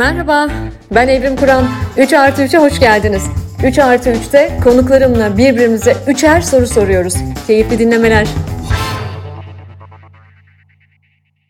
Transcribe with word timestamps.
Merhaba, 0.00 0.50
ben 0.94 1.08
Evrim 1.08 1.36
Kur'an. 1.36 1.64
3 1.98 2.12
artı 2.12 2.42
3'e 2.42 2.58
hoş 2.58 2.80
geldiniz. 2.80 3.22
3 3.66 3.78
artı 3.78 4.10
3'te 4.10 4.50
konuklarımla 4.64 5.38
birbirimize 5.38 5.96
üçer 6.08 6.40
soru 6.40 6.66
soruyoruz. 6.66 7.14
Keyifli 7.46 7.78
dinlemeler. 7.78 8.26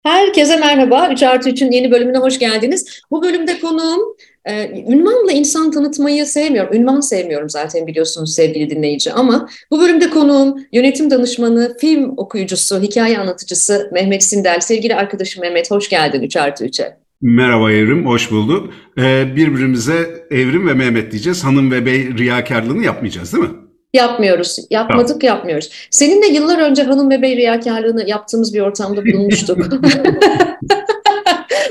Herkese 0.02 0.56
merhaba. 0.56 1.08
3 1.12 1.22
artı 1.22 1.50
3'ün 1.50 1.70
yeni 1.70 1.90
bölümüne 1.90 2.18
hoş 2.18 2.38
geldiniz. 2.38 3.00
Bu 3.10 3.22
bölümde 3.22 3.60
konuğum 3.60 4.16
e, 4.44 4.68
ünvanla 4.92 5.32
insan 5.32 5.70
tanıtmayı 5.70 6.26
sevmiyorum. 6.26 6.76
Ünvan 6.76 7.00
sevmiyorum 7.00 7.50
zaten 7.50 7.86
biliyorsunuz 7.86 8.34
sevgili 8.34 8.70
dinleyici. 8.70 9.12
Ama 9.12 9.48
bu 9.70 9.80
bölümde 9.80 10.10
konuğum 10.10 10.66
yönetim 10.72 11.10
danışmanı, 11.10 11.76
film 11.78 12.14
okuyucusu, 12.16 12.82
hikaye 12.82 13.18
anlatıcısı 13.18 13.90
Mehmet 13.92 14.22
Sindel. 14.22 14.60
Sevgili 14.60 14.94
arkadaşım 14.94 15.40
Mehmet 15.40 15.70
hoş 15.70 15.88
geldin 15.88 16.22
3 16.22 16.36
artı 16.36 16.66
3'e. 16.66 17.09
Merhaba 17.22 17.72
Evrim, 17.72 18.06
hoş 18.06 18.30
bulduk. 18.30 18.72
Ee, 18.98 19.36
birbirimize 19.36 20.26
Evrim 20.30 20.68
ve 20.68 20.74
Mehmet 20.74 21.12
diyeceğiz. 21.12 21.44
Hanım 21.44 21.70
ve 21.70 21.86
bey 21.86 22.14
riyakarlığını 22.18 22.84
yapmayacağız 22.84 23.32
değil 23.32 23.44
mi? 23.44 23.50
Yapmıyoruz. 23.94 24.56
Yapmadık, 24.70 25.20
tamam. 25.20 25.36
yapmıyoruz. 25.36 25.70
Seninle 25.90 26.26
yıllar 26.26 26.58
önce 26.58 26.82
hanım 26.82 27.10
ve 27.10 27.22
bey 27.22 27.36
riyakarlığını 27.36 28.08
yaptığımız 28.08 28.54
bir 28.54 28.60
ortamda 28.60 29.06
bulunmuştuk. 29.06 29.58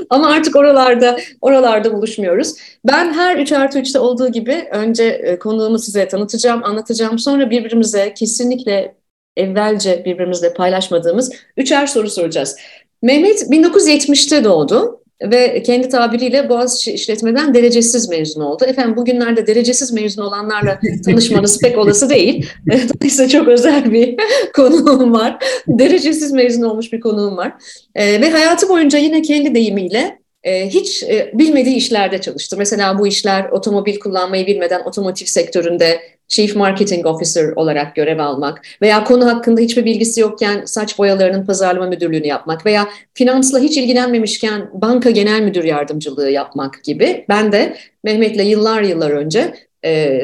Ama 0.09 0.27
artık 0.27 0.55
oralarda 0.55 1.19
oralarda 1.41 1.93
buluşmuyoruz. 1.93 2.53
Ben 2.87 3.13
her 3.13 3.37
3 3.37 3.51
artı 3.51 3.79
3'te 3.79 3.99
olduğu 3.99 4.31
gibi 4.31 4.67
önce 4.71 5.03
e, 5.03 5.39
konuğumu 5.39 5.79
size 5.79 6.07
tanıtacağım, 6.07 6.63
anlatacağım. 6.63 7.19
Sonra 7.19 7.49
birbirimize 7.49 8.13
kesinlikle 8.13 8.95
evvelce 9.37 10.05
birbirimizle 10.05 10.53
paylaşmadığımız 10.53 11.31
üçer 11.57 11.87
soru 11.87 12.09
soracağız. 12.09 12.55
Mehmet 13.01 13.41
1970'te 13.41 14.43
doğdu 14.43 14.99
ve 15.23 15.63
kendi 15.63 15.89
tabiriyle 15.89 16.49
Boğaziçi 16.49 16.91
işletmeden 16.91 17.53
derecesiz 17.53 18.09
mezun 18.09 18.41
oldu. 18.41 18.65
Efendim 18.65 18.97
bugünlerde 18.97 19.47
derecesiz 19.47 19.93
mezun 19.93 20.21
olanlarla 20.21 20.79
tanışmanız 21.05 21.59
pek 21.59 21.77
olası 21.77 22.09
değil. 22.09 22.49
Dolayısıyla 22.69 23.29
çok 23.29 23.47
özel 23.47 23.91
bir 23.91 24.15
konuğum 24.55 25.13
var. 25.13 25.43
Derecesiz 25.67 26.31
mezun 26.31 26.61
olmuş 26.61 26.93
bir 26.93 26.99
konuğum 26.99 27.37
var. 27.37 27.53
Ee, 27.95 28.21
ve 28.21 28.29
hayatı 28.29 28.69
boyunca 28.69 28.99
yine 28.99 29.21
kendi 29.21 29.55
deyimiyle 29.55 30.19
e, 30.43 30.69
hiç 30.69 31.03
e, 31.03 31.31
bilmediği 31.33 31.75
işlerde 31.75 32.21
çalıştı. 32.21 32.55
Mesela 32.57 32.99
bu 32.99 33.07
işler 33.07 33.49
otomobil 33.49 33.99
kullanmayı 33.99 34.47
bilmeden 34.47 34.81
otomotiv 34.85 35.25
sektöründe 35.25 35.99
Chief 36.29 36.55
Marketing 36.55 37.05
Officer 37.05 37.53
olarak 37.55 37.95
görev 37.95 38.19
almak 38.19 38.61
veya 38.81 39.03
konu 39.03 39.25
hakkında 39.25 39.61
hiçbir 39.61 39.85
bilgisi 39.85 40.21
yokken 40.21 40.65
saç 40.65 40.97
boyalarının 40.97 41.45
pazarlama 41.45 41.87
müdürlüğünü 41.87 42.27
yapmak 42.27 42.65
veya 42.65 42.89
finansla 43.13 43.59
hiç 43.59 43.77
ilgilenmemişken 43.77 44.69
banka 44.73 45.09
genel 45.09 45.41
müdür 45.41 45.63
yardımcılığı 45.63 46.29
yapmak 46.29 46.83
gibi. 46.83 47.25
Ben 47.29 47.51
de 47.51 47.77
Mehmet'le 48.03 48.45
yıllar 48.45 48.81
yıllar 48.81 49.11
önce 49.11 49.53
e, 49.85 50.21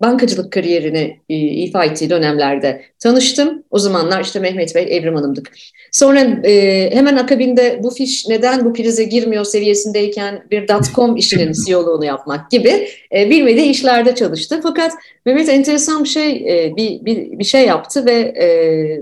bankacılık 0.00 0.52
kariyerini 0.52 1.20
e, 1.28 1.36
ifa 1.36 1.84
ettiği 1.84 2.10
dönemlerde 2.10 2.82
tanıştım. 2.98 3.62
O 3.70 3.78
zamanlar 3.78 4.24
işte 4.24 4.40
Mehmet 4.40 4.74
Bey, 4.74 4.96
Evrim 4.96 5.14
Hanım'dık. 5.14 5.52
Sonra 5.92 6.20
e, 6.44 6.90
hemen 6.94 7.16
akabinde 7.16 7.80
bu 7.82 7.90
fiş 7.90 8.28
neden 8.28 8.64
bu 8.64 8.72
prize 8.72 9.04
girmiyor 9.04 9.44
seviyesindeyken 9.44 10.46
bir 10.50 10.68
dotcom 10.68 11.16
işinin 11.16 11.52
CEO'luğunu 11.66 12.04
yapmak 12.04 12.50
gibi 12.50 12.88
e, 13.16 13.30
bilmediği 13.30 13.70
işlerde 13.70 14.14
çalıştı. 14.14 14.60
Fakat 14.62 14.92
Mehmet 15.26 15.48
enteresan 15.48 16.04
bir 16.04 16.08
şey 16.08 16.30
e, 16.30 16.76
bir, 16.76 17.04
bir, 17.04 17.38
bir 17.38 17.44
şey 17.44 17.66
yaptı 17.66 18.06
ve 18.06 18.12
e, 18.12 18.48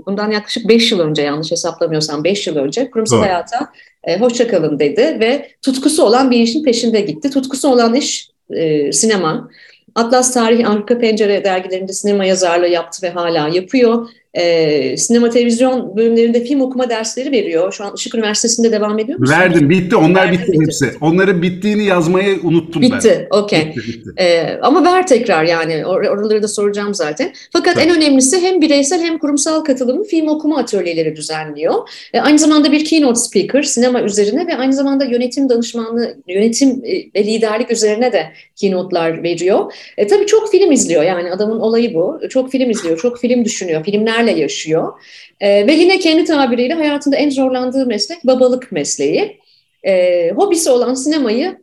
bundan 0.06 0.30
yaklaşık 0.30 0.68
5 0.68 0.92
yıl 0.92 1.00
önce 1.00 1.22
yanlış 1.22 1.50
hesaplamıyorsam 1.50 2.24
5 2.24 2.46
yıl 2.46 2.56
önce 2.56 2.90
kurumsal 2.90 3.16
Doğru. 3.16 3.24
hayata 3.24 3.68
e, 4.04 4.18
hoşçakalın 4.18 4.78
dedi 4.78 5.16
ve 5.20 5.48
tutkusu 5.62 6.02
olan 6.02 6.30
bir 6.30 6.40
işin 6.40 6.64
peşinde 6.64 7.00
gitti. 7.00 7.30
Tutkusu 7.30 7.68
olan 7.68 7.94
iş 7.94 8.30
e, 8.50 8.92
sinema. 8.92 9.50
Atlas 9.96 10.34
Tarih 10.34 10.70
Arka 10.70 10.98
Pencere 10.98 11.44
dergilerinde 11.44 11.92
sinema 11.92 12.24
yazarlığı 12.24 12.68
yaptı 12.68 13.06
ve 13.06 13.10
hala 13.10 13.48
yapıyor. 13.48 14.08
Ee, 14.36 14.96
sinema 14.96 15.30
televizyon 15.30 15.96
bölümlerinde 15.96 16.44
film 16.44 16.60
okuma 16.60 16.90
dersleri 16.90 17.32
veriyor. 17.32 17.72
Şu 17.72 17.84
an 17.84 17.92
Işık 17.96 18.14
Üniversitesi'nde 18.14 18.72
devam 18.72 18.98
ediyor 18.98 19.18
musunuz? 19.18 19.38
Verdim, 19.38 19.70
bitti. 19.70 19.96
Onlar 19.96 20.32
bitti, 20.32 20.52
bitti 20.52 20.60
hepsi. 20.60 20.92
Onların 21.00 21.42
bittiğini 21.42 21.84
yazmayı 21.84 22.38
unuttum 22.42 22.82
bitti, 22.82 22.92
ben. 22.92 22.98
Bitti, 22.98 23.28
okey. 23.30 23.74
Ee, 24.18 24.58
ama 24.62 24.84
ver 24.84 25.06
tekrar 25.06 25.44
yani. 25.44 25.86
Or 25.86 26.02
oraları 26.04 26.42
da 26.42 26.48
soracağım 26.48 26.94
zaten. 26.94 27.32
Fakat 27.52 27.74
Tabii. 27.74 27.84
en 27.84 27.96
önemlisi 27.96 28.40
hem 28.40 28.60
bireysel 28.60 29.02
hem 29.02 29.18
kurumsal 29.18 29.64
katılımı 29.64 30.04
film 30.04 30.28
okuma 30.28 30.58
atölyeleri 30.58 31.16
düzenliyor. 31.16 31.74
Ee, 32.12 32.20
aynı 32.20 32.38
zamanda 32.38 32.72
bir 32.72 32.84
keynote 32.84 33.20
speaker 33.20 33.62
sinema 33.62 34.02
üzerine 34.02 34.46
ve 34.46 34.56
aynı 34.56 34.72
zamanda 34.72 35.04
yönetim 35.04 35.48
danışmanlığı, 35.48 36.16
yönetim 36.28 36.82
e, 36.84 37.20
ve 37.20 37.24
liderlik 37.24 37.70
üzerine 37.70 38.12
de 38.12 38.26
keynote'lar 38.56 39.22
veriyor. 39.22 39.72
E, 39.96 40.06
tabii 40.06 40.26
çok 40.26 40.50
film 40.50 40.72
izliyor 40.72 41.02
yani 41.02 41.30
adamın 41.32 41.60
olayı 41.60 41.94
bu. 41.94 42.20
Çok 42.30 42.52
film 42.52 42.70
izliyor, 42.70 42.98
çok 42.98 43.20
film 43.20 43.44
düşünüyor, 43.44 43.84
filmlerle 43.84 44.25
yaşıyor. 44.30 44.92
E, 45.40 45.66
ve 45.66 45.72
yine 45.72 45.98
kendi 45.98 46.24
tabiriyle 46.24 46.74
hayatında 46.74 47.16
en 47.16 47.30
zorlandığı 47.30 47.86
meslek 47.86 48.26
babalık 48.26 48.72
mesleği. 48.72 49.40
E, 49.82 50.30
hobisi 50.30 50.70
olan 50.70 50.94
sinemayı 50.94 51.58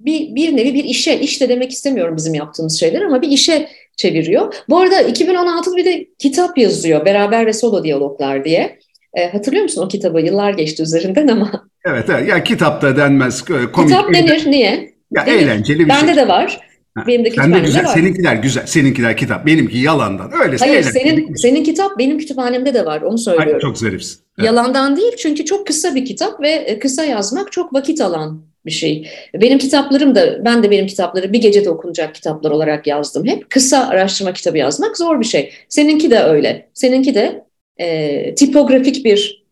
bir, 0.00 0.34
bir 0.34 0.56
nevi 0.56 0.74
bir 0.74 0.84
işe, 0.84 1.20
işte 1.20 1.48
demek 1.48 1.70
istemiyorum 1.70 2.16
bizim 2.16 2.34
yaptığımız 2.34 2.80
şeyler 2.80 3.02
ama 3.02 3.22
bir 3.22 3.28
işe 3.28 3.68
çeviriyor. 3.96 4.54
Bu 4.68 4.78
arada 4.78 5.02
2016'da 5.02 5.76
bir 5.76 5.84
de 5.84 6.06
kitap 6.18 6.58
yazıyor, 6.58 7.04
Beraber 7.04 7.46
ve 7.46 7.52
Solo 7.52 7.84
Diyaloglar 7.84 8.44
diye. 8.44 8.78
E, 9.14 9.28
hatırlıyor 9.28 9.62
musun 9.62 9.82
o 9.82 9.88
kitabı? 9.88 10.20
Yıllar 10.20 10.52
geçti 10.52 10.82
üzerinden 10.82 11.28
ama. 11.28 11.68
Evet, 11.84 12.04
evet. 12.10 12.28
Ya 12.28 12.44
kitap 12.44 12.82
da 12.82 12.96
denmez. 12.96 13.42
Komik. 13.42 13.74
Kitap 13.74 14.14
denir. 14.14 14.50
Niye? 14.50 14.94
Ya 15.10 15.26
denir. 15.26 15.42
eğlenceli 15.42 15.78
bir 15.78 15.88
Bende 15.88 16.00
şey. 16.00 16.08
Bende 16.08 16.20
de 16.20 16.28
var. 16.28 16.67
Benim 17.06 17.24
de 17.24 17.28
kütüphanemde 17.28 17.66
güzel, 17.66 17.84
var. 17.84 17.94
Seninkiler 17.94 18.36
güzel. 18.36 18.66
Seninkiler 18.66 19.16
kitap. 19.16 19.46
Benimki 19.46 19.78
yalandan. 19.78 20.32
Öyle 20.44 20.56
Hayır 20.56 20.82
senin, 20.82 21.34
senin 21.34 21.64
kitap 21.64 21.98
benim 21.98 22.18
kütüphanemde 22.18 22.74
de 22.74 22.86
var. 22.86 23.02
Onu 23.02 23.18
söylüyorum. 23.18 23.54
Ay, 23.54 23.60
çok 23.60 23.78
zarifsin. 23.78 24.20
Evet. 24.38 24.46
Yalandan 24.46 24.96
değil 24.96 25.12
çünkü 25.18 25.44
çok 25.44 25.66
kısa 25.66 25.94
bir 25.94 26.04
kitap 26.04 26.40
ve 26.40 26.50
e, 26.50 26.78
kısa 26.78 27.04
yazmak 27.04 27.52
çok 27.52 27.74
vakit 27.74 28.00
alan 28.00 28.42
bir 28.66 28.70
şey. 28.70 29.08
Benim 29.34 29.58
kitaplarım 29.58 30.14
da 30.14 30.44
ben 30.44 30.62
de 30.62 30.70
benim 30.70 30.86
kitapları 30.86 31.32
bir 31.32 31.40
gecede 31.40 31.70
okunacak 31.70 32.14
kitaplar 32.14 32.50
olarak 32.50 32.86
yazdım. 32.86 33.26
Hep 33.26 33.50
kısa 33.50 33.88
araştırma 33.88 34.32
kitabı 34.32 34.58
yazmak 34.58 34.96
zor 34.96 35.20
bir 35.20 35.24
şey. 35.24 35.52
Seninki 35.68 36.10
de 36.10 36.18
öyle. 36.18 36.68
Seninki 36.74 37.14
de 37.14 37.44
e, 37.76 38.34
tipografik 38.34 39.04
bir 39.04 39.44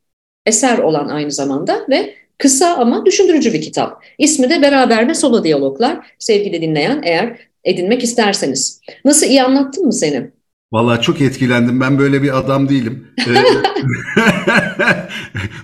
eser 0.46 0.78
olan 0.78 1.08
aynı 1.08 1.30
zamanda 1.30 1.86
ve 1.88 2.14
Kısa 2.38 2.76
ama 2.76 3.06
düşündürücü 3.06 3.52
bir 3.52 3.62
kitap. 3.62 4.04
İsmi 4.19 4.50
de 4.50 4.62
Beraber 4.62 5.08
ve 5.08 5.14
Solo 5.14 5.44
Diyaloglar. 5.44 6.14
Sevgili 6.19 6.62
dinleyen 6.62 7.02
eğer 7.04 7.38
edinmek 7.64 8.04
isterseniz. 8.04 8.80
Nasıl 9.04 9.26
iyi 9.26 9.42
anlattım 9.42 9.84
mı 9.86 9.92
seni? 9.92 10.30
Vallahi 10.72 11.03
çok 11.03 11.21
etkilendim. 11.21 11.81
Ben 11.81 11.99
böyle 11.99 12.22
bir 12.22 12.38
adam 12.38 12.69
değilim. 12.69 13.09
Ee, 13.19 13.32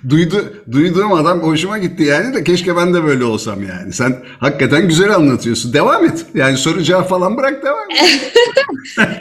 Duydu, 0.09 0.55
duyduğum 0.73 1.13
adam 1.13 1.41
hoşuma 1.41 1.79
gitti 1.79 2.03
yani 2.03 2.35
de 2.35 2.45
keşke 2.45 2.77
ben 2.77 2.95
de 2.95 3.05
böyle 3.05 3.25
olsam 3.25 3.63
yani. 3.63 3.93
Sen 3.93 4.17
hakikaten 4.39 4.89
güzel 4.89 5.15
anlatıyorsun. 5.15 5.73
Devam 5.73 6.05
et. 6.05 6.27
Yani 6.35 6.57
soru 6.57 6.83
cevap 6.83 7.09
falan 7.09 7.37
bırak 7.37 7.65
devam 7.65 7.91
et. 7.91 8.33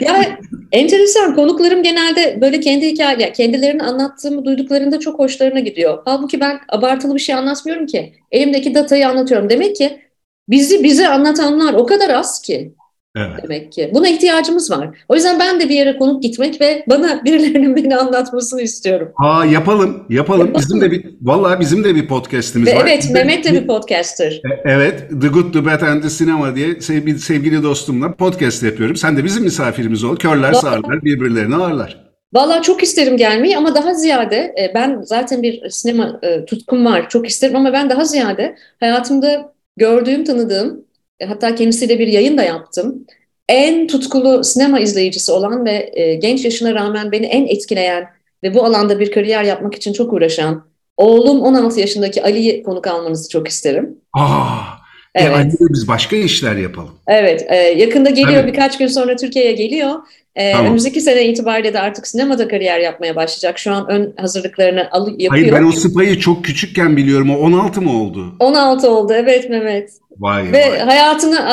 ya 0.00 0.38
enteresan. 0.72 1.34
Konuklarım 1.34 1.82
genelde 1.82 2.38
böyle 2.40 2.60
kendi 2.60 2.86
hikaye, 2.86 3.32
kendilerini 3.32 3.82
anlattığımı 3.82 4.44
duyduklarında 4.44 5.00
çok 5.00 5.18
hoşlarına 5.18 5.60
gidiyor. 5.60 5.98
Halbuki 6.04 6.40
ben 6.40 6.60
abartılı 6.68 7.14
bir 7.14 7.20
şey 7.20 7.34
anlatmıyorum 7.34 7.86
ki. 7.86 8.14
Elimdeki 8.30 8.74
datayı 8.74 9.08
anlatıyorum. 9.08 9.50
Demek 9.50 9.76
ki 9.76 10.00
bizi 10.48 10.84
bize 10.84 11.08
anlatanlar 11.08 11.74
o 11.74 11.86
kadar 11.86 12.10
az 12.10 12.42
ki. 12.42 12.74
Evet. 13.16 13.42
Demek 13.42 13.72
ki. 13.72 13.90
Buna 13.94 14.08
ihtiyacımız 14.08 14.70
var. 14.70 14.98
O 15.08 15.14
yüzden 15.14 15.38
ben 15.40 15.60
de 15.60 15.68
bir 15.68 15.74
yere 15.74 15.96
konuk 15.96 16.22
gitmek 16.22 16.60
ve 16.60 16.84
bana 16.86 17.24
birilerinin 17.24 17.76
beni 17.76 17.96
anlatmasını 17.96 18.62
istiyorum. 18.62 19.12
Ha 19.14 19.44
yapalım, 19.46 20.06
yapalım. 20.10 20.52
Bizim 20.58 20.80
de 20.80 20.90
bir 20.90 21.04
vallahi 21.22 21.60
bizim 21.60 21.84
de 21.84 21.94
bir 21.94 22.08
podcast'imiz 22.08 22.68
ve 22.68 22.76
var. 22.76 22.82
Evet, 22.82 23.10
Mehmet 23.12 23.44
de 23.44 23.52
bir 23.52 23.66
podcaster. 23.66 24.32
E, 24.32 24.60
evet, 24.64 25.10
The 25.22 25.28
Good, 25.28 25.52
The 25.52 25.64
Bad 25.64 25.80
and 25.80 26.02
The 26.02 26.08
Cinema 26.08 26.56
diye 26.56 26.80
sevgili, 26.80 27.18
sevgili 27.18 27.62
dostumla 27.62 28.14
podcast 28.14 28.62
yapıyorum. 28.62 28.96
Sen 28.96 29.16
de 29.16 29.24
bizim 29.24 29.44
misafirimiz 29.44 30.04
ol. 30.04 30.16
Körler 30.16 30.52
sağırlar, 30.52 31.04
birbirlerini 31.04 31.56
ağırlar. 31.56 32.12
Vallahi 32.32 32.62
çok 32.62 32.82
isterim 32.82 33.16
gelmeyi 33.16 33.56
ama 33.56 33.74
daha 33.74 33.94
ziyade 33.94 34.36
e, 34.36 34.72
ben 34.74 35.00
zaten 35.02 35.42
bir 35.42 35.70
sinema 35.70 36.20
e, 36.22 36.44
tutkum 36.44 36.84
var. 36.84 37.08
Çok 37.08 37.28
isterim 37.28 37.56
ama 37.56 37.72
ben 37.72 37.90
daha 37.90 38.04
ziyade 38.04 38.56
hayatımda 38.80 39.52
gördüğüm, 39.76 40.24
tanıdığım 40.24 40.84
hatta 41.28 41.54
kendisiyle 41.54 41.98
bir 41.98 42.06
yayın 42.06 42.38
da 42.38 42.42
yaptım. 42.42 43.06
En 43.48 43.86
tutkulu 43.86 44.44
sinema 44.44 44.80
izleyicisi 44.80 45.32
olan 45.32 45.64
ve 45.64 45.90
e, 45.92 46.14
genç 46.14 46.44
yaşına 46.44 46.74
rağmen 46.74 47.12
beni 47.12 47.26
en 47.26 47.46
etkileyen 47.46 48.04
ve 48.42 48.54
bu 48.54 48.64
alanda 48.64 49.00
bir 49.00 49.12
kariyer 49.12 49.44
yapmak 49.44 49.74
için 49.74 49.92
çok 49.92 50.12
uğraşan 50.12 50.64
oğlum 50.96 51.40
16 51.40 51.80
yaşındaki 51.80 52.22
Ali'yi 52.22 52.62
konuk 52.62 52.86
almanızı 52.86 53.28
çok 53.28 53.48
isterim. 53.48 53.98
Aa, 54.12 54.56
Evet. 55.14 55.30
E, 55.30 55.34
Ali 55.34 55.52
biz 55.60 55.88
başka 55.88 56.16
işler 56.16 56.56
yapalım. 56.56 56.90
Evet. 57.08 57.46
E, 57.48 57.56
yakında 57.56 58.10
geliyor 58.10 58.42
Tabii. 58.42 58.52
birkaç 58.52 58.78
gün 58.78 58.86
sonra 58.86 59.16
Türkiye'ye 59.16 59.52
geliyor. 59.52 59.94
Ee, 60.36 60.52
tamam. 60.52 60.66
Önümüzdeki 60.66 61.00
sene 61.00 61.26
itibariyle 61.26 61.74
de 61.74 61.80
artık 61.80 62.06
sinemada 62.06 62.48
kariyer 62.48 62.80
yapmaya 62.80 63.16
başlayacak. 63.16 63.58
Şu 63.58 63.72
an 63.72 63.90
ön 63.90 64.14
hazırlıklarını 64.16 64.88
al 64.90 65.08
yapıyor. 65.08 65.30
Hayır 65.30 65.52
ben 65.52 65.62
o 65.62 65.72
Spy'ı 65.72 66.18
çok 66.18 66.44
küçükken 66.44 66.96
biliyorum. 66.96 67.30
O 67.30 67.38
16 67.38 67.82
mı 67.82 68.02
oldu? 68.02 68.34
16 68.40 68.90
oldu 68.90 69.12
evet 69.12 69.50
Mehmet. 69.50 69.90
Vay, 70.18 70.52
Ve 70.52 70.70
vay. 70.70 70.78
hayatını 70.78 71.48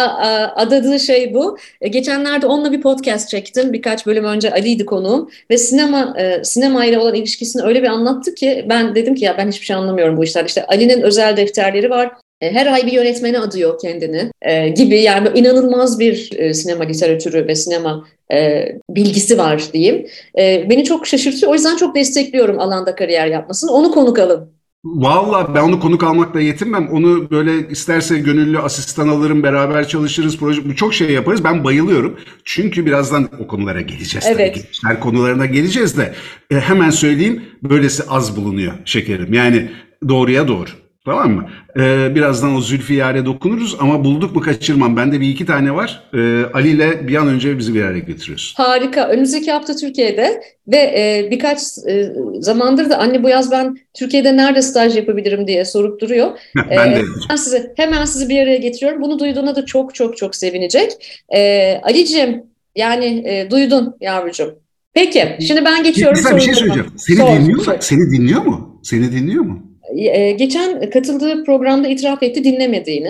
adadığı 0.56 1.00
şey 1.00 1.34
bu. 1.34 1.58
E, 1.82 1.88
geçenlerde 1.88 2.46
onunla 2.46 2.72
bir 2.72 2.82
podcast 2.82 3.30
çektim. 3.30 3.74
Birkaç 3.74 4.06
bölüm 4.06 4.24
önce 4.26 4.52
Ali'ydi 4.52 4.86
konuğum. 4.86 5.30
Ve 5.52 5.58
sinema 5.58 6.16
e, 6.18 6.44
sinema 6.44 6.86
ile 6.86 7.00
olan 7.00 7.16
ilişkisini 7.16 7.64
öyle 7.64 7.84
bir 7.84 7.88
anlattı 7.88 8.36
ki 8.36 8.66
ben 8.70 8.96
dedim 8.96 9.16
ki 9.16 9.26
ya 9.26 9.38
ben 9.38 9.48
hiçbir 9.48 9.66
şey 9.66 9.76
anlamıyorum 9.76 10.18
bu 10.18 10.24
işler. 10.24 10.46
İşte 10.46 10.66
Ali'nin 10.66 11.02
özel 11.02 11.38
defterleri 11.38 11.90
var. 11.90 12.12
E, 12.42 12.54
her 12.54 12.74
ay 12.74 12.86
bir 12.86 12.92
yönetmeni 12.92 13.40
adıyor 13.40 13.80
kendini 13.82 14.32
e, 14.42 14.70
gibi 14.70 15.02
yani 15.02 15.30
inanılmaz 15.40 16.00
bir 16.00 16.32
e, 16.38 16.54
sinema 16.54 16.84
literatürü 16.84 17.48
ve 17.48 17.56
sinema 17.56 18.08
e, 18.34 18.66
bilgisi 18.90 19.38
var 19.38 19.64
diyeyim. 19.74 20.08
E, 20.40 20.70
beni 20.70 20.84
çok 20.84 21.08
şaşırtıyor. 21.08 21.52
O 21.52 21.56
yüzden 21.56 21.76
çok 21.76 21.96
destekliyorum 21.96 22.60
alanda 22.60 22.96
kariyer 22.96 23.28
yapmasını. 23.28 23.72
Onu 23.72 23.92
konuk 23.92 24.20
alın. 24.20 24.60
Valla 24.84 25.56
ben 25.56 25.62
onu 25.62 25.80
konuk 25.80 26.04
almakla 26.04 26.42
yetinmem. 26.42 26.90
Onu 26.92 27.30
böyle 27.32 27.70
isterse 27.70 28.20
gönüllü 28.20 28.60
asistan 28.60 29.08
alırım, 29.08 29.44
beraber 29.44 29.88
çalışırız, 29.88 30.38
proje, 30.38 30.76
çok 30.76 30.94
şey 30.94 31.12
yaparız. 31.12 31.44
Ben 31.44 31.64
bayılıyorum. 31.64 32.20
Çünkü 32.44 32.86
birazdan 32.86 33.30
o 33.44 33.48
konulara 33.48 33.82
geleceğiz. 33.82 34.28
Evet. 34.28 34.54
Tabii. 34.54 34.64
Gençler 34.64 35.00
konularına 35.00 35.46
geleceğiz 35.46 35.98
de 35.98 36.14
e, 36.52 36.56
hemen 36.56 36.90
söyleyeyim 36.90 37.44
böylesi 37.64 38.04
az 38.10 38.38
bulunuyor 38.38 38.74
şekerim. 38.86 39.34
Yani 39.34 39.70
doğruya 40.10 40.48
doğru. 40.48 40.70
Tamam 41.10 41.32
mı? 41.32 41.50
Ee, 41.78 42.16
birazdan 42.16 42.56
o 42.56 42.62
Zülfiyar'e 42.62 43.26
dokunuruz 43.26 43.76
ama 43.80 44.04
bulduk 44.04 44.36
mu 44.36 44.42
kaçırmam. 44.42 44.98
Bende 44.98 45.22
bir 45.22 45.30
iki 45.30 45.46
tane 45.46 45.76
var. 45.76 46.04
Ee, 46.14 46.44
Ali 46.54 46.70
ile 46.70 47.08
bir 47.08 47.16
an 47.16 47.28
önce 47.28 47.58
bizi 47.58 47.74
bir 47.74 47.84
araya 47.84 48.00
getiriyorsun. 48.00 48.64
Harika. 48.64 49.08
Önümüzdeki 49.08 49.52
hafta 49.52 49.76
Türkiye'de 49.76 50.42
ve 50.68 50.78
e, 50.78 51.28
birkaç 51.32 51.62
e, 51.88 52.12
zamandır 52.40 52.90
da 52.90 52.98
anne 52.98 53.24
bu 53.24 53.30
yaz 53.30 53.52
ben 53.52 53.78
Türkiye'de 53.94 54.38
nerede 54.38 54.62
staj 54.62 54.98
yapabilirim 54.98 55.48
diye 55.48 55.66
sorup 55.66 56.02
duruyor. 56.02 56.32
ben 56.56 56.92
ee, 56.92 56.96
de. 56.96 57.02
Hemen 57.28 57.36
sizi, 57.36 57.74
hemen 57.76 58.06
sizi 58.06 58.30
bir 58.30 58.40
araya 58.40 58.58
getiriyorum. 58.58 59.02
Bunu 59.02 59.20
duyduğuna 59.20 59.56
da 59.56 59.66
çok 59.66 59.96
çok 59.96 60.18
çok 60.18 60.36
sevinecek. 60.36 60.92
Ee, 61.36 61.82
Ali'cim 61.84 62.44
yani 62.76 63.06
e, 63.06 63.52
duydun 63.52 63.96
yavrucuğum. 64.02 64.60
Peki 64.94 65.38
şimdi 65.48 65.66
ben 65.66 65.84
geçiyorum. 65.84 66.16
Güzel 66.16 66.36
bir 66.36 66.42
şey 66.42 66.54
söyleyeceğim. 66.54 66.90
Seni 66.98 67.18
sor, 67.18 67.28
dinliyor 67.28 67.66
mu? 67.66 67.74
Seni 67.80 68.12
dinliyor 68.12 68.42
mu? 68.42 68.80
Seni 68.84 69.12
dinliyor 69.12 69.44
mu? 69.44 69.69
E, 69.96 70.32
geçen 70.32 70.90
katıldığı 70.90 71.44
programda 71.44 71.88
itiraf 71.88 72.24
etti 72.24 72.44
dinlemediğini. 72.44 73.08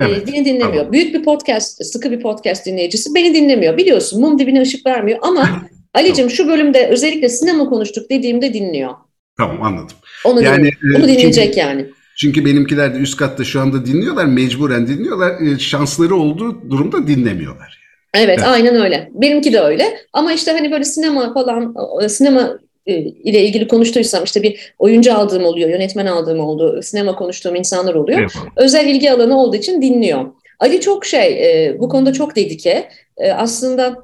E, 0.00 0.04
evet, 0.04 0.26
beni 0.26 0.44
dinlemiyor. 0.44 0.76
Tamam. 0.76 0.92
Büyük 0.92 1.14
bir 1.14 1.22
podcast, 1.22 1.84
sıkı 1.84 2.10
bir 2.10 2.20
podcast 2.20 2.66
dinleyicisi 2.66 3.14
beni 3.14 3.34
dinlemiyor. 3.34 3.76
Biliyorsun 3.76 4.20
mum 4.20 4.38
dibine 4.38 4.60
ışık 4.60 4.86
vermiyor 4.86 5.18
ama 5.22 5.62
Ali'cim 5.94 6.30
şu 6.30 6.48
bölümde 6.48 6.86
özellikle 6.86 7.28
sinema 7.28 7.68
konuştuk 7.68 8.10
dediğimde 8.10 8.54
dinliyor. 8.54 8.90
Tamım 9.38 9.62
anladım. 9.62 9.96
Onu, 10.24 10.42
yani, 10.42 10.70
dinle, 10.82 10.98
onu 10.98 11.08
dinleyecek 11.08 11.44
çünkü, 11.44 11.58
yani. 11.58 11.86
Çünkü 12.16 12.44
benimkiler 12.44 12.94
de 12.94 12.98
üst 12.98 13.16
katta 13.16 13.44
şu 13.44 13.60
anda 13.60 13.86
dinliyorlar, 13.86 14.24
mecburen 14.24 14.86
dinliyorlar. 14.86 15.40
E, 15.40 15.58
şansları 15.58 16.16
olduğu 16.16 16.70
durumda 16.70 17.06
dinlemiyorlar. 17.06 17.80
Evet, 18.14 18.38
evet, 18.38 18.48
aynen 18.48 18.74
öyle. 18.74 19.10
Benimki 19.14 19.52
de 19.52 19.60
öyle. 19.60 19.98
Ama 20.12 20.32
işte 20.32 20.52
hani 20.52 20.72
böyle 20.72 20.84
sinema 20.84 21.34
falan, 21.34 21.74
sinema 22.08 22.58
ile 22.86 23.44
ilgili 23.44 23.68
konuştuysam 23.68 24.24
işte 24.24 24.42
bir 24.42 24.74
oyuncu 24.78 25.14
aldığım 25.14 25.44
oluyor, 25.44 25.68
yönetmen 25.68 26.06
aldığım 26.06 26.40
oldu, 26.40 26.82
sinema 26.82 27.16
konuştuğum 27.16 27.54
insanlar 27.54 27.94
oluyor. 27.94 28.18
Evet. 28.20 28.32
Özel 28.56 28.86
ilgi 28.86 29.12
alanı 29.12 29.40
olduğu 29.40 29.56
için 29.56 29.82
dinliyor. 29.82 30.24
Ali 30.58 30.80
çok 30.80 31.06
şey, 31.06 31.28
e, 31.28 31.80
bu 31.80 31.88
konuda 31.88 32.12
çok 32.12 32.36
dedike. 32.36 32.88
E, 33.16 33.30
aslında 33.30 33.96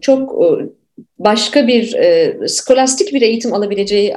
çok 0.00 0.42
başka 1.18 1.66
bir 1.66 1.96
skolastik 2.46 3.14
bir 3.14 3.22
eğitim 3.22 3.54
alabileceği 3.54 4.14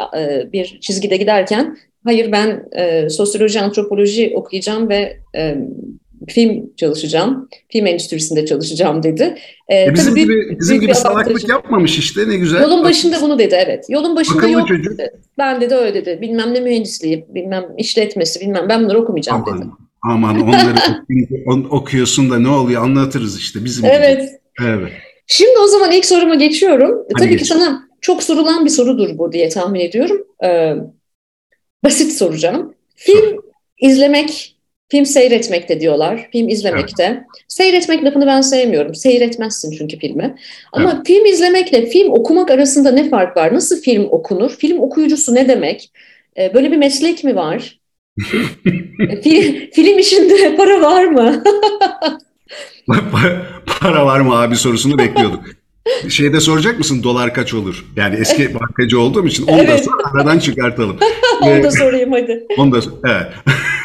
bir 0.53 0.79
çizgide 0.81 1.17
giderken 1.17 1.77
hayır 2.03 2.31
ben 2.31 2.69
sosyoloji, 3.09 3.61
antropoloji 3.61 4.33
okuyacağım 4.35 4.89
ve 4.89 5.17
film 6.27 6.75
çalışacağım, 6.77 7.49
film 7.69 7.87
endüstrisinde 7.87 8.45
çalışacağım 8.45 9.03
dedi. 9.03 9.37
Ee, 9.69 9.83
e 9.83 9.93
bizim 9.93 10.15
gibi, 10.15 10.27
büyük, 10.27 10.59
bizim 10.59 10.69
büyük 10.69 10.81
gibi 10.81 10.95
salaklık 10.95 11.49
yapmamış 11.49 11.97
işte 11.97 12.29
ne 12.29 12.35
güzel. 12.35 12.61
Yolun 12.61 12.83
başında 12.83 13.21
bunu 13.21 13.39
dedi 13.39 13.55
evet. 13.65 13.85
Yolun 13.89 14.15
başında 14.15 14.37
Akıllı 14.37 14.51
yok 14.51 14.67
çocuk. 14.67 14.93
dedi. 14.93 15.11
Ben 15.37 15.61
dedi 15.61 15.75
öyle 15.75 16.05
dedi. 16.05 16.21
Bilmem 16.21 16.53
ne 16.53 16.59
mühendisliği, 16.59 17.25
bilmem 17.29 17.65
işletmesi, 17.77 18.39
bilmem 18.39 18.65
ben 18.69 18.83
bunları 18.83 18.99
okumayacağım 18.99 19.43
aman, 19.47 19.61
dedi. 19.61 19.69
Aman 20.03 20.41
onları 20.41 21.69
okuyorsun 21.69 22.29
da 22.29 22.39
ne 22.39 22.49
oluyor 22.49 22.83
anlatırız 22.83 23.39
işte 23.39 23.65
bizim 23.65 23.85
Evet. 23.85 24.21
Gibi. 24.21 24.67
Evet. 24.67 24.91
Şimdi 25.27 25.59
o 25.59 25.67
zaman 25.67 25.91
ilk 25.91 26.05
soruma 26.05 26.35
geçiyorum. 26.35 26.97
Hadi 27.13 27.23
Tabii 27.23 27.29
geç. 27.29 27.39
ki 27.39 27.45
sana 27.45 27.89
çok 28.01 28.23
sorulan 28.23 28.65
bir 28.65 28.69
sorudur 28.69 29.17
bu 29.17 29.31
diye 29.31 29.49
tahmin 29.49 29.79
ediyorum. 29.79 30.27
Ee, 30.43 30.75
basit 31.83 32.11
soracağım. 32.11 32.73
Film 32.95 33.29
Sor. 33.29 33.43
izlemek 33.81 34.58
Film 34.91 35.05
seyretmekte 35.05 35.79
diyorlar, 35.79 36.29
film 36.31 36.49
izlemekte. 36.49 37.03
Evet. 37.03 37.23
Seyretmek 37.47 38.03
lafını 38.03 38.27
ben 38.27 38.41
sevmiyorum. 38.41 38.95
Seyretmezsin 38.95 39.71
çünkü 39.77 39.99
filmi. 39.99 40.35
Ama 40.71 40.93
evet. 40.95 41.07
film 41.07 41.25
izlemekle 41.25 41.85
film 41.85 42.11
okumak 42.11 42.51
arasında 42.51 42.91
ne 42.91 43.09
fark 43.09 43.37
var? 43.37 43.53
Nasıl 43.53 43.81
film 43.81 44.07
okunur? 44.11 44.51
Film 44.51 44.79
okuyucusu 44.79 45.35
ne 45.35 45.47
demek? 45.47 45.91
Ee, 46.37 46.53
böyle 46.53 46.71
bir 46.71 46.77
meslek 46.77 47.23
mi 47.23 47.35
var? 47.35 47.79
film, 49.23 49.69
film 49.73 49.99
işinde 49.99 50.55
para 50.57 50.81
var 50.81 51.05
mı? 51.05 51.43
para 53.79 54.05
var 54.05 54.19
mı 54.19 54.41
abi 54.41 54.55
sorusunu 54.55 54.97
bekliyorduk. 54.97 55.43
Şeyde 56.09 56.39
soracak 56.39 56.77
mısın 56.77 57.03
dolar 57.03 57.33
kaç 57.33 57.53
olur? 57.53 57.85
Yani 57.95 58.15
eski 58.15 58.53
bankacı 58.53 58.99
olduğum 58.99 59.27
için 59.27 59.47
onu 59.47 59.61
evet. 59.61 59.87
da 59.87 59.91
aradan 60.13 60.39
çıkartalım. 60.39 60.97
onu 61.41 61.63
da 61.63 61.71
sorayım 61.71 62.11
hadi. 62.11 62.45
Onu 62.57 62.71
da 62.71 62.79
evet. 63.05 63.27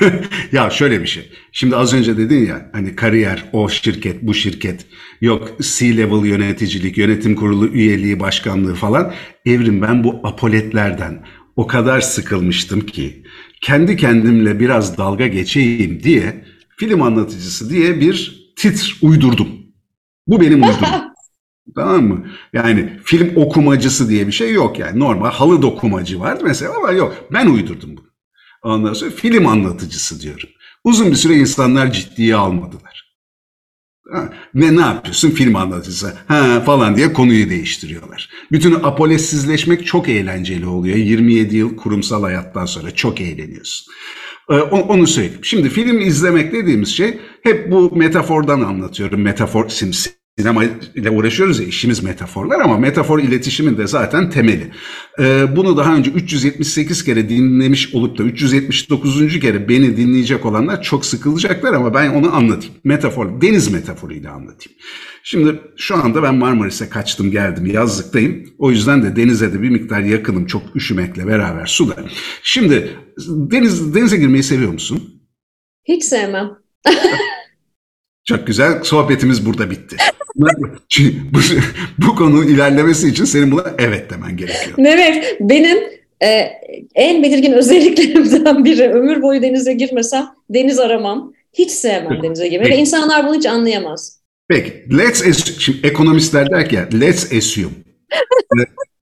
ya 0.53 0.71
şöyle 0.71 1.01
bir 1.03 1.07
şey. 1.07 1.31
Şimdi 1.53 1.77
az 1.77 1.95
önce 1.95 2.17
dedin 2.17 2.47
ya 2.47 2.71
hani 2.73 2.97
kariyer, 2.97 3.45
o 3.53 3.69
şirket, 3.69 4.23
bu 4.23 4.35
şirket, 4.35 4.87
yok 5.21 5.49
C-level 5.61 6.27
yöneticilik, 6.27 6.99
yönetim 6.99 7.35
kurulu 7.35 7.69
üyeliği, 7.69 8.21
başkanlığı 8.21 8.75
falan. 8.75 9.13
Evrim 9.47 9.83
ben 9.83 10.05
bu 10.05 10.21
apoletlerden 10.25 11.25
o 11.57 11.67
kadar 11.67 12.01
sıkılmıştım 12.01 12.81
ki 12.81 13.25
kendi 13.61 13.97
kendimle 13.97 14.61
biraz 14.61 14.99
dalga 14.99 15.27
geçeyim 15.27 16.03
diye 16.03 16.45
film 16.77 17.03
anlatıcısı 17.03 17.71
diye 17.71 18.01
bir 18.01 18.45
titr 18.57 18.99
uydurdum. 19.03 19.49
Bu 20.27 20.41
benim 20.41 20.63
uydurum. 20.63 20.89
Tamam 21.77 22.05
mı? 22.05 22.27
Yani 22.53 23.01
film 23.05 23.37
okumacısı 23.37 24.09
diye 24.09 24.27
bir 24.27 24.33
şey 24.33 24.53
yok 24.53 24.79
yani. 24.79 25.01
Normal 25.01 25.31
halı 25.31 25.63
dokumacı 25.63 26.21
var 26.21 26.39
mesela 26.45 26.77
ama 26.77 26.93
yok. 26.93 27.17
Ben 27.33 27.47
uydurdum 27.47 27.97
bunu. 27.97 28.14
Ondan 28.65 28.93
sonra 28.93 29.11
film 29.11 29.47
anlatıcısı 29.47 30.21
diyorum. 30.21 30.49
Uzun 30.85 31.11
bir 31.11 31.17
süre 31.17 31.35
insanlar 31.35 31.93
ciddiye 31.93 32.37
almadılar. 32.37 33.15
Ha, 34.13 34.33
ne 34.55 34.77
ne 34.77 34.81
yapıyorsun 34.81 35.31
film 35.31 35.57
anlatıcısı 35.57 36.15
ha 36.29 36.61
falan 36.67 36.97
diye 36.97 37.13
konuyu 37.13 37.51
değiştiriyorlar. 37.51 38.31
Bütün 38.53 38.75
apolesizleşmek 38.75 39.87
çok 39.87 40.09
eğlenceli 40.09 40.67
oluyor. 40.67 40.97
27 40.97 41.57
yıl 41.57 41.77
kurumsal 41.77 42.23
hayattan 42.23 42.67
sonra 42.67 42.91
çok 42.91 43.21
eğleniyorsun. 43.21 43.93
Ee, 44.51 44.55
onu 44.55 45.07
söyleyeyim. 45.07 45.41
Şimdi 45.43 45.69
film 45.69 46.01
izlemek 46.01 46.53
dediğimiz 46.53 46.89
şey 46.89 47.19
hep 47.43 47.71
bu 47.71 47.97
metafordan 47.97 48.61
anlatıyorum. 48.61 49.21
Metafor 49.21 49.69
simsi 49.69 50.11
sinema 50.39 50.65
ile 50.95 51.11
uğraşıyoruz 51.11 51.61
ya 51.61 51.67
işimiz 51.67 52.03
metaforlar 52.03 52.61
ama 52.61 52.79
metafor 52.79 53.19
iletişimin 53.19 53.79
de 53.79 53.87
zaten 53.87 54.31
temeli. 54.31 54.71
Ee, 55.19 55.57
bunu 55.57 55.77
daha 55.77 55.97
önce 55.97 56.11
378 56.11 57.05
kere 57.05 57.29
dinlemiş 57.29 57.95
olup 57.95 58.19
da 58.19 58.23
379. 58.23 59.41
kere 59.41 59.69
beni 59.69 59.97
dinleyecek 59.97 60.47
olanlar 60.47 60.83
çok 60.83 61.07
sıkılacaklar 61.07 61.73
ama 61.73 61.95
ben 61.95 62.11
onu 62.11 62.35
anlatayım. 62.35 62.75
Metafor, 62.85 63.41
deniz 63.41 63.73
metaforuyla 63.73 64.33
anlatayım. 64.33 64.79
Şimdi 65.23 65.61
şu 65.77 65.97
anda 65.97 66.23
ben 66.23 66.35
Marmaris'e 66.35 66.89
kaçtım 66.89 67.31
geldim 67.31 67.67
yazlıktayım. 67.67 68.55
O 68.59 68.71
yüzden 68.71 69.03
de 69.03 69.17
denize 69.17 69.53
de 69.53 69.63
bir 69.63 69.71
miktar 69.71 70.01
yakınım 70.01 70.47
çok 70.47 70.77
üşümekle 70.77 71.27
beraber 71.27 71.67
suda. 71.67 71.97
Şimdi 72.43 72.97
deniz 73.29 73.95
denize 73.95 74.17
girmeyi 74.17 74.43
seviyor 74.43 74.73
musun? 74.73 75.21
Hiç 75.85 76.05
sevmem. 76.05 76.51
Çok 78.25 78.47
güzel. 78.47 78.83
Sohbetimiz 78.83 79.47
burada 79.47 79.71
bitti. 79.71 79.97
bu, 81.33 81.39
bu 81.99 82.17
konu 82.17 82.45
ilerlemesi 82.45 83.09
için 83.09 83.25
senin 83.25 83.51
buna 83.51 83.75
evet 83.79 84.11
demen 84.11 84.37
gerekiyor. 84.37 84.79
Evet. 84.79 85.37
Benim 85.41 85.79
e, 86.23 86.29
en 86.95 87.23
belirgin 87.23 87.53
özelliklerimden 87.53 88.65
biri 88.65 88.89
ömür 88.89 89.23
boyu 89.23 89.43
denize 89.43 89.73
girmesem 89.73 90.27
deniz 90.51 90.79
aramam. 90.79 91.33
Hiç 91.53 91.71
sevmem 91.71 92.23
denize 92.23 92.49
girmeyi 92.49 92.73
ve 92.73 92.77
insanlar 92.77 93.27
bunu 93.27 93.35
hiç 93.35 93.47
anlayamaz. 93.47 94.21
Peki. 94.49 94.85
Let's 94.99 95.27
assume, 95.27 95.61
şimdi 95.61 95.87
ekonomistler 95.87 96.51
der 96.51 96.69
ki 96.69 97.01
let's 97.01 97.33
assume. 97.33 97.75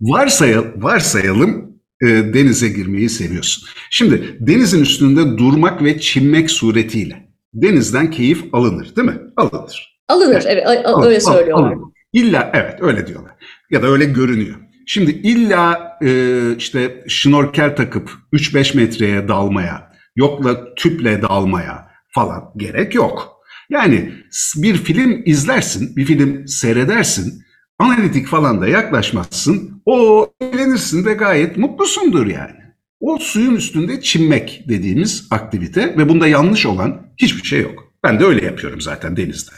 Varsayal, 0.00 0.64
varsayalım 0.76 1.78
e, 2.02 2.06
denize 2.06 2.68
girmeyi 2.68 3.08
seviyorsun. 3.10 3.68
Şimdi 3.90 4.36
denizin 4.40 4.80
üstünde 4.80 5.38
durmak 5.38 5.84
ve 5.84 6.00
çinmek 6.00 6.50
suretiyle 6.50 7.31
denizden 7.54 8.10
keyif 8.10 8.54
alınır 8.54 8.96
değil 8.96 9.08
mi? 9.08 9.20
Alınır. 9.36 9.98
Alınır 10.08 10.44
evet 10.46 10.86
alınır, 10.86 11.06
öyle 11.06 11.20
söylüyorlar. 11.20 11.72
Alınır. 11.72 11.92
İlla 12.12 12.50
evet 12.54 12.78
öyle 12.80 13.06
diyorlar. 13.06 13.32
Ya 13.70 13.82
da 13.82 13.86
öyle 13.86 14.04
görünüyor. 14.04 14.56
Şimdi 14.86 15.10
illa 15.10 15.98
e, 16.02 16.56
işte 16.56 17.04
şnorkel 17.08 17.76
takıp 17.76 18.10
3-5 18.32 18.76
metreye 18.76 19.28
dalmaya, 19.28 19.92
yokla 20.16 20.74
tüple 20.74 21.22
dalmaya 21.22 21.88
falan 22.08 22.52
gerek 22.56 22.94
yok. 22.94 23.32
Yani 23.70 24.12
bir 24.56 24.74
film 24.74 25.22
izlersin, 25.24 25.96
bir 25.96 26.04
film 26.04 26.48
seyredersin, 26.48 27.42
analitik 27.78 28.26
falan 28.26 28.60
da 28.60 28.68
yaklaşmazsın, 28.68 29.82
o 29.86 30.28
eğlenirsin 30.40 31.06
ve 31.06 31.14
gayet 31.14 31.56
mutlusundur 31.56 32.26
yani. 32.26 32.61
O 33.02 33.18
suyun 33.18 33.54
üstünde 33.54 34.00
çinmek 34.00 34.64
dediğimiz 34.68 35.28
aktivite 35.30 35.98
ve 35.98 36.08
bunda 36.08 36.26
yanlış 36.26 36.66
olan 36.66 37.06
hiçbir 37.18 37.48
şey 37.48 37.60
yok. 37.60 37.84
Ben 38.04 38.20
de 38.20 38.24
öyle 38.24 38.44
yapıyorum 38.44 38.80
zaten 38.80 39.16
denizde. 39.16 39.50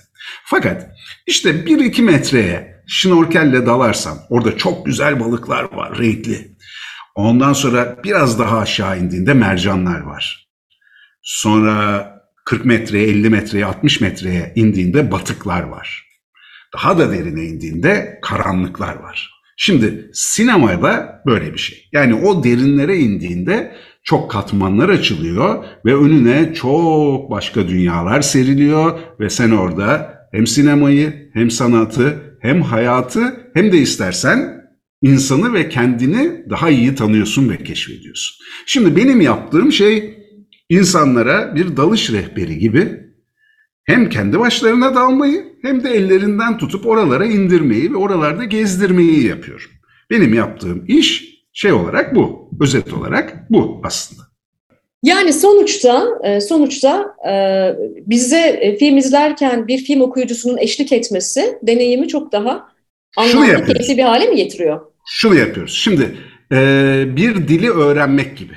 Fakat 0.44 0.90
işte 1.26 1.50
1-2 1.50 2.02
metreye 2.02 2.82
şnorkelle 2.86 3.66
dalarsam 3.66 4.18
orada 4.28 4.56
çok 4.56 4.86
güzel 4.86 5.20
balıklar 5.20 5.72
var 5.72 5.98
renkli. 5.98 6.56
Ondan 7.14 7.52
sonra 7.52 7.96
biraz 8.04 8.38
daha 8.38 8.58
aşağı 8.58 8.98
indiğinde 8.98 9.34
mercanlar 9.34 10.00
var. 10.00 10.48
Sonra 11.22 12.10
40 12.44 12.64
metreye, 12.64 13.08
50 13.08 13.30
metreye, 13.30 13.66
60 13.66 14.00
metreye 14.00 14.52
indiğinde 14.56 15.10
batıklar 15.10 15.62
var. 15.62 16.06
Daha 16.74 16.98
da 16.98 17.12
derine 17.12 17.44
indiğinde 17.44 18.18
karanlıklar 18.22 18.94
var. 18.94 19.33
Şimdi 19.56 20.10
sinemada 20.12 21.22
böyle 21.26 21.52
bir 21.52 21.58
şey. 21.58 21.88
Yani 21.92 22.14
o 22.14 22.44
derinlere 22.44 22.96
indiğinde 22.96 23.74
çok 24.04 24.30
katmanlar 24.30 24.88
açılıyor 24.88 25.64
ve 25.84 25.94
önüne 25.94 26.54
çok 26.54 27.30
başka 27.30 27.68
dünyalar 27.68 28.20
seriliyor 28.20 28.98
ve 29.20 29.30
sen 29.30 29.50
orada 29.50 30.14
hem 30.32 30.46
sinemayı 30.46 31.30
hem 31.34 31.50
sanatı 31.50 32.36
hem 32.42 32.62
hayatı 32.62 33.50
hem 33.54 33.72
de 33.72 33.78
istersen 33.78 34.64
insanı 35.02 35.52
ve 35.52 35.68
kendini 35.68 36.50
daha 36.50 36.70
iyi 36.70 36.94
tanıyorsun 36.94 37.48
ve 37.48 37.56
keşfediyorsun. 37.56 38.36
Şimdi 38.66 38.96
benim 38.96 39.20
yaptığım 39.20 39.72
şey 39.72 40.18
insanlara 40.68 41.54
bir 41.54 41.76
dalış 41.76 42.12
rehberi 42.12 42.58
gibi 42.58 43.00
hem 43.84 44.08
kendi 44.08 44.38
başlarına 44.38 44.94
dalmayı 44.94 45.53
hem 45.64 45.84
de 45.84 45.90
ellerinden 45.90 46.58
tutup 46.58 46.86
oralara 46.86 47.26
indirmeyi 47.26 47.92
ve 47.92 47.96
oralarda 47.96 48.44
gezdirmeyi 48.44 49.26
yapıyorum. 49.26 49.70
Benim 50.10 50.34
yaptığım 50.34 50.84
iş 50.88 51.34
şey 51.52 51.72
olarak 51.72 52.14
bu, 52.14 52.50
özet 52.60 52.92
olarak 52.92 53.50
bu 53.50 53.80
aslında. 53.84 54.22
Yani 55.02 55.32
sonuçta 55.32 56.06
e, 56.24 56.40
sonuçta 56.40 57.14
e, 57.30 57.32
bize 58.06 58.40
e, 58.40 58.76
film 58.78 58.96
izlerken 58.96 59.68
bir 59.68 59.78
film 59.78 60.00
okuyucusunun 60.00 60.58
eşlik 60.58 60.92
etmesi 60.92 61.58
deneyimi 61.62 62.08
çok 62.08 62.32
daha 62.32 62.68
anlamlı, 63.16 63.66
keyifli 63.66 63.96
bir 63.96 64.02
hale 64.02 64.26
mi 64.26 64.36
getiriyor? 64.36 64.80
Şunu 65.06 65.34
yapıyoruz. 65.34 65.74
Şimdi 65.74 66.16
bir 67.16 67.48
dili 67.48 67.70
öğrenmek 67.70 68.36
gibi. 68.36 68.54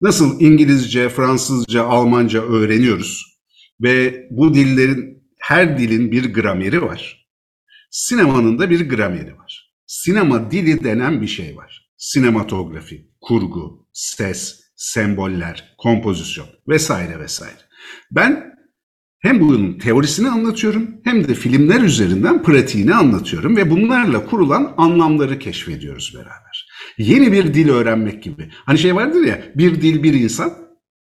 Nasıl 0.00 0.40
İngilizce, 0.40 1.08
Fransızca, 1.08 1.84
Almanca 1.84 2.42
öğreniyoruz 2.42 3.38
ve 3.82 4.26
bu 4.30 4.54
dillerin 4.54 5.15
her 5.40 5.78
dilin 5.78 6.12
bir 6.12 6.32
grameri 6.32 6.82
var. 6.82 7.26
Sinemanın 7.90 8.58
da 8.58 8.70
bir 8.70 8.88
grameri 8.88 9.38
var. 9.38 9.72
Sinema 9.86 10.50
dili 10.50 10.84
denen 10.84 11.22
bir 11.22 11.26
şey 11.26 11.56
var. 11.56 11.90
Sinematografi, 11.96 13.10
kurgu, 13.20 13.88
ses, 13.92 14.60
semboller, 14.76 15.74
kompozisyon 15.78 16.46
vesaire 16.68 17.20
vesaire. 17.20 17.60
Ben 18.10 18.56
hem 19.18 19.40
bunun 19.40 19.78
teorisini 19.78 20.28
anlatıyorum 20.28 21.00
hem 21.04 21.28
de 21.28 21.34
filmler 21.34 21.80
üzerinden 21.80 22.42
pratiğini 22.42 22.94
anlatıyorum 22.94 23.56
ve 23.56 23.70
bunlarla 23.70 24.26
kurulan 24.26 24.74
anlamları 24.76 25.38
keşfediyoruz 25.38 26.14
beraber. 26.14 26.68
Yeni 26.98 27.32
bir 27.32 27.54
dil 27.54 27.68
öğrenmek 27.68 28.22
gibi. 28.22 28.50
Hani 28.52 28.78
şey 28.78 28.94
vardır 28.94 29.24
ya 29.24 29.42
bir 29.54 29.82
dil 29.82 30.02
bir 30.02 30.14
insan. 30.14 30.52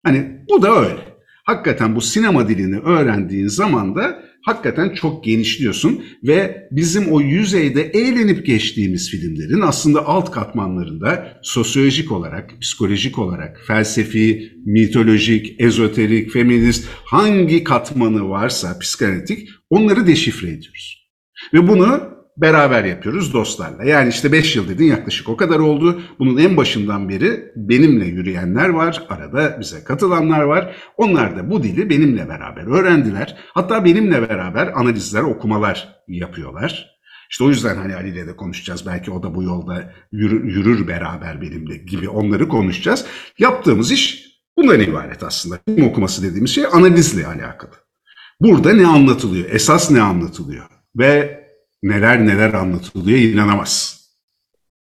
Hani 0.05 0.45
bu 0.51 0.63
da 0.63 0.81
öyle. 0.81 1.10
Hakikaten 1.45 1.97
bu 1.97 2.01
sinema 2.01 2.49
dilini 2.49 2.79
öğrendiğin 2.79 3.49
zaman 3.49 3.95
da 3.97 4.23
hakikaten 4.43 4.95
çok 4.95 5.25
genişliyorsun 5.25 6.05
ve 6.25 6.69
bizim 6.71 7.13
o 7.13 7.21
yüzeyde 7.21 7.83
eğlenip 7.83 8.47
geçtiğimiz 8.47 9.11
filmlerin 9.11 9.61
aslında 9.61 10.07
alt 10.07 10.31
katmanlarında 10.31 11.41
sosyolojik 11.43 12.13
olarak, 12.13 12.61
psikolojik 12.61 13.19
olarak, 13.19 13.61
felsefi, 13.67 14.53
mitolojik, 14.67 15.61
ezoterik, 15.61 16.31
feminist 16.31 16.89
hangi 17.05 17.65
katmanı 17.65 18.29
varsa 18.29 18.79
psikanalitik 18.79 19.49
onları 19.71 20.07
deşifre 20.07 20.49
ediyoruz. 20.49 21.11
Ve 21.55 21.69
bunu 21.69 22.20
beraber 22.41 22.85
yapıyoruz 22.85 23.35
dostlarla. 23.35 23.85
Yani 23.85 24.09
işte 24.09 24.33
5 24.33 24.57
yıl 24.57 24.69
dedin 24.69 24.85
yaklaşık 24.85 25.29
o 25.29 25.37
kadar 25.37 25.59
oldu. 25.59 26.01
Bunun 26.19 26.37
en 26.37 26.57
başından 26.57 27.09
beri 27.09 27.53
benimle 27.57 28.05
yürüyenler 28.05 28.69
var. 28.69 29.03
Arada 29.09 29.57
bize 29.61 29.85
katılanlar 29.85 30.41
var. 30.41 30.77
Onlar 30.97 31.37
da 31.37 31.51
bu 31.51 31.63
dili 31.63 31.91
benimle 31.91 32.29
beraber 32.29 32.67
öğrendiler. 32.67 33.37
Hatta 33.55 33.85
benimle 33.85 34.29
beraber 34.29 34.81
analizler, 34.81 35.23
okumalar 35.23 36.03
yapıyorlar. 36.09 37.01
İşte 37.31 37.45
o 37.45 37.49
yüzden 37.49 37.77
hani 37.77 37.95
Ali 37.95 38.09
ile 38.09 38.27
de 38.27 38.37
konuşacağız. 38.37 38.87
Belki 38.87 39.11
o 39.11 39.23
da 39.23 39.35
bu 39.35 39.43
yolda 39.43 39.93
yürür, 40.13 40.45
yürür 40.45 40.89
beraber 40.89 41.43
benimle 41.43 41.77
gibi 41.77 42.09
onları 42.09 42.49
konuşacağız. 42.49 43.07
Yaptığımız 43.39 43.93
iş 43.93 44.31
bundan 44.57 44.81
ibaret 44.81 45.23
aslında. 45.23 45.59
Film 45.69 45.87
okuması 45.87 46.23
dediğimiz 46.23 46.51
şey 46.51 46.65
analizle 46.73 47.27
alakalı. 47.27 47.75
Burada 48.41 48.73
ne 48.73 48.87
anlatılıyor? 48.87 49.51
Esas 49.51 49.91
ne 49.91 50.01
anlatılıyor? 50.01 50.67
Ve 50.97 51.41
neler 51.83 52.27
neler 52.27 52.55
anlatılıyor 52.55 53.19
inanamaz. 53.19 54.01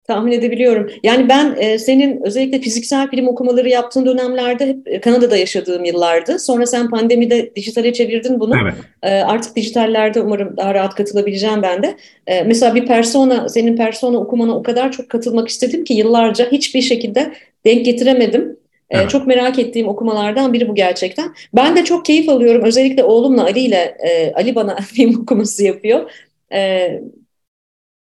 Tahmin 0.09 0.31
edebiliyorum. 0.31 0.89
Yani 1.03 1.29
ben 1.29 1.55
e, 1.57 1.79
senin 1.79 2.21
özellikle 2.25 2.59
fiziksel 2.59 3.09
film 3.09 3.27
okumaları 3.27 3.69
yaptığın 3.69 4.05
dönemlerde 4.05 4.67
hep 4.67 4.87
e, 4.87 5.01
Kanada'da 5.01 5.37
yaşadığım 5.37 5.83
yıllardı. 5.83 6.39
Sonra 6.39 6.65
sen 6.65 6.89
pandemide 6.89 7.55
dijitale 7.55 7.93
çevirdin 7.93 8.39
bunu. 8.39 8.55
Evet. 8.63 8.73
E, 9.03 9.09
artık 9.09 9.55
dijitallerde 9.55 10.21
umarım 10.21 10.57
daha 10.57 10.73
rahat 10.73 10.95
katılabileceğim 10.95 11.61
ben 11.61 11.83
de. 11.83 11.97
E, 12.27 12.43
mesela 12.43 12.75
bir 12.75 12.85
persona, 12.85 13.49
senin 13.49 13.77
persona 13.77 14.17
okumana 14.17 14.55
o 14.55 14.63
kadar 14.63 14.91
çok 14.91 15.09
katılmak 15.09 15.47
istedim 15.47 15.83
ki 15.83 15.93
yıllarca 15.93 16.51
hiçbir 16.51 16.81
şekilde 16.81 17.33
denk 17.65 17.85
getiremedim. 17.85 18.57
E, 18.89 18.97
evet. 18.97 19.09
Çok 19.09 19.27
merak 19.27 19.59
ettiğim 19.59 19.87
okumalardan 19.87 20.53
biri 20.53 20.67
bu 20.67 20.75
gerçekten. 20.75 21.33
Ben 21.55 21.75
de 21.75 21.83
çok 21.83 22.05
keyif 22.05 22.29
alıyorum. 22.29 22.61
Özellikle 22.63 23.03
oğlumla 23.03 23.43
Ali 23.43 23.59
ile 23.59 23.97
e, 24.07 24.33
Ali 24.33 24.55
bana 24.55 24.75
film 24.93 25.21
okuması 25.21 25.63
yapıyor. 25.63 26.11
E, 26.53 27.01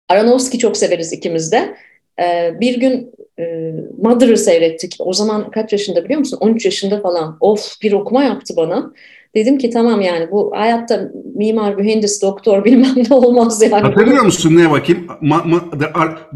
Aronofsky 0.09 0.59
çok 0.59 0.77
severiz 0.77 1.13
ikimiz 1.13 1.51
de. 1.51 1.77
E, 2.19 2.55
bir 2.59 2.79
gün 2.79 3.11
e, 3.39 3.73
Mother'ı 4.01 4.37
seyrettik. 4.37 4.95
O 4.99 5.13
zaman 5.13 5.51
kaç 5.51 5.71
yaşında 5.71 6.03
biliyor 6.05 6.19
musun? 6.19 6.37
13 6.41 6.65
yaşında 6.65 7.01
falan. 7.01 7.37
Of 7.41 7.81
bir 7.81 7.91
okuma 7.93 8.23
yaptı 8.23 8.53
bana. 8.57 8.93
Dedim 9.37 9.57
ki 9.57 9.69
tamam 9.69 10.01
yani 10.01 10.31
bu 10.31 10.51
hayatta 10.55 11.11
mimar, 11.35 11.75
mühendis, 11.75 12.21
doktor 12.21 12.65
bilmem 12.65 12.93
ne 13.09 13.15
olmaz 13.15 13.61
yani. 13.61 13.73
Hatırlıyor 13.73 14.23
musun 14.23 14.57
ne 14.57 14.71
bakayım? 14.71 15.07
Ma, 15.21 15.43
ma, 15.45 15.63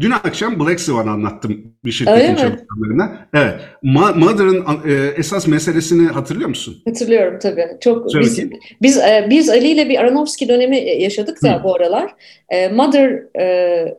dün 0.00 0.10
akşam 0.10 0.60
Black 0.60 0.80
Swan 0.80 1.06
anlattım 1.06 1.74
bir 1.84 1.92
şirketin 1.92 2.36
çalışanlarına. 2.36 3.28
Evet. 3.34 3.54
Ma, 3.82 4.12
Mother'ın 4.12 4.64
e, 4.86 4.92
esas 5.16 5.46
meselesini 5.46 6.08
hatırlıyor 6.08 6.48
musun? 6.48 6.82
Hatırlıyorum 6.84 7.38
tabii. 7.42 7.66
Çok 7.80 8.10
Söyle 8.12 8.26
biz 8.26 8.40
biz 8.82 8.98
e, 8.98 9.26
biz 9.30 9.48
Ali 9.48 9.68
ile 9.68 9.88
bir 9.88 9.98
Aronofsky 9.98 10.48
dönemi 10.48 10.76
yaşadık 11.02 11.42
da 11.42 11.60
Hı. 11.60 11.64
bu 11.64 11.74
aralar. 11.74 12.14
E, 12.48 12.68
Mother 12.68 13.22
e, 13.40 13.94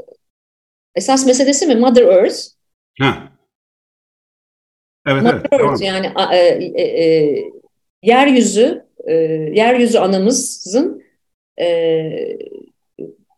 esas 0.96 1.26
meselesi 1.26 1.68
mi? 1.68 1.76
Mother 1.76 2.04
Earth. 2.04 2.38
Ha. 3.00 3.18
Evet, 5.08 5.24
Mother 5.24 5.36
evet, 5.36 5.54
Earth 5.54 5.64
tamam. 5.64 5.82
yani 5.82 6.12
e, 6.34 6.38
e, 6.38 7.04
e, 7.04 7.36
yeryüzü 8.04 8.83
e, 9.08 9.14
yeryüzü 9.54 9.98
anamızın 9.98 11.04
e, 11.62 12.10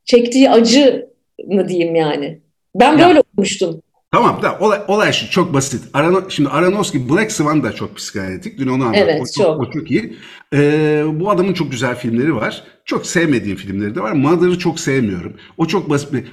çektiği 0.05 0.49
acı 0.49 1.09
mı 1.47 1.69
diyeyim 1.69 1.95
yani. 1.95 2.41
Ben 2.75 2.99
böyle 2.99 3.13
ya. 3.13 3.19
okumuştum. 3.19 3.81
Tamam 4.11 4.41
da 4.41 4.59
olay, 4.59 4.79
olay 4.87 5.11
şu 5.11 5.29
çok 5.29 5.53
basit. 5.53 5.83
Arano, 5.93 6.29
şimdi 6.29 6.49
Aronofsky 6.49 7.09
Black 7.09 7.31
Swan 7.31 7.63
da 7.63 7.71
çok 7.71 7.95
psikanalitik. 7.95 8.59
Dün 8.59 8.67
onu 8.67 8.83
anlattım. 8.83 9.07
Evet, 9.09 9.21
o, 9.21 9.43
çok. 9.43 9.59
O 9.59 9.71
çok 9.71 9.91
iyi. 9.91 10.15
Ee, 10.53 11.03
bu 11.13 11.29
adamın 11.29 11.53
çok 11.53 11.71
güzel 11.71 11.95
filmleri 11.95 12.35
var. 12.35 12.63
Çok 12.85 13.05
sevmediğim 13.05 13.57
filmleri 13.57 13.95
de 13.95 13.99
var. 13.99 14.11
Mother'ı 14.11 14.59
çok 14.59 14.79
sevmiyorum. 14.79 15.37
O 15.57 15.65
çok 15.65 15.89
basit 15.89 16.13
bir 16.13 16.23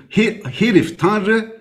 herif, 0.50 0.98
tanrı, 0.98 1.60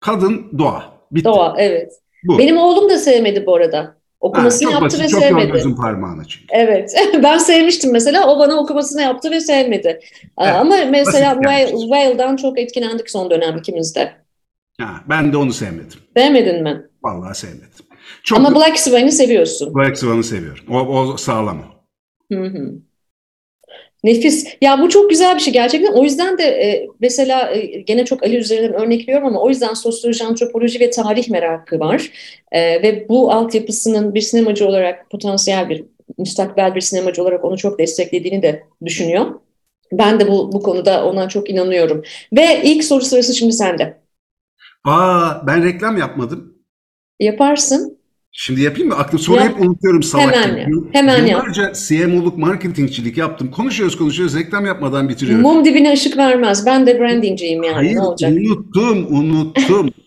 kadın, 0.00 0.58
doğa. 0.58 0.94
Bitti. 1.10 1.24
Doğa, 1.24 1.54
evet. 1.58 1.92
Bu. 2.24 2.38
Benim 2.38 2.56
oğlum 2.56 2.90
da 2.90 2.98
sevmedi 2.98 3.46
bu 3.46 3.54
arada. 3.54 3.96
Okumasını 4.24 4.68
ha, 4.68 4.72
yaptı 4.72 4.84
basit, 4.84 5.00
ve 5.00 5.08
çok 5.08 5.22
sevmedi. 5.22 5.46
Çok 5.46 5.54
gözün 5.54 5.76
parmağına 5.76 6.24
çünkü. 6.24 6.46
Evet. 6.50 6.94
ben 7.22 7.38
sevmiştim 7.38 7.92
mesela. 7.92 8.26
O 8.26 8.38
bana 8.38 8.56
okumasını 8.56 9.02
yaptı 9.02 9.30
ve 9.30 9.40
sevmedi. 9.40 10.00
Evet, 10.38 10.54
Ama 10.54 10.76
mesela 10.90 11.40
Whale'dan 11.70 12.36
çok 12.36 12.58
etkilendik 12.58 13.10
son 13.10 13.30
dönem 13.30 13.56
ikimiz 13.56 13.94
de. 13.94 14.12
Ha, 14.80 15.00
ben 15.08 15.32
de 15.32 15.36
onu 15.36 15.52
sevmedim. 15.52 15.98
Sevmedin 16.16 16.62
mi? 16.62 16.82
Vallahi 17.02 17.38
sevmedim. 17.38 17.68
Çok, 18.22 18.38
Ama 18.38 18.54
Black 18.54 18.78
Swan'ı 18.78 19.12
seviyorsun. 19.12 19.74
Black 19.74 19.98
Swan'ı 19.98 20.24
seviyorum. 20.24 20.64
O, 20.70 20.78
o 20.78 21.16
sağlam. 21.16 21.58
Hı 22.32 22.44
hı. 22.44 22.72
Nefis. 24.04 24.46
Ya 24.60 24.80
bu 24.82 24.88
çok 24.88 25.10
güzel 25.10 25.34
bir 25.34 25.40
şey 25.40 25.52
gerçekten. 25.52 25.92
O 25.92 26.04
yüzden 26.04 26.38
de 26.38 26.44
e, 26.44 26.88
mesela 27.00 27.50
e, 27.54 27.66
gene 27.80 28.04
çok 28.04 28.22
Ali 28.22 28.36
üzerinden 28.36 28.74
örnekliyorum 28.74 29.26
ama 29.26 29.40
o 29.40 29.48
yüzden 29.48 29.74
sosyoloji, 29.74 30.24
antropoloji 30.24 30.80
ve 30.80 30.90
tarih 30.90 31.28
merakı 31.28 31.80
var. 31.80 32.10
E, 32.52 32.82
ve 32.82 33.08
bu 33.08 33.32
altyapısının 33.32 34.14
bir 34.14 34.20
sinemacı 34.20 34.68
olarak 34.68 35.10
potansiyel 35.10 35.68
bir, 35.68 35.84
müstakbel 36.18 36.74
bir 36.74 36.80
sinemacı 36.80 37.22
olarak 37.22 37.44
onu 37.44 37.56
çok 37.56 37.78
desteklediğini 37.78 38.42
de 38.42 38.64
düşünüyor. 38.84 39.26
Ben 39.92 40.20
de 40.20 40.28
bu, 40.28 40.52
bu 40.52 40.62
konuda 40.62 41.04
ona 41.04 41.28
çok 41.28 41.50
inanıyorum. 41.50 42.02
Ve 42.32 42.62
ilk 42.64 42.84
soru 42.84 43.04
sırası 43.04 43.34
şimdi 43.34 43.52
sende. 43.52 44.00
Aa 44.84 45.46
ben 45.46 45.64
reklam 45.64 45.96
yapmadım. 45.98 46.54
Yaparsın. 47.20 47.98
Şimdi 48.36 48.62
yapayım 48.62 48.88
mı? 48.88 48.96
Aklım 48.96 49.18
soru 49.18 49.40
hep 49.40 49.60
unutuyorum 49.60 50.02
salak 50.02 50.36
Hemen 50.36 50.56
yap. 50.56 50.68
Hemen 50.92 51.26
Yıllarca 51.26 51.62
yap. 51.62 51.76
CMO'luk, 51.88 52.38
marketingçilik 52.38 53.18
yaptım. 53.18 53.50
Konuşuyoruz 53.50 53.98
konuşuyoruz 53.98 54.36
reklam 54.36 54.66
yapmadan 54.66 55.08
bitiriyoruz. 55.08 55.42
Mum 55.42 55.64
dibine 55.64 55.92
ışık 55.92 56.16
vermez. 56.16 56.66
Ben 56.66 56.86
de 56.86 57.00
brandingciyim 57.00 57.62
yani. 57.62 57.74
Hayır, 57.74 57.94
ne 57.94 58.00
olacak? 58.00 58.32
unuttum, 58.32 59.06
unuttum. 59.10 59.90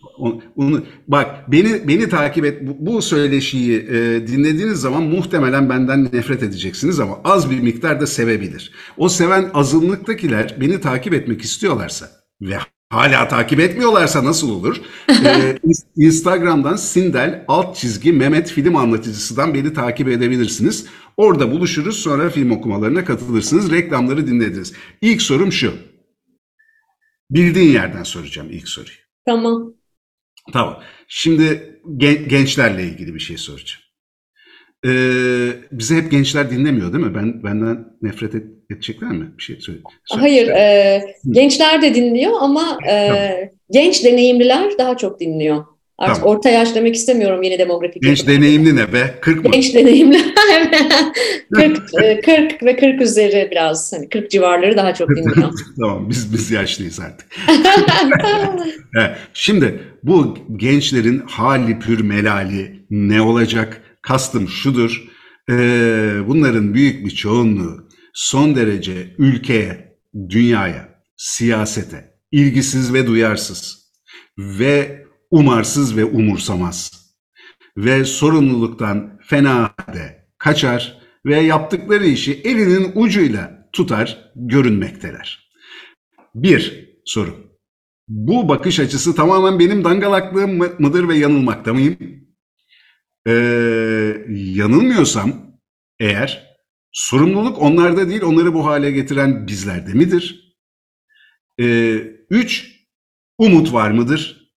Onu, 0.55 0.84
bak 1.07 1.51
beni 1.51 1.88
beni 1.88 2.10
takip 2.10 2.46
et. 2.46 2.62
Bu, 2.62 2.91
bu 2.91 3.01
söyleşiyi 3.01 3.79
e, 3.79 4.27
dinlediğiniz 4.27 4.81
zaman 4.81 5.03
muhtemelen 5.03 5.69
benden 5.69 6.03
nefret 6.13 6.43
edeceksiniz 6.43 7.00
ama 7.00 7.19
az 7.24 7.51
bir 7.51 7.60
miktarda 7.60 8.07
sevebilir. 8.07 8.72
O 8.98 9.10
seven 9.10 9.50
azınlıktakiler 9.53 10.55
beni 10.62 10.81
takip 10.81 11.13
etmek 11.13 11.41
istiyorlarsa 11.41 12.07
ve 12.41 12.57
hala 12.89 13.27
takip 13.27 13.60
etmiyorlarsa 13.60 14.24
nasıl 14.24 14.50
olur? 14.51 14.82
ee, 15.25 15.58
Instagram'dan 15.96 16.75
Sindel 16.75 17.46
alt 17.48 17.75
çizgi 17.75 18.12
Mehmet 18.13 18.51
film 18.51 18.75
anlatıcısından 18.75 19.53
beni 19.53 19.74
takip 19.74 20.08
edebilirsiniz. 20.08 20.86
Orada 21.17 21.51
buluşuruz 21.51 22.00
sonra 22.00 22.29
film 22.29 22.51
okumalarına 22.51 23.06
katılırsınız. 23.06 23.72
Reklamları 23.72 24.27
dinlediniz. 24.27 24.74
İlk 25.01 25.22
sorum 25.22 25.51
şu. 25.51 25.74
Bildiğin 27.32 27.72
yerden 27.72 28.03
soracağım 28.03 28.48
ilk 28.51 28.70
soruyu. 28.70 28.98
Tamam. 29.25 29.74
Tamam. 30.53 30.84
Şimdi 31.08 31.79
gen- 31.98 32.27
gençlerle 32.27 32.84
ilgili 32.84 33.13
bir 33.15 33.20
şey 33.20 33.38
soracağım. 33.38 33.87
Ee, 34.86 35.50
bize 35.72 35.96
hep 35.96 36.12
gençler 36.12 36.51
dinlemiyor 36.51 36.93
değil 36.93 37.05
mi? 37.05 37.15
Ben 37.15 37.43
benden 37.43 37.86
nefret 38.01 38.36
et, 38.36 38.43
edecekler 38.72 39.12
mi? 39.12 39.25
Bir 39.38 39.43
şey 39.43 39.55
söyle. 39.60 39.79
söyle. 40.05 40.22
Hayır, 40.22 40.48
e, 40.48 41.01
gençler 41.31 41.81
de 41.81 41.96
dinliyor 41.96 42.34
ama 42.39 42.77
e, 42.89 43.07
tamam. 43.07 43.50
genç 43.72 44.03
deneyimliler 44.03 44.77
daha 44.77 44.98
çok 44.98 45.19
dinliyor. 45.19 45.65
Artık 45.98 46.15
tamam. 46.15 46.38
orta 46.38 46.50
yaş 46.50 46.75
demek 46.75 46.96
istemiyorum 46.96 47.43
yeni 47.43 47.60
demografik. 47.60 48.03
Genç 48.03 48.19
yapı. 48.19 48.31
deneyimli 48.31 48.75
ne 48.75 48.93
be? 48.93 49.15
40 49.22 49.46
mı? 49.46 49.51
Genç 49.51 49.74
deneyimli. 49.74 50.17
40, 51.53 51.91
40 52.25 52.63
ve 52.63 52.75
40 52.75 53.01
üzeri 53.01 53.48
biraz. 53.51 53.93
Hani 53.93 54.10
40 54.10 54.31
civarları 54.31 54.77
daha 54.77 54.93
çok 54.93 55.10
dinliyor. 55.10 55.53
tamam 55.79 56.10
biz 56.10 56.34
biz 56.34 56.51
yaşlıyız 56.51 57.00
artık. 57.00 57.27
Şimdi 59.34 59.79
bu 60.03 60.38
gençlerin 60.55 61.19
hali 61.19 61.79
pür 61.79 62.01
melali 62.03 62.86
ne 62.89 63.22
olacak? 63.22 63.81
Kastım 64.08 64.48
şudur. 64.48 65.04
bunların 66.28 66.74
büyük 66.74 67.06
bir 67.06 67.10
çoğunluğu 67.10 67.90
son 68.14 68.56
derece 68.56 69.16
ülkeye, 69.18 69.98
dünyaya, 70.30 71.04
siyasete 71.18 72.14
ilgisiz 72.32 72.94
ve 72.94 73.08
duyarsız 73.08 73.92
ve 74.38 75.06
umarsız 75.32 75.98
ve 75.98 76.06
umursamaz 76.06 76.92
ve 77.78 78.06
sorumluluktan 78.06 79.20
fena 79.24 79.74
de 79.94 80.28
kaçar 80.38 81.02
ve 81.26 81.40
yaptıkları 81.40 82.06
işi 82.06 82.34
elinin 82.34 82.92
ucuyla 82.96 83.70
tutar 83.74 84.32
görünmekteler. 84.36 85.52
Bir 86.36 86.90
soru. 87.06 87.36
Bu 88.08 88.50
bakış 88.50 88.80
açısı 88.80 89.16
tamamen 89.16 89.60
benim 89.60 89.84
dangalaklığım 89.84 90.58
mıdır 90.80 91.08
ve 91.08 91.18
yanılmakta 91.18 91.74
mıyım? 91.74 92.26
Ee, 93.27 93.34
yanılmıyorsam 94.29 95.34
eğer 96.00 96.57
sorumluluk 96.91 97.62
onlarda 97.62 98.10
değil 98.10 98.22
onları 98.22 98.53
bu 98.53 98.65
hale 98.65 98.91
getiren 98.91 99.48
bizlerde 99.48 99.93
midir? 99.93 100.55
Ee, 101.59 101.94
üç, 102.29 102.72
umut 103.37 103.74
var 103.74 103.92
mıdır? 103.92 104.51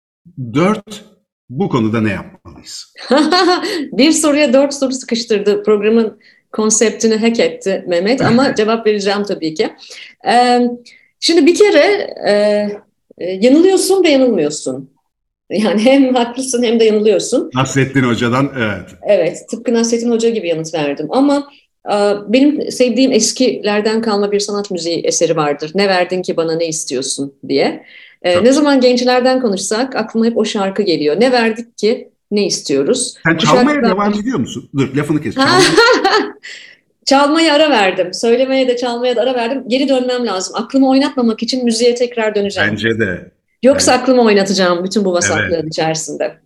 Dört, 0.55 1.05
bu 1.49 1.69
konuda 1.69 2.01
ne 2.01 2.11
yapmalıyız? 2.11 2.95
bir 3.93 4.13
soruya 4.13 4.53
dört 4.53 4.75
soru 4.75 4.93
sıkıştırdı. 4.93 5.63
Programın 5.63 6.21
konseptini 6.53 7.17
hack 7.17 7.41
etti 7.41 7.85
Mehmet 7.89 8.21
ama 8.21 8.55
cevap 8.57 8.87
vereceğim 8.87 9.23
tabii 9.23 9.55
ki. 9.55 9.71
Ee, 10.27 10.61
şimdi 11.21 11.47
bir 11.47 11.55
kere 11.55 12.15
e, 12.29 12.33
e, 13.19 13.31
yanılıyorsun 13.31 14.05
ve 14.05 14.09
yanılmıyorsun. 14.09 14.91
Yani 15.51 15.81
hem 15.81 16.15
haklısın 16.15 16.63
hem 16.63 16.81
de 16.81 16.85
yanılıyorsun. 16.85 17.51
Nasrettin 17.55 18.03
Hoca'dan 18.03 18.51
evet. 18.59 18.89
Evet, 19.03 19.49
tıpkı 19.51 19.75
Nasrettin 19.75 20.11
Hoca 20.11 20.29
gibi 20.29 20.49
yanıt 20.49 20.75
verdim. 20.75 21.07
Ama 21.11 21.49
e, 21.93 21.95
benim 22.29 22.73
sevdiğim 22.73 23.13
eskilerden 23.13 24.03
kalma 24.03 24.33
bir 24.33 24.41
sanat 24.41 24.71
müziği 24.71 25.01
eseri 25.01 25.37
vardır. 25.37 25.71
Ne 25.75 25.89
verdin 25.89 26.23
ki 26.23 26.37
bana 26.37 26.57
ne 26.57 26.69
istiyorsun 26.69 27.35
diye. 27.49 27.85
Ee, 28.23 28.45
ne 28.45 28.53
zaman 28.53 28.81
gençlerden 28.81 29.41
konuşsak 29.41 29.97
aklıma 29.97 30.27
hep 30.27 30.37
o 30.37 30.45
şarkı 30.45 30.83
geliyor. 30.83 31.21
Ne 31.21 31.33
verdik 31.33 31.79
ki 31.79 32.11
ne 32.31 32.47
istiyoruz? 32.47 33.15
Sen 33.25 33.37
çalmaya 33.37 33.65
şarkıdan... 33.65 33.91
devam 33.91 34.21
ediyor 34.21 34.39
musun? 34.39 34.71
Dur 34.79 34.97
lafını 34.97 35.23
kes. 35.23 35.35
Çalmaya 37.05 37.55
ara 37.55 37.71
verdim. 37.71 38.15
Söylemeye 38.15 38.69
de 38.69 38.77
çalmaya 38.77 39.17
da 39.17 39.21
ara 39.21 39.35
verdim. 39.35 39.63
Geri 39.67 39.89
dönmem 39.89 40.27
lazım. 40.27 40.55
Aklımı 40.57 40.89
oynatmamak 40.89 41.43
için 41.43 41.65
müziğe 41.65 41.95
tekrar 41.95 42.35
döneceğim. 42.35 42.71
Bence 42.71 42.89
de. 42.89 43.31
Yoksa 43.63 43.93
evet. 43.93 44.03
aklımı 44.03 44.23
oynatacağım 44.23 44.85
bütün 44.85 45.05
bu 45.05 45.13
vasaklığın 45.13 45.55
evet. 45.55 45.73
içerisinde. 45.73 46.37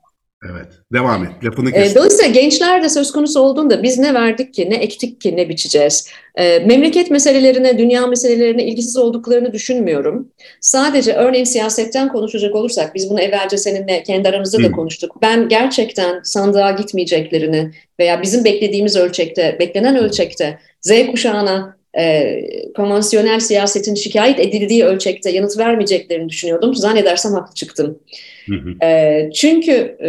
Evet. 0.50 0.66
Devam 0.92 1.24
et. 1.24 1.31
Lafını 1.44 1.72
kes. 1.72 1.92
E, 1.92 1.94
dolayısıyla 1.94 2.31
gençler 2.33 2.83
de 2.83 2.88
söz 2.88 3.12
konusu 3.12 3.40
olduğunda 3.40 3.83
biz 3.83 3.98
ne 3.98 4.14
verdik 4.14 4.55
ki, 4.55 4.70
ne 4.70 4.74
ektik 4.74 5.20
ki, 5.20 5.37
ne 5.37 5.48
biçeceğiz? 5.48 6.09
E, 6.37 6.59
memleket 6.59 7.11
meselelerine, 7.11 7.79
dünya 7.79 8.07
meselelerine 8.07 8.64
ilgisiz 8.64 8.96
olduklarını 8.96 9.53
düşünmüyorum. 9.53 10.29
Sadece 10.61 11.12
örneğin 11.12 11.44
siyasetten 11.44 12.09
konuşacak 12.09 12.55
olursak, 12.55 12.94
biz 12.94 13.11
bunu 13.11 13.20
evvelce 13.20 13.57
seninle 13.57 14.03
kendi 14.03 14.29
aramızda 14.29 14.62
da 14.62 14.70
konuştuk. 14.70 15.16
Ben 15.22 15.48
gerçekten 15.48 16.20
sandığa 16.22 16.70
gitmeyeceklerini 16.70 17.70
veya 18.00 18.22
bizim 18.22 18.44
beklediğimiz 18.44 18.96
ölçekte, 18.96 19.57
beklenen 19.61 19.96
ölçekte 19.96 20.59
Z 20.81 20.92
kuşağına 21.11 21.73
e, 21.98 22.40
konvansiyonel 22.76 23.40
siyasetin 23.40 23.94
şikayet 23.94 24.40
edildiği 24.40 24.85
ölçekte 24.85 25.30
yanıt 25.30 25.59
vermeyeceklerini 25.59 26.28
düşünüyordum. 26.28 26.74
Zannedersem 26.74 27.33
haklı 27.33 27.54
çıktım. 27.54 27.98
Hı 28.48 28.54
hı. 28.54 28.87
E, 28.87 29.30
çünkü 29.35 29.96
e, 30.00 30.09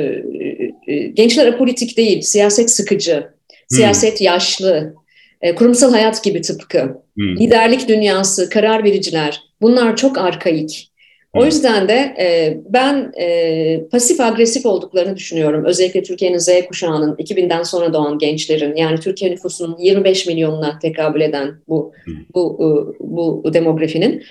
e, 0.94 1.08
gençler 1.08 1.48
apolitik 1.48 1.98
değil, 1.98 2.22
siyaset 2.22 2.70
sıkıcı, 2.72 3.16
hı. 3.16 3.76
siyaset 3.76 4.22
yaşlı, 4.22 4.94
e, 5.42 5.56
kurumsal 5.56 5.92
hayat 5.92 6.24
gibi 6.24 6.42
tıpkı, 6.42 6.80
hı. 6.80 6.96
liderlik 7.40 7.88
dünyası, 7.88 8.50
karar 8.50 8.84
vericiler 8.84 9.42
bunlar 9.62 9.96
çok 9.96 10.18
arkaik. 10.18 10.92
O 11.36 11.46
yüzden 11.46 11.88
de 11.88 12.16
e, 12.20 12.58
ben 12.70 13.12
e, 13.20 13.88
pasif 13.92 14.20
agresif 14.22 14.66
olduklarını 14.66 15.16
düşünüyorum. 15.16 15.66
Özellikle 15.66 16.04
Türkiye'nin 16.04 16.38
Z 16.38 16.50
kuşağının 16.68 17.16
2000'den 17.16 17.64
sonra 17.64 17.94
doğan 17.94 18.18
gençlerin 18.18 18.76
yani 18.76 19.00
Türkiye 19.00 19.32
nüfusunun 19.32 19.78
25 19.78 20.28
milyonuna 20.28 20.80
tekabül 20.80 21.22
eden 21.22 21.56
bu 21.68 21.94
bu 22.34 22.58
bu, 23.00 23.44
bu 23.44 23.54
demografinin. 23.54 24.24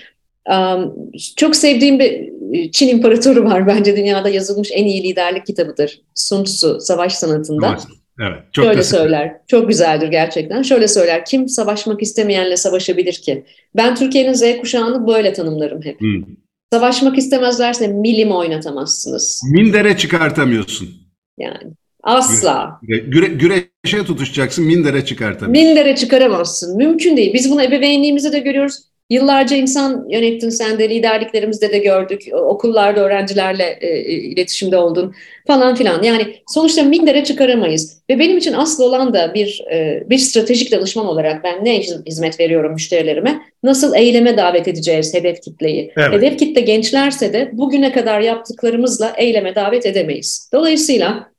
Um, 0.49 0.95
çok 1.35 1.55
sevdiğim 1.55 1.99
bir 1.99 2.31
Çin 2.71 2.87
İmparatoru 2.87 3.45
var 3.45 3.67
bence 3.67 3.97
dünyada 3.97 4.29
yazılmış 4.29 4.69
en 4.73 4.85
iyi 4.85 5.03
liderlik 5.03 5.45
kitabıdır. 5.45 6.01
Sun 6.15 6.43
Tzu 6.43 6.79
Savaş 6.79 7.13
Sanatında. 7.13 7.77
Evet, 8.21 8.39
çok 8.51 8.65
Şöyle 8.65 8.83
söyler, 8.83 9.33
çok 9.47 9.67
güzeldir 9.67 10.07
gerçekten. 10.07 10.61
Şöyle 10.61 10.87
söyler, 10.87 11.25
kim 11.25 11.49
savaşmak 11.49 12.01
istemeyenle 12.01 12.57
savaşabilir 12.57 13.13
ki? 13.13 13.45
Ben 13.75 13.95
Türkiye'nin 13.95 14.33
Z 14.33 14.57
kuşağını 14.61 15.07
böyle 15.07 15.33
tanımlarım 15.33 15.81
hep. 15.81 16.01
Hmm. 16.01 16.23
Savaşmak 16.73 17.17
istemezlerse 17.17 17.87
milim 17.87 18.31
oynatamazsınız. 18.31 19.41
Mindere 19.51 19.97
çıkartamıyorsun. 19.97 20.89
Yani 21.37 21.57
asla. 22.03 22.79
Güre, 22.81 22.97
güre, 22.97 23.27
güreşe 23.27 24.05
tutuşacaksın, 24.05 24.65
mindere 24.65 25.05
çıkartamıyorsun. 25.05 25.67
Mindere 25.69 25.95
çıkaramazsın. 25.95 26.77
Mümkün 26.77 27.17
değil. 27.17 27.33
Biz 27.33 27.51
bunu 27.51 27.63
ebeveynliğimizde 27.63 28.31
de 28.31 28.39
görüyoruz. 28.39 28.79
Yıllarca 29.09 29.55
insan 29.55 30.05
yönettin 30.09 30.49
sen 30.49 30.79
de, 30.79 30.89
liderliklerimizde 30.89 31.71
de 31.71 31.77
gördük. 31.77 32.21
Okullarda 32.33 32.99
öğrencilerle 32.99 33.77
e, 33.81 33.99
iletişimde 34.01 34.77
oldun 34.77 35.13
falan 35.47 35.75
filan. 35.75 36.03
Yani 36.03 36.35
sonuçta 36.47 36.83
mindere 36.83 37.23
çıkaramayız. 37.23 38.01
Ve 38.09 38.19
benim 38.19 38.37
için 38.37 38.53
asıl 38.53 38.83
olan 38.83 39.13
da 39.13 39.33
bir 39.33 39.63
e, 39.71 40.03
bir 40.09 40.17
stratejik 40.17 40.71
danışman 40.71 41.05
olarak 41.05 41.43
ben 41.43 41.65
ne 41.65 41.79
hizmet 41.79 42.39
veriyorum 42.39 42.73
müşterilerime? 42.73 43.41
Nasıl 43.63 43.95
eyleme 43.95 44.37
davet 44.37 44.67
edeceğiz 44.67 45.13
hedef 45.13 45.41
kitleyi? 45.41 45.91
Evet. 45.97 46.13
Hedef 46.13 46.39
kitle 46.39 46.61
gençlerse 46.61 47.33
de 47.33 47.49
bugüne 47.53 47.91
kadar 47.91 48.19
yaptıklarımızla 48.19 49.13
eyleme 49.17 49.55
davet 49.55 49.85
edemeyiz. 49.85 50.49
Dolayısıyla 50.53 51.31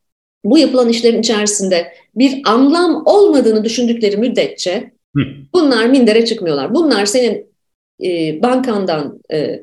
bu 0.45 0.59
yapılan 0.59 0.89
işlerin 0.89 1.21
içerisinde 1.21 1.93
bir 2.15 2.41
anlam 2.45 3.03
olmadığını 3.07 3.65
düşündükleri 3.65 4.17
müddetçe 4.17 4.97
Bunlar 5.55 5.87
mindere 5.87 6.25
çıkmıyorlar. 6.25 6.75
Bunlar 6.75 7.07
senin 7.07 7.56
e, 8.05 8.43
bankandan 8.43 9.21
e, 9.33 9.61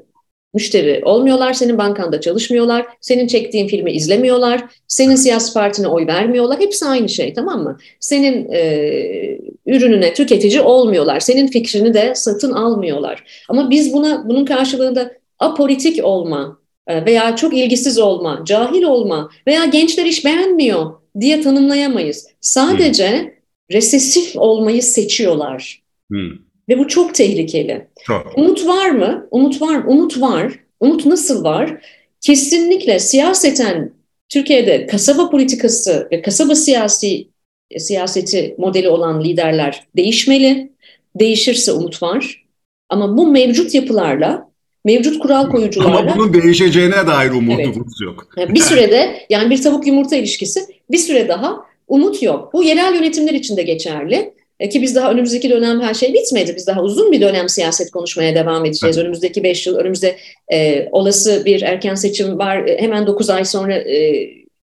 müşteri 0.54 1.02
olmuyorlar, 1.06 1.54
senin 1.54 1.78
bankanda 1.78 2.22
çalışmıyorlar, 2.22 2.86
senin 3.02 3.28
çektiğin 3.28 3.68
filmi 3.68 3.92
izlemiyorlar, 3.92 4.64
senin 4.88 5.16
siyasi 5.16 5.54
partine 5.54 5.88
oy 5.88 6.08
vermiyorlar. 6.08 6.60
Hepsi 6.60 6.86
aynı 6.86 7.10
şey 7.10 7.34
tamam 7.34 7.64
mı? 7.64 7.78
Senin 8.00 8.52
e, 8.52 9.40
ürününe 9.66 10.14
tüketici 10.14 10.62
olmuyorlar, 10.62 11.20
senin 11.20 11.48
fikrini 11.48 11.94
de 11.94 12.16
satın 12.16 12.52
almıyorlar. 12.52 13.24
Ama 13.50 13.70
biz 13.70 13.94
buna 13.94 14.30
bunun 14.30 14.46
karşılığında 14.46 15.12
apolitik 15.40 16.06
olma 16.06 16.60
e, 16.88 17.06
veya 17.06 17.36
çok 17.36 17.54
ilgisiz 17.58 18.00
olma, 18.00 18.42
cahil 18.46 18.84
olma 18.84 19.30
veya 19.48 19.66
gençler 19.66 20.06
iş 20.06 20.26
beğenmiyor 20.26 20.92
diye 21.20 21.42
tanımlayamayız. 21.42 22.28
Sadece 22.42 23.10
hmm. 23.10 23.30
resesif 23.72 24.36
olmayı 24.36 24.84
seçiyorlar. 24.84 25.84
Hmm. 26.12 26.43
Ve 26.70 26.80
bu 26.80 26.88
çok 26.88 27.16
tehlikeli. 27.16 27.88
Çok. 28.06 28.34
Umut 28.38 28.68
var 28.68 28.90
mı? 28.90 29.28
Umut 29.32 29.62
var. 29.62 29.84
Umut 29.88 30.22
var. 30.22 30.54
Umut 30.80 31.06
nasıl 31.06 31.44
var? 31.44 31.86
Kesinlikle 32.22 33.00
siyaseten 33.00 33.92
Türkiye'de 34.30 34.88
kasaba 34.88 35.30
politikası 35.30 36.08
ve 36.12 36.22
kasaba 36.22 36.56
siyasi 36.56 37.28
siyaseti 37.78 38.56
modeli 38.58 38.90
olan 38.90 39.24
liderler 39.24 39.84
değişmeli. 39.96 40.74
Değişirse 41.16 41.72
umut 41.72 42.04
var. 42.04 42.44
Ama 42.90 43.18
bu 43.18 43.28
mevcut 43.28 43.74
yapılarla, 43.74 44.50
mevcut 44.86 45.20
kural 45.20 45.50
koyucularla... 45.50 46.00
Ama 46.00 46.16
bunun 46.16 46.34
değişeceğine 46.34 47.08
dair 47.08 47.32
umudumuz 47.32 47.76
evet. 47.78 48.02
yok. 48.02 48.28
Bir 48.38 48.60
sürede 48.60 49.26
yani 49.30 49.50
bir 49.50 49.62
tavuk 49.62 49.88
yumurta 49.88 50.16
ilişkisi 50.16 50.60
bir 50.92 50.98
süre 50.98 51.28
daha 51.28 51.58
umut 51.88 52.24
yok. 52.24 52.54
Bu 52.54 52.64
yerel 52.64 52.96
yönetimler 52.96 53.34
için 53.34 53.58
de 53.58 53.64
geçerli. 53.64 54.34
E, 54.60 54.70
ki 54.70 54.82
biz 54.82 54.96
daha 54.96 55.12
önümüzdeki 55.12 55.50
dönem 55.50 55.82
her 55.82 55.94
şey 55.94 56.14
bitmedi. 56.14 56.56
Biz 56.56 56.68
daha 56.68 56.82
uzun 56.82 57.12
bir 57.12 57.22
dönem 57.22 57.50
siyaset 57.50 57.92
konuşmaya 57.92 58.36
devam 58.36 58.66
edeceğiz. 58.66 58.98
Evet. 58.98 59.04
Önümüzdeki 59.04 59.44
beş 59.44 59.68
yıl, 59.68 59.76
önümüzde 59.76 60.16
e, 60.54 60.88
olası 60.92 61.46
bir 61.46 61.62
erken 61.62 61.96
seçim 61.96 62.40
var. 62.40 62.68
E, 62.68 62.82
hemen 62.82 63.08
dokuz 63.08 63.30
ay 63.30 63.46
sonra 63.46 63.76
e, 63.76 63.98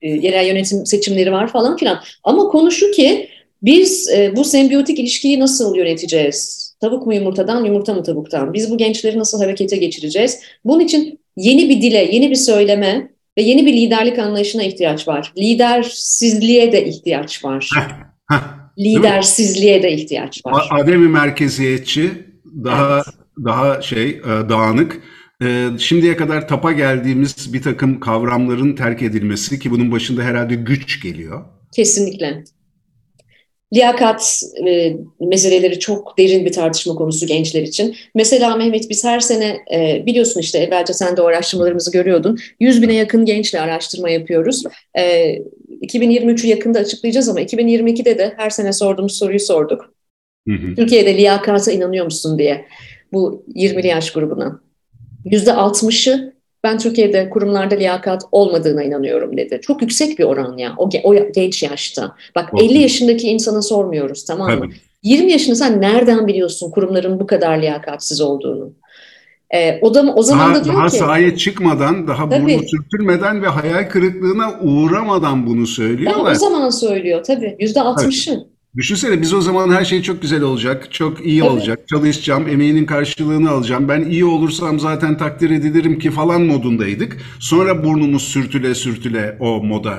e, 0.02 0.08
yerel 0.08 0.46
yönetim 0.46 0.87
seçimleri 0.87 1.32
var 1.32 1.48
falan 1.48 1.76
filan. 1.76 2.00
Ama 2.24 2.48
konu 2.48 2.70
şu 2.70 2.90
ki 2.90 3.28
biz 3.62 4.08
e, 4.08 4.37
bu 4.37 4.44
sembiyotik 4.44 4.98
ilişkiyi 4.98 5.40
nasıl 5.40 5.76
yöneteceğiz? 5.76 6.74
Tavuk 6.80 7.06
mu 7.06 7.14
yumurtadan, 7.14 7.64
yumurta 7.64 7.94
mı 7.94 8.02
tavuktan? 8.02 8.54
Biz 8.54 8.70
bu 8.70 8.76
gençleri 8.76 9.18
nasıl 9.18 9.42
harekete 9.42 9.76
geçireceğiz? 9.76 10.40
Bunun 10.64 10.80
için 10.80 11.18
yeni 11.37 11.68
bir 11.68 11.82
dile, 11.82 12.08
yeni 12.12 12.30
bir 12.30 12.37
söyleme 12.37 13.10
ve 13.38 13.42
yeni 13.42 13.66
bir 13.66 13.72
liderlik 13.72 14.18
anlayışına 14.18 14.62
ihtiyaç 14.62 15.08
var. 15.08 15.32
Lidersizliğe 15.38 16.72
de 16.72 16.87
ihtiyaç 16.87 17.44
var 17.44 17.68
lidersizliğe 18.78 19.82
de 19.82 19.92
ihtiyaç 19.92 20.46
var. 20.46 20.68
Ademi 20.70 21.08
merkeziyetçi, 21.08 22.10
daha 22.64 22.94
evet. 22.94 23.06
daha 23.44 23.82
şey 23.82 24.08
e, 24.08 24.48
dağınık. 24.48 25.00
E, 25.42 25.68
şimdiye 25.78 26.16
kadar 26.16 26.48
tapa 26.48 26.72
geldiğimiz 26.72 27.52
bir 27.52 27.62
takım 27.62 28.00
kavramların 28.00 28.76
terk 28.76 29.02
edilmesi 29.02 29.58
ki 29.58 29.70
bunun 29.70 29.92
başında 29.92 30.22
herhalde 30.22 30.54
güç 30.54 31.02
geliyor. 31.02 31.44
Kesinlikle. 31.76 32.44
Liyakat 33.74 34.42
e, 34.68 34.96
meseleleri 35.20 35.78
çok 35.78 36.18
derin 36.18 36.44
bir 36.44 36.52
tartışma 36.52 36.94
konusu 36.94 37.26
gençler 37.26 37.62
için. 37.62 37.96
Mesela 38.14 38.56
Mehmet 38.56 38.90
biz 38.90 39.04
her 39.04 39.20
sene 39.20 39.58
e, 39.74 40.06
biliyorsun 40.06 40.40
işte 40.40 40.58
evvelce 40.58 40.92
sen 40.92 41.16
de 41.16 41.22
o 41.22 41.26
araştırmalarımızı 41.26 41.92
görüyordun. 41.92 42.38
100 42.60 42.82
bine 42.82 42.94
yakın 42.94 43.24
gençle 43.24 43.60
araştırma 43.60 44.10
yapıyoruz. 44.10 44.62
E, 44.98 45.34
2023'ü 45.82 46.46
yakında 46.46 46.78
açıklayacağız 46.78 47.28
ama 47.28 47.40
2022'de 47.40 48.18
de 48.18 48.34
her 48.37 48.50
sene 48.50 48.72
sorduğumuz 48.72 49.18
soruyu 49.18 49.40
sorduk. 49.40 49.94
Hı 50.48 50.54
hı. 50.54 50.74
Türkiye'de 50.74 51.16
liyakata 51.16 51.72
inanıyor 51.72 52.04
musun 52.04 52.38
diye 52.38 52.64
bu 53.12 53.44
20'li 53.54 53.87
yaş 53.87 54.12
grubuna. 54.12 54.60
%60'ı 55.26 56.34
ben 56.64 56.78
Türkiye'de 56.78 57.30
kurumlarda 57.30 57.74
liyakat 57.74 58.22
olmadığına 58.32 58.82
inanıyorum 58.82 59.37
dedi. 59.37 59.60
Çok 59.62 59.82
yüksek 59.82 60.18
bir 60.18 60.24
oran 60.24 60.56
ya 60.58 60.74
o, 60.78 60.90
o 61.02 61.32
genç 61.32 61.62
yaşta. 61.62 62.14
Bak 62.34 62.54
okay. 62.54 62.66
50 62.66 62.78
yaşındaki 62.78 63.28
insana 63.28 63.62
sormuyoruz 63.62 64.24
tamam 64.24 64.50
mı? 64.50 64.60
Tabii. 64.60 64.74
20 65.02 65.32
yaşında 65.32 65.54
sen 65.54 65.80
nereden 65.80 66.26
biliyorsun 66.26 66.70
kurumların 66.70 67.20
bu 67.20 67.26
kadar 67.26 67.58
liyakatsiz 67.58 68.20
olduğunu? 68.20 68.72
Ee, 69.54 69.78
o 69.82 69.94
da 69.94 70.12
o 70.14 70.22
zaman 70.22 70.48
daha, 70.48 70.60
da 70.60 70.64
diyor 70.64 70.76
daha 70.76 70.86
ki 70.86 70.96
sahaya 70.96 71.36
çıkmadan, 71.36 72.08
daha 72.08 72.28
tabii, 72.28 72.44
burnu 72.44 72.62
sürtülmeden 72.68 73.42
ve 73.42 73.48
hayal 73.48 73.88
kırıklığına 73.88 74.52
uğramadan 74.60 75.46
bunu 75.46 75.66
söylüyorlar. 75.66 76.24
Daha 76.24 76.32
o 76.32 76.34
zaman 76.34 76.70
söylüyor 76.70 77.24
tabii. 77.24 77.56
Yüzde 77.60 77.80
altmışı. 77.80 78.30
Evet. 78.30 78.46
Düşünsene 78.76 79.20
biz 79.20 79.34
o 79.34 79.40
zaman 79.40 79.70
her 79.70 79.84
şey 79.84 80.02
çok 80.02 80.22
güzel 80.22 80.42
olacak, 80.42 80.92
çok 80.92 81.26
iyi 81.26 81.40
evet. 81.40 81.50
olacak, 81.50 81.88
çalışacağım, 81.88 82.48
emeğinin 82.48 82.86
karşılığını 82.86 83.50
alacağım. 83.50 83.88
Ben 83.88 84.02
iyi 84.02 84.24
olursam 84.24 84.80
zaten 84.80 85.16
takdir 85.16 85.50
edilirim 85.50 85.98
ki 85.98 86.10
falan 86.10 86.42
modundaydık. 86.42 87.16
Sonra 87.40 87.84
burnumuz 87.84 88.22
sürtüle 88.22 88.74
sürtüle 88.74 89.36
o 89.40 89.62
moda 89.62 89.96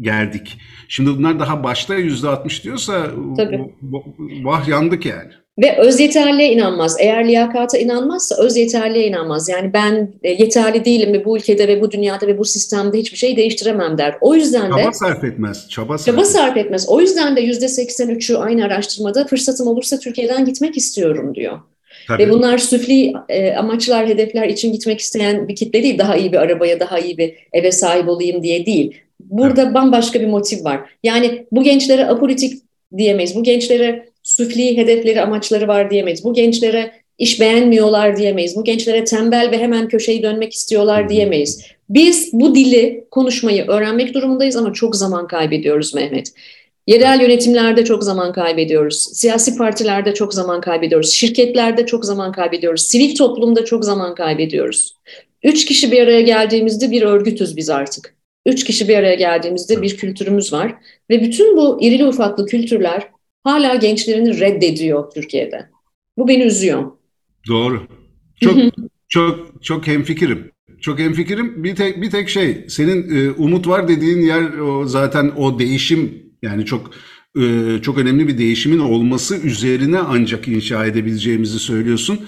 geldik. 0.00 0.58
Şimdi 0.88 1.18
bunlar 1.18 1.40
daha 1.40 1.64
başta 1.64 1.94
yüzde 1.94 2.28
altmış 2.28 2.64
diyorsa 2.64 3.06
Tabii. 3.36 3.74
vah 4.44 4.68
yandık 4.68 5.06
yani. 5.06 5.32
Ve 5.58 5.78
öz 5.78 6.00
yeterliğe 6.00 6.52
inanmaz. 6.52 6.96
Eğer 7.00 7.28
liyakata 7.28 7.78
inanmazsa 7.78 8.36
öz 8.42 8.56
yeterliğe 8.56 9.06
inanmaz. 9.06 9.48
Yani 9.48 9.72
ben 9.72 10.12
e, 10.22 10.30
yeterli 10.30 10.84
değilim 10.84 11.12
ve 11.12 11.24
bu 11.24 11.36
ülkede 11.36 11.68
ve 11.68 11.80
bu 11.80 11.90
dünyada 11.90 12.26
ve 12.26 12.38
bu 12.38 12.44
sistemde 12.44 12.98
hiçbir 12.98 13.16
şey 13.16 13.36
değiştiremem 13.36 13.98
der. 13.98 14.16
O 14.20 14.34
yüzden 14.34 14.72
de... 14.72 14.82
Çaba 14.82 14.92
sarf 14.92 15.24
etmez. 15.24 15.66
Çaba 15.68 15.98
sarf, 15.98 16.06
çaba 16.06 16.24
sarf 16.24 16.56
etmez. 16.56 16.88
O 16.88 17.00
yüzden 17.00 17.36
de 17.36 17.40
yüzde 17.40 17.66
83'ü 17.66 18.36
aynı 18.36 18.64
araştırmada 18.64 19.24
fırsatım 19.24 19.68
olursa 19.68 19.98
Türkiye'den 19.98 20.44
gitmek 20.44 20.76
istiyorum 20.76 21.34
diyor. 21.34 21.58
Tabii. 22.08 22.22
Ve 22.22 22.30
bunlar 22.30 22.58
süfli 22.58 23.12
e, 23.28 23.54
amaçlar, 23.54 24.08
hedefler 24.08 24.48
için 24.48 24.72
gitmek 24.72 25.00
isteyen 25.00 25.48
bir 25.48 25.56
kitle 25.56 25.82
değil. 25.82 25.98
Daha 25.98 26.16
iyi 26.16 26.32
bir 26.32 26.36
arabaya, 26.36 26.80
daha 26.80 26.98
iyi 26.98 27.18
bir 27.18 27.34
eve 27.52 27.72
sahip 27.72 28.08
olayım 28.08 28.42
diye 28.42 28.66
değil. 28.66 29.00
Burada 29.20 29.62
evet. 29.62 29.74
bambaşka 29.74 30.20
bir 30.20 30.26
motiv 30.26 30.64
var. 30.64 30.80
Yani 31.02 31.46
bu 31.52 31.62
gençlere 31.62 32.06
apolitik 32.06 32.62
diyemeyiz. 32.96 33.36
Bu 33.36 33.42
gençlere 33.42 34.08
süfli 34.28 34.76
hedefleri, 34.76 35.22
amaçları 35.22 35.68
var 35.68 35.90
diyemeyiz. 35.90 36.24
Bu 36.24 36.34
gençlere 36.34 36.92
iş 37.18 37.40
beğenmiyorlar 37.40 38.16
diyemeyiz. 38.16 38.56
Bu 38.56 38.64
gençlere 38.64 39.04
tembel 39.04 39.50
ve 39.50 39.58
hemen 39.58 39.88
köşeyi 39.88 40.22
dönmek 40.22 40.52
istiyorlar 40.52 41.08
diyemeyiz. 41.08 41.62
Biz 41.88 42.30
bu 42.32 42.54
dili 42.54 43.04
konuşmayı 43.10 43.66
öğrenmek 43.66 44.14
durumundayız 44.14 44.56
ama 44.56 44.72
çok 44.72 44.96
zaman 44.96 45.26
kaybediyoruz 45.26 45.94
Mehmet. 45.94 46.32
Yerel 46.86 47.20
yönetimlerde 47.20 47.84
çok 47.84 48.04
zaman 48.04 48.32
kaybediyoruz. 48.32 49.08
Siyasi 49.12 49.56
partilerde 49.56 50.14
çok 50.14 50.34
zaman 50.34 50.60
kaybediyoruz. 50.60 51.12
Şirketlerde 51.12 51.86
çok 51.86 52.04
zaman 52.04 52.32
kaybediyoruz. 52.32 52.82
Sivil 52.82 53.16
toplumda 53.16 53.64
çok 53.64 53.84
zaman 53.84 54.14
kaybediyoruz. 54.14 54.94
Üç 55.42 55.64
kişi 55.64 55.92
bir 55.92 56.02
araya 56.02 56.20
geldiğimizde 56.20 56.90
bir 56.90 57.02
örgütüz 57.02 57.56
biz 57.56 57.70
artık. 57.70 58.14
Üç 58.46 58.64
kişi 58.64 58.88
bir 58.88 58.96
araya 58.96 59.14
geldiğimizde 59.14 59.82
bir 59.82 59.96
kültürümüz 59.96 60.52
var. 60.52 60.74
Ve 61.10 61.22
bütün 61.22 61.56
bu 61.56 61.82
irili 61.82 62.06
ufaklı 62.06 62.46
kültürler 62.46 63.17
hala 63.44 63.74
gençlerini 63.74 64.40
reddediyor 64.40 65.10
Türkiye'de. 65.10 65.68
Bu 66.16 66.28
beni 66.28 66.42
üzüyor. 66.42 66.92
Doğru. 67.48 67.82
Çok 68.40 68.58
çok 69.08 69.62
çok 69.62 69.86
hemfikirim. 69.86 70.50
Çok 70.80 70.98
hemfikirim. 70.98 71.64
Bir 71.64 71.76
tek 71.76 72.02
bir 72.02 72.10
tek 72.10 72.28
şey, 72.28 72.64
senin 72.68 73.16
e, 73.16 73.30
umut 73.30 73.68
var 73.68 73.88
dediğin 73.88 74.20
yer 74.20 74.58
o 74.58 74.86
zaten 74.86 75.32
o 75.36 75.58
değişim 75.58 76.22
yani 76.42 76.64
çok 76.64 76.90
e, 77.40 77.42
çok 77.82 77.98
önemli 77.98 78.28
bir 78.28 78.38
değişimin 78.38 78.78
olması 78.78 79.36
üzerine 79.36 79.98
ancak 79.98 80.48
inşa 80.48 80.86
edebileceğimizi 80.86 81.58
söylüyorsun. 81.58 82.20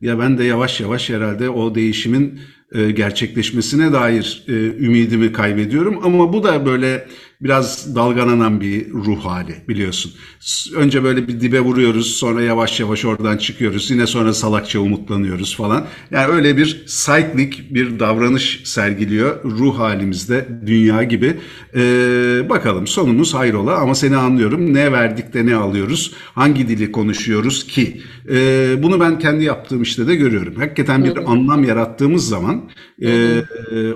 Ya 0.00 0.18
ben 0.18 0.38
de 0.38 0.44
yavaş 0.44 0.80
yavaş 0.80 1.10
herhalde 1.10 1.50
o 1.50 1.74
değişimin 1.74 2.40
e, 2.74 2.90
gerçekleşmesine 2.90 3.92
dair 3.92 4.44
e, 4.48 4.52
ümidimi 4.52 5.32
kaybediyorum. 5.32 6.00
Ama 6.02 6.32
bu 6.32 6.42
da 6.42 6.66
böyle 6.66 7.06
biraz 7.42 7.96
dalgalanan 7.96 8.60
bir 8.60 8.90
ruh 8.90 9.24
hali 9.24 9.54
biliyorsun. 9.68 10.12
Önce 10.76 11.04
böyle 11.04 11.28
bir 11.28 11.40
dibe 11.40 11.60
vuruyoruz 11.60 12.06
sonra 12.06 12.42
yavaş 12.42 12.80
yavaş 12.80 13.04
oradan 13.04 13.36
çıkıyoruz. 13.36 13.90
Yine 13.90 14.06
sonra 14.06 14.34
salakça 14.34 14.80
umutlanıyoruz 14.80 15.56
falan. 15.56 15.86
Yani 16.10 16.26
öyle 16.32 16.56
bir 16.56 16.84
cyclic 16.86 17.74
bir 17.74 17.98
davranış 17.98 18.60
sergiliyor 18.64 19.44
ruh 19.44 19.78
halimizde 19.78 20.48
dünya 20.66 21.02
gibi. 21.02 21.36
Ee, 21.74 22.48
bakalım 22.48 22.86
sonumuz 22.86 23.34
hayrola 23.34 23.76
ama 23.76 23.94
seni 23.94 24.16
anlıyorum. 24.16 24.74
Ne 24.74 24.92
verdik 24.92 25.34
de 25.34 25.46
ne 25.46 25.54
alıyoruz? 25.54 26.12
Hangi 26.34 26.68
dili 26.68 26.92
konuşuyoruz 26.92 27.66
ki? 27.66 28.02
Ee, 28.30 28.82
bunu 28.82 29.00
ben 29.00 29.18
kendi 29.18 29.44
yaptığım 29.44 29.82
işte 29.82 30.06
de 30.06 30.14
görüyorum. 30.14 30.54
Hakikaten 30.56 31.04
bir 31.04 31.32
anlam 31.32 31.64
yarattığımız 31.64 32.28
zaman 32.28 32.70
e, 33.02 33.40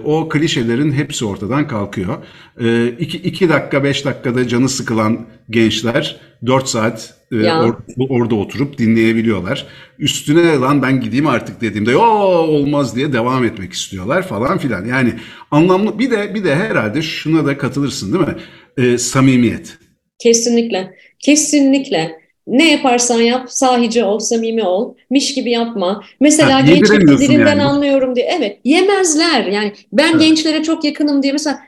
o 0.04 0.28
klişelerin 0.28 0.92
hepsi 0.92 1.24
ortadan 1.24 1.68
kalkıyor. 1.68 2.16
E, 2.60 2.88
iki, 2.88 3.18
iki 3.18 3.35
dakika, 3.40 3.84
beş 3.84 4.04
dakikada 4.04 4.48
canı 4.48 4.68
sıkılan 4.68 5.26
gençler 5.50 6.16
dört 6.46 6.68
saat 6.68 7.14
e, 7.32 7.36
or, 7.52 7.74
orada 8.08 8.34
oturup 8.34 8.78
dinleyebiliyorlar. 8.78 9.66
Üstüne 9.98 10.56
lan 10.56 10.82
ben 10.82 11.00
gideyim 11.00 11.26
artık 11.26 11.60
dediğimde 11.60 11.90
yo 11.90 12.00
olmaz 12.02 12.96
diye 12.96 13.12
devam 13.12 13.44
etmek 13.44 13.72
istiyorlar 13.72 14.28
falan 14.28 14.58
filan. 14.58 14.84
Yani 14.84 15.14
anlamlı 15.50 15.98
bir 15.98 16.10
de 16.10 16.34
bir 16.34 16.44
de 16.44 16.54
herhalde 16.54 17.02
şuna 17.02 17.46
da 17.46 17.58
katılırsın 17.58 18.12
değil 18.12 18.24
mi? 18.26 18.36
E, 18.76 18.98
samimiyet. 18.98 19.78
Kesinlikle. 20.18 20.90
Kesinlikle. 21.18 22.26
ne 22.46 22.70
yaparsan 22.72 23.20
yap, 23.20 23.46
sahici 23.50 24.04
ol, 24.04 24.18
samimi 24.18 24.62
ol, 24.64 24.94
miş 25.10 25.34
gibi 25.34 25.50
yapma. 25.50 26.04
Mesela 26.20 26.54
Ha, 26.54 26.60
gençlik 26.60 27.08
dilinden 27.08 27.46
yani. 27.46 27.62
anlıyorum 27.62 28.16
diye. 28.16 28.28
Evet, 28.38 28.58
yemezler. 28.64 29.46
Yani 29.46 29.72
ben 29.92 30.10
Evet. 30.12 30.20
gençlere 30.20 30.62
çok 30.62 30.84
yakınım 30.84 31.22
diye 31.22 31.32
mesela 31.32 31.58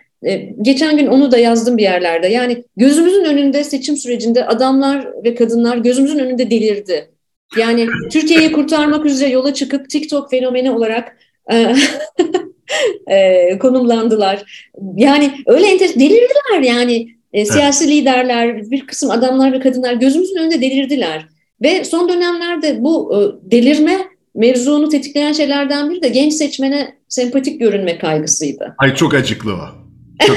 geçen 0.62 0.96
gün 0.96 1.06
onu 1.06 1.32
da 1.32 1.38
yazdım 1.38 1.78
bir 1.78 1.82
yerlerde. 1.82 2.26
Yani 2.26 2.64
gözümüzün 2.76 3.24
önünde 3.24 3.64
seçim 3.64 3.96
sürecinde 3.96 4.46
adamlar 4.46 5.08
ve 5.24 5.34
kadınlar 5.34 5.76
gözümüzün 5.76 6.18
önünde 6.18 6.50
delirdi. 6.50 7.10
Yani 7.56 7.86
Türkiye'yi 8.12 8.52
kurtarmak 8.52 9.06
üzere 9.06 9.30
yola 9.30 9.54
çıkıp 9.54 9.90
TikTok 9.90 10.30
fenomeni 10.30 10.70
olarak 10.70 11.16
e, 11.52 11.74
e, 13.14 13.58
konumlandılar. 13.58 14.70
Yani 14.96 15.30
öyle 15.46 15.66
enter 15.66 15.88
delirdiler 15.88 16.60
yani 16.62 17.08
e, 17.32 17.44
siyasi 17.44 17.88
liderler, 17.88 18.70
bir 18.70 18.86
kısım 18.86 19.10
adamlar 19.10 19.52
ve 19.52 19.60
kadınlar 19.60 19.92
gözümüzün 19.92 20.36
önünde 20.36 20.60
delirdiler. 20.60 21.26
Ve 21.62 21.84
son 21.84 22.08
dönemlerde 22.08 22.84
bu 22.84 23.14
e, 23.14 23.50
delirme 23.50 23.98
mevzunu 24.34 24.88
tetikleyen 24.88 25.32
şeylerden 25.32 25.90
biri 25.90 26.02
de 26.02 26.08
genç 26.08 26.32
seçmene 26.32 26.94
sempatik 27.08 27.60
görünme 27.60 27.98
kaygısıydı. 27.98 28.74
Ay 28.78 28.94
çok 28.94 29.14
acıklı 29.14 29.52
o. 29.52 29.87
Çok. 30.26 30.36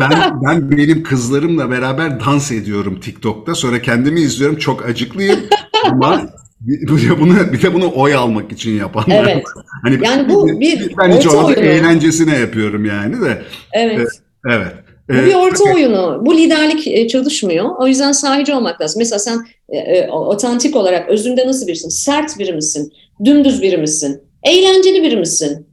Ben, 0.00 0.10
ben 0.46 0.70
benim 0.70 1.02
kızlarımla 1.02 1.70
beraber 1.70 2.20
dans 2.20 2.52
ediyorum 2.52 3.00
TikTok'ta. 3.00 3.54
Sonra 3.54 3.82
kendimi 3.82 4.20
izliyorum. 4.20 4.56
Çok 4.56 4.86
acıklıyım. 4.86 5.40
Ama 5.90 6.22
bir 6.60 7.08
de 7.08 7.20
bunu 7.20 7.52
bir 7.52 7.62
de 7.62 7.74
bunu 7.74 7.92
oy 7.94 8.14
almak 8.14 8.52
için 8.52 8.70
yapanlar. 8.70 9.24
Evet. 9.24 9.44
Hani 9.82 9.98
Yani 10.04 10.28
bu 10.28 10.60
bir 10.60 10.92
ben 10.98 11.16
hiç 11.16 11.26
orta 11.26 11.38
olmazsa 11.38 11.60
eğlencesine 11.60 12.38
yapıyorum 12.38 12.84
yani 12.84 13.20
de. 13.20 13.42
Evet. 13.72 14.08
Evet. 14.48 14.72
Bu 15.08 15.14
Ee, 15.14 15.26
bir 15.26 15.34
orta 15.34 15.64
oyunu. 15.64 16.22
Bu 16.26 16.36
liderlik 16.36 16.86
e, 16.86 17.08
çalışmıyor. 17.08 17.70
O 17.78 17.86
yüzden 17.86 18.12
sahici 18.12 18.54
olmak 18.54 18.80
lazım. 18.80 18.98
Mesela 18.98 19.18
sen 19.18 19.46
e, 19.68 19.78
e, 19.78 20.10
otantik 20.10 20.76
olarak 20.76 21.08
özünde 21.08 21.46
nasıl 21.46 21.66
birisin? 21.66 21.88
Sert 21.88 22.38
biri 22.38 22.52
misin? 22.52 22.92
Dümdüz 23.24 23.62
biri 23.62 23.76
misin? 23.76 24.22
Eğlenceli 24.42 25.02
biri 25.02 25.16
misin? 25.16 25.66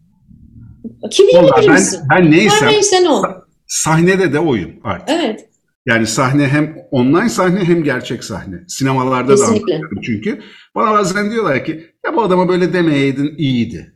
Kibirli 1.12 1.38
vallahi 1.38 1.62
biri 1.62 1.70
ben, 1.70 1.84
ben 2.10 2.32
neysem 2.32 2.70
neysen 2.70 3.06
o. 3.06 3.22
sahnede 3.68 4.34
de 4.34 4.40
oyum 4.40 4.72
artık. 4.84 5.10
Evet. 5.10 5.50
Yani 5.86 6.08
sahne 6.08 6.48
hem 6.48 6.76
online 6.92 7.30
sahne 7.30 7.60
hem 7.60 7.84
gerçek 7.84 8.24
sahne. 8.24 8.56
Sinemalarda 8.68 9.32
da 9.32 9.36
Kesinlikle. 9.36 9.74
anlatıyorum 9.76 10.02
çünkü. 10.02 10.42
Bana 10.76 10.92
bazen 10.92 11.32
diyorlar 11.32 11.66
ki 11.66 11.94
ya 12.06 12.16
bu 12.16 12.22
adama 12.22 12.48
böyle 12.48 12.74
demeyeydin 12.74 13.36
iyiydi. 13.38 13.96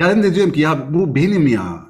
Yani 0.00 0.22
de 0.22 0.34
diyorum 0.34 0.52
ki 0.52 0.60
ya 0.60 0.94
bu 0.94 1.14
benim 1.14 1.46
ya. 1.46 1.84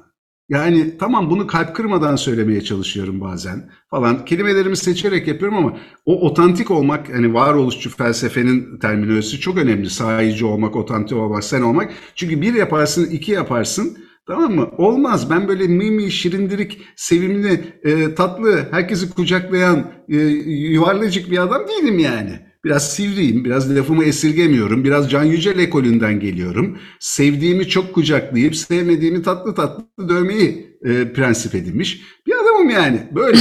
Yani 0.49 0.97
tamam 0.97 1.29
bunu 1.29 1.47
kalp 1.47 1.75
kırmadan 1.75 2.15
söylemeye 2.15 2.61
çalışıyorum 2.61 3.21
bazen 3.21 3.69
falan. 3.89 4.25
Kelimelerimi 4.25 4.77
seçerek 4.77 5.27
yapıyorum 5.27 5.57
ama 5.57 5.77
o 6.05 6.29
otantik 6.29 6.71
olmak 6.71 7.09
hani 7.13 7.33
varoluşçu 7.33 7.89
felsefenin 7.97 8.79
terminolojisi 8.79 9.39
çok 9.39 9.57
önemli. 9.57 9.89
Sahici 9.89 10.45
olmak, 10.45 10.75
otantik 10.75 11.17
olmak, 11.17 11.43
sen 11.43 11.61
olmak. 11.61 11.91
Çünkü 12.15 12.41
bir 12.41 12.53
yaparsın, 12.53 13.05
iki 13.05 13.31
yaparsın. 13.31 13.97
Tamam 14.27 14.55
mı? 14.55 14.69
Olmaz. 14.77 15.29
Ben 15.29 15.47
böyle 15.47 15.67
mimi, 15.67 16.11
şirindirik, 16.11 16.81
sevimli, 16.95 17.59
e, 17.83 18.15
tatlı, 18.15 18.67
herkesi 18.71 19.09
kucaklayan, 19.09 19.91
e, 20.09 20.15
yuvarlacık 20.47 21.31
bir 21.31 21.37
adam 21.37 21.67
değilim 21.67 21.99
yani. 21.99 22.39
Biraz 22.63 22.93
sivriyim, 22.95 23.45
biraz 23.45 23.75
lafımı 23.75 24.03
esirgemiyorum, 24.03 24.83
biraz 24.83 25.11
Can 25.11 25.23
Yücel 25.23 25.59
ekolünden 25.59 26.19
geliyorum. 26.19 26.77
Sevdiğimi 26.99 27.67
çok 27.67 27.93
kucaklayıp, 27.93 28.55
sevmediğimi 28.55 29.23
tatlı 29.23 29.55
tatlı 29.55 30.09
dövmeyi 30.09 30.77
e, 30.85 31.13
prensip 31.13 31.55
edinmiş 31.55 32.01
bir 32.27 32.33
adamım 32.33 32.69
yani. 32.69 32.99
Böyle. 33.15 33.37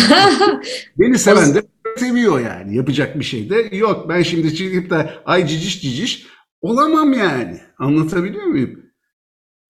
Beni 0.98 1.18
seven 1.18 1.54
de 1.54 1.62
seviyor 1.96 2.40
yani. 2.40 2.76
Yapacak 2.76 3.18
bir 3.18 3.24
şey 3.24 3.50
de 3.50 3.76
yok. 3.76 4.08
Ben 4.08 4.22
şimdi 4.22 4.54
çıkıp 4.54 4.90
da 4.90 5.14
ay 5.26 5.46
ciciş 5.46 5.82
ciciş 5.82 6.26
olamam 6.60 7.12
yani. 7.12 7.58
Anlatabiliyor 7.78 8.44
muyum? 8.44 8.83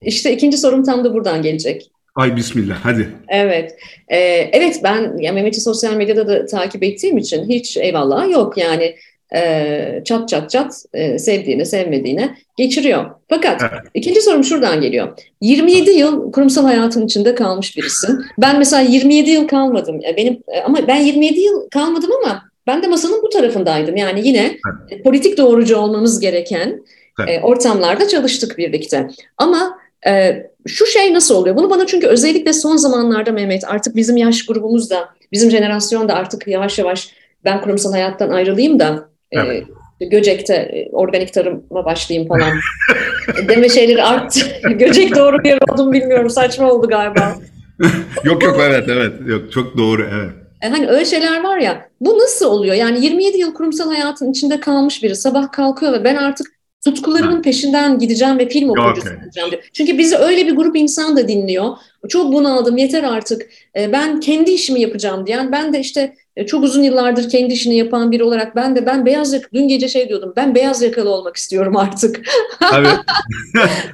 İşte 0.05 0.33
ikinci 0.33 0.59
sorum 0.59 0.85
tam 0.85 1.05
da 1.05 1.15
buradan 1.15 1.43
gelecek. 1.43 1.91
Ay 2.17 2.37
bismillah 2.37 2.77
hadi. 2.83 3.09
Evet. 3.29 3.77
Ee, 4.09 4.19
evet 4.53 4.81
ben 4.85 5.19
ya 5.19 5.33
Mehmet'i 5.33 5.61
sosyal 5.61 5.95
medyada 5.95 6.27
da 6.29 6.47
takip 6.47 6.83
ettiğim 6.83 7.19
için 7.19 7.49
hiç 7.49 7.77
eyvallah 7.77 8.31
yok 8.31 8.59
yani 8.59 8.95
e, 9.37 10.03
çat 10.05 10.29
çat 10.29 10.51
çat 10.51 10.85
e, 10.95 11.19
sevdiğine 11.19 11.65
sevmediğine 11.65 12.37
geçiriyor. 12.57 13.05
Fakat 13.29 13.63
Evet. 13.63 13.83
ikinci 13.95 14.21
sorum 14.23 14.45
şuradan 14.45 14.81
geliyor. 14.81 15.19
27 15.41 15.91
yıl 15.91 16.33
kurumsal 16.33 16.65
hayatın 16.65 17.07
içinde 17.07 17.35
kalmış 17.35 17.77
birisin. 17.77 18.21
Ben 18.39 18.59
mesela 18.59 18.83
27 18.83 19.31
yıl 19.31 19.49
kalmadım. 19.49 20.01
Ya 20.01 20.17
Benim 20.17 20.39
e, 20.49 20.61
ama 20.61 20.79
ben 20.89 21.01
27 21.01 21.41
yıl 21.41 21.69
kalmadım 21.71 22.11
ama 22.25 22.43
ben 22.67 22.83
de 22.83 22.87
masanın 22.87 23.23
bu 23.23 23.29
tarafındaydım. 23.29 23.97
Yani 23.97 24.29
yine 24.29 24.57
e, 24.91 25.03
politik 25.03 25.39
doğrucu 25.39 25.77
olmamız 25.77 26.21
gereken 26.21 26.83
Evet. 27.21 27.39
e, 27.39 27.41
ortamlarda 27.47 28.09
çalıştık 28.09 28.59
birlikte. 28.59 29.09
Ama 29.39 29.79
e, 30.07 30.43
şu 30.67 30.87
şey 30.87 31.15
nasıl 31.15 31.35
oluyor? 31.35 31.57
Bunu 31.57 31.71
bana 31.71 31.87
çünkü 31.87 32.07
özellikle 32.07 32.53
son 32.53 32.77
zamanlarda 32.77 33.33
Mehmet 33.33 33.65
artık 33.69 33.97
bizim 33.97 34.17
yaş 34.17 34.47
grubumuz 34.47 34.91
da 34.91 35.09
bizim 35.33 35.51
jenerasyon 35.51 36.09
da 36.09 36.15
artık 36.15 36.47
yavaş 36.47 36.79
yavaş 36.79 37.11
ben 37.45 37.61
kurumsal 37.61 37.93
hayattan 37.93 38.31
ayrılayım 38.31 38.79
da 38.79 39.09
e, 39.33 39.41
Evet. 39.41 39.65
Göcek'te 40.11 40.55
e, 40.55 40.89
organik 40.93 41.33
tarıma 41.33 41.85
başlayayım 41.85 42.29
falan 42.29 42.53
deme 43.49 43.69
şeyleri 43.69 44.03
arttı. 44.03 44.41
Göcek 44.71 45.17
doğru 45.17 45.39
bir 45.39 45.49
yer 45.49 45.59
oldu 45.71 45.85
mu 45.85 45.93
bilmiyorum 45.93 46.31
saçma 46.31 46.73
oldu 46.73 46.89
galiba. 46.89 47.35
yok 48.25 48.43
yok 48.43 48.57
evet 48.69 48.85
evet 48.89 49.13
yok 49.27 49.53
çok 49.53 49.77
doğru 49.77 50.09
evet. 50.15 50.31
E, 50.63 50.69
Hani 50.69 50.89
öyle 50.89 51.05
şeyler 51.05 51.43
var 51.43 51.59
ya 51.59 51.89
bu 52.01 52.19
nasıl 52.19 52.47
oluyor? 52.47 52.75
Yani 52.75 53.05
27 53.05 53.39
yıl 53.39 53.55
kurumsal 53.55 53.89
hayatın 53.89 54.31
içinde 54.31 54.61
kalmış 54.61 55.03
biri 55.03 55.17
sabah 55.17 55.53
kalkıyor 55.53 55.93
ve 55.93 56.05
ben 56.05 56.17
artık 56.17 56.47
tutkularımın 56.85 57.43
peşinden 57.43 57.99
gideceğim 57.99 58.39
ve 58.39 58.49
film 58.49 58.69
okuyucusu 58.71 59.09
evet. 59.09 59.25
olacağım 59.25 59.51
diyor. 59.51 59.63
Çünkü 59.73 59.99
bizi 59.99 60.17
öyle 60.17 60.47
bir 60.47 60.57
grup 60.57 60.77
insan 60.77 61.17
da 61.17 61.29
dinliyor. 61.29 61.77
Çok 62.09 62.33
bunaldım 62.33 62.77
yeter 62.77 63.03
artık 63.03 63.47
E, 63.77 63.93
ben 63.93 64.21
kendi 64.21 64.51
işimi 64.51 64.81
yapacağım 64.81 65.27
diyen 65.27 65.53
ben 65.53 65.73
de 65.73 65.81
işte 65.81 66.15
e, 66.37 66.47
çok 66.47 66.65
uzun 66.65 66.83
yıllardır 66.83 67.29
kendi 67.29 67.53
işini 67.53 67.77
yapan 67.77 68.13
biri 68.13 68.25
olarak 68.25 68.57
ben 68.57 68.77
de 68.77 68.87
ben 68.87 69.07
beyaz 69.07 69.33
yakalı 69.33 69.51
dün 69.55 69.69
gece 69.69 69.89
şey 69.89 70.09
diyordum 70.09 70.33
ben 70.37 70.55
beyaz 70.55 70.83
yakalı 70.83 71.11
olmak 71.11 71.37
istiyorum 71.37 71.77
artık. 71.77 72.21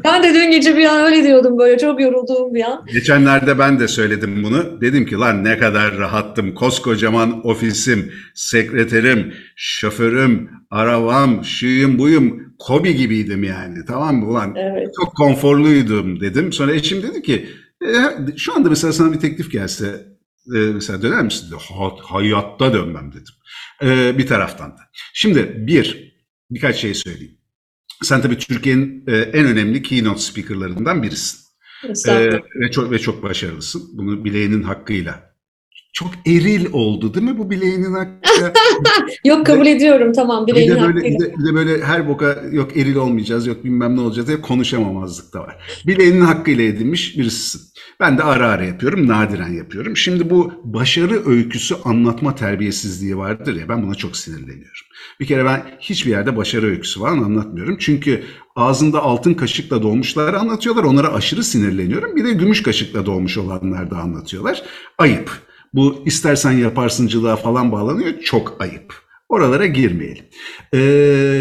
Ben 0.04 0.22
de 0.22 0.34
dün 0.34 0.50
gece 0.50 0.76
bir 0.76 0.84
an 0.84 1.04
öyle 1.04 1.24
diyordum 1.24 1.58
böyle 1.58 1.78
çok 1.78 2.00
yorulduğum 2.00 2.54
bir 2.54 2.64
an. 2.64 2.86
Geçenlerde 2.92 3.58
ben 3.58 3.80
de 3.80 3.88
söyledim 3.88 4.44
bunu. 4.44 4.80
Dedim 4.80 5.06
ki 5.06 5.14
lan 5.14 5.44
ne 5.44 5.58
kadar 5.58 5.98
rahattım. 5.98 6.54
Koskocaman 6.54 7.46
ofisim, 7.46 8.12
sekreterim, 8.34 9.34
şoförüm, 9.56 10.50
arabam, 10.70 11.44
şuyum 11.44 11.98
buyum. 11.98 12.49
Kobi 12.60 12.96
gibiydim 12.96 13.44
yani. 13.44 13.78
Tamam 13.86 14.16
mı? 14.16 14.26
Ulan 14.26 14.54
Evet. 14.56 14.88
çok 15.00 15.16
konforluydum 15.16 16.20
dedim. 16.20 16.52
Sonra 16.52 16.72
eşim 16.74 17.02
dedi 17.02 17.22
ki 17.22 17.46
"E, 17.86 17.94
şu 18.36 18.54
anda 18.56 18.68
mesela 18.68 18.92
sana 18.92 19.12
bir 19.12 19.20
teklif 19.20 19.52
gelse 19.52 19.86
e, 20.54 20.58
mesela 20.58 21.02
döner 21.02 21.24
misin? 21.24 21.46
"Ha- 21.58 21.96
hayatta 22.02 22.72
dönmem 22.74 23.12
dedim. 23.12 23.34
E, 23.82 24.18
bir 24.18 24.26
taraftan 24.26 24.70
da. 24.70 24.80
Şimdi 25.14 25.54
bir, 25.66 26.14
birkaç 26.50 26.76
şey 26.76 26.94
söyleyeyim. 26.94 27.38
Sen 28.02 28.22
tabii 28.22 28.38
Türkiye'nin 28.38 29.04
e, 29.06 29.16
en 29.16 29.46
önemli 29.46 29.82
keynote 29.82 30.20
speakerlarından 30.20 31.02
birisin. 31.02 31.40
Ee, 32.08 32.30
ve 32.60 32.70
çok 32.70 32.90
ve 32.90 32.98
çok 32.98 33.22
başarılısın. 33.22 33.82
Bunu 33.92 34.24
bileğinin 34.24 34.62
hakkıyla. 34.62 35.29
Çok 35.92 36.10
eril 36.26 36.66
oldu 36.72 37.14
değil 37.14 37.26
mi 37.26 37.38
bu 37.38 37.50
bileğinin 37.50 37.92
hakkıyla? 37.92 38.52
Yok 39.24 39.46
kabul 39.46 39.66
ediyorum 39.66 40.12
tamam 40.12 40.46
bir, 40.46 40.52
bileğin 40.52 40.70
de 40.70 40.74
böyle, 40.74 40.82
hakkıyla. 40.82 41.18
bir, 41.18 41.24
de, 41.24 41.34
bir 41.38 41.46
de 41.46 41.54
böyle 41.54 41.84
her 41.84 42.08
boka 42.08 42.42
yok 42.52 42.76
eril 42.76 42.96
olmayacağız, 42.96 43.46
yok 43.46 43.64
bilmem 43.64 43.96
ne 43.96 44.00
olacağız 44.00 44.28
diye 44.28 44.40
konuşamamazlık 44.40 45.34
da 45.34 45.40
var. 45.40 45.56
Bileğinin 45.86 46.20
hakkıyla 46.20 46.64
edinmiş 46.64 47.18
birisisin. 47.18 47.60
Ben 48.00 48.18
de 48.18 48.22
ara 48.22 48.48
ara 48.48 48.64
yapıyorum, 48.64 49.08
nadiren 49.08 49.52
yapıyorum. 49.52 49.96
Şimdi 49.96 50.30
bu 50.30 50.52
başarı 50.64 51.28
öyküsü 51.28 51.74
anlatma 51.84 52.34
terbiyesizliği 52.34 53.16
vardır 53.16 53.56
ya 53.56 53.68
ben 53.68 53.82
buna 53.82 53.94
çok 53.94 54.16
sinirleniyorum. 54.16 54.86
Bir 55.20 55.26
kere 55.26 55.44
ben 55.44 55.62
hiçbir 55.80 56.10
yerde 56.10 56.36
başarı 56.36 56.66
öyküsü 56.66 57.00
var 57.00 57.08
anlatmıyorum. 57.08 57.76
Çünkü 57.78 58.22
ağzında 58.56 59.02
altın 59.02 59.34
kaşıkla 59.34 59.82
doğmuşları 59.82 60.38
anlatıyorlar. 60.38 60.84
Onlara 60.84 61.14
aşırı 61.14 61.44
sinirleniyorum. 61.44 62.16
Bir 62.16 62.24
de 62.24 62.32
gümüş 62.32 62.62
kaşıkla 62.62 63.06
doğmuş 63.06 63.38
olanlar 63.38 63.90
da 63.90 63.96
anlatıyorlar. 63.96 64.62
Ayıp. 64.98 65.49
Bu 65.72 66.02
istersen 66.06 66.52
yaparsıncılığa 66.52 67.36
falan 67.36 67.72
bağlanıyor. 67.72 68.20
Çok 68.20 68.56
ayıp. 68.60 69.10
Oralara 69.28 69.66
girmeyelim. 69.66 70.24
Ee, 70.72 70.78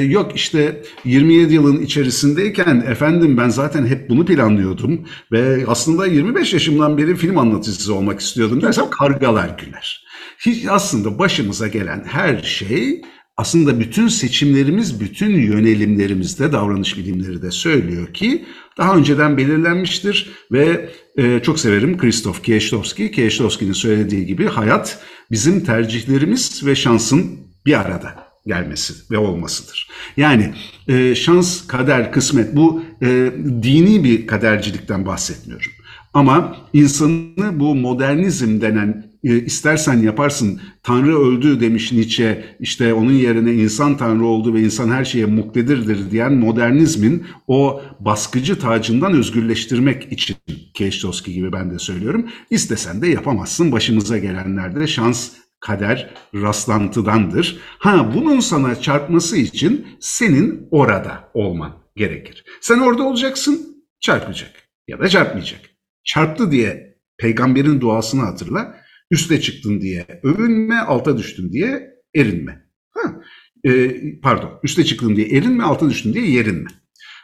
yok 0.09 0.31
işte 0.35 0.83
27 1.05 1.53
yılın 1.53 1.81
içerisindeyken 1.81 2.83
efendim 2.87 3.37
ben 3.37 3.49
zaten 3.49 3.85
hep 3.85 4.09
bunu 4.09 4.25
planlıyordum 4.25 5.05
ve 5.31 5.63
aslında 5.67 6.05
25 6.05 6.53
yaşımdan 6.53 6.97
beri 6.97 7.15
film 7.15 7.37
anlatıcısı 7.37 7.93
olmak 7.93 8.19
istiyordum 8.19 8.61
dersem 8.61 8.89
kargalar 8.89 9.57
güler. 9.65 10.05
Hiç 10.39 10.65
aslında 10.69 11.19
başımıza 11.19 11.67
gelen 11.67 12.03
her 12.07 12.37
şey 12.43 13.01
aslında 13.37 13.79
bütün 13.79 14.07
seçimlerimiz, 14.07 15.01
bütün 15.01 15.29
yönelimlerimizde 15.29 16.51
davranış 16.51 16.97
bilimleri 16.97 17.41
de 17.41 17.51
söylüyor 17.51 18.13
ki 18.13 18.45
daha 18.77 18.95
önceden 18.95 19.37
belirlenmiştir 19.37 20.31
ve 20.51 20.89
e, 21.19 21.41
çok 21.43 21.59
severim 21.59 21.97
Krzysztof 21.97 22.43
Kieślowski. 22.43 23.11
Kieślowski'nin 23.11 23.73
söylediği 23.73 24.25
gibi 24.25 24.45
hayat 24.45 24.99
bizim 25.31 25.63
tercihlerimiz 25.65 26.65
ve 26.65 26.75
şansın 26.75 27.39
bir 27.65 27.79
arada 27.79 28.29
gelmesi 28.47 28.93
ve 29.11 29.17
olmasıdır. 29.17 29.89
Yani 30.17 30.53
e, 30.87 31.15
şans, 31.15 31.67
kader, 31.67 32.11
kısmet 32.11 32.55
bu 32.55 32.83
e, 33.01 33.31
dini 33.63 34.03
bir 34.03 34.27
kadercilikten 34.27 35.05
bahsetmiyorum. 35.05 35.71
Ama 36.13 36.57
insanı 36.73 37.59
bu 37.59 37.75
modernizm 37.75 38.61
denen 38.61 39.09
e, 39.23 39.39
istersen 39.39 39.97
yaparsın 39.97 40.61
Tanrı 40.83 41.19
öldü 41.19 41.59
demiş 41.59 41.91
Nietzsche 41.91 42.55
işte 42.59 42.93
onun 42.93 43.11
yerine 43.11 43.53
insan 43.53 43.97
Tanrı 43.97 44.25
oldu 44.25 44.53
ve 44.53 44.61
insan 44.61 44.89
her 44.89 45.05
şeye 45.05 45.25
muktedirdir 45.25 46.11
diyen 46.11 46.33
modernizmin 46.33 47.25
o 47.47 47.81
baskıcı 47.99 48.59
tacından 48.59 49.13
özgürleştirmek 49.13 50.11
için 50.11 50.35
Keştoski 50.73 51.33
gibi 51.33 51.53
ben 51.53 51.71
de 51.71 51.79
söylüyorum. 51.79 52.27
İstesen 52.49 53.01
de 53.01 53.07
yapamazsın 53.07 53.71
başımıza 53.71 54.17
gelenlerde 54.17 54.87
şans 54.87 55.31
kader 55.59 56.09
rastlantıdandır. 56.35 57.59
Ha 57.79 58.11
bunun 58.15 58.39
sana 58.39 58.81
çarpması 58.81 59.37
için 59.37 59.87
senin 59.99 60.67
orada 60.71 61.29
olman 61.33 61.73
gerekir. 61.95 62.43
Sen 62.61 62.79
orada 62.79 63.03
olacaksın 63.03 63.83
çarpacak 63.99 64.51
ya 64.87 64.99
da 64.99 65.09
çarpmayacak. 65.09 65.61
Çarptı 66.09 66.51
diye 66.51 66.97
peygamberin 67.17 67.81
duasını 67.81 68.21
hatırla. 68.21 68.75
Üste 69.11 69.41
çıktın 69.41 69.81
diye 69.81 70.05
övünme, 70.23 70.79
alta 70.79 71.17
düştün 71.17 71.51
diye 71.51 71.89
erinme. 72.15 72.65
Ha, 72.89 73.21
e, 73.65 73.91
pardon, 74.21 74.59
üste 74.63 74.85
çıktın 74.85 75.15
diye 75.15 75.27
erinme, 75.27 75.63
alta 75.63 75.89
düştün 75.89 76.13
diye 76.13 76.29
yerinme. 76.29 76.69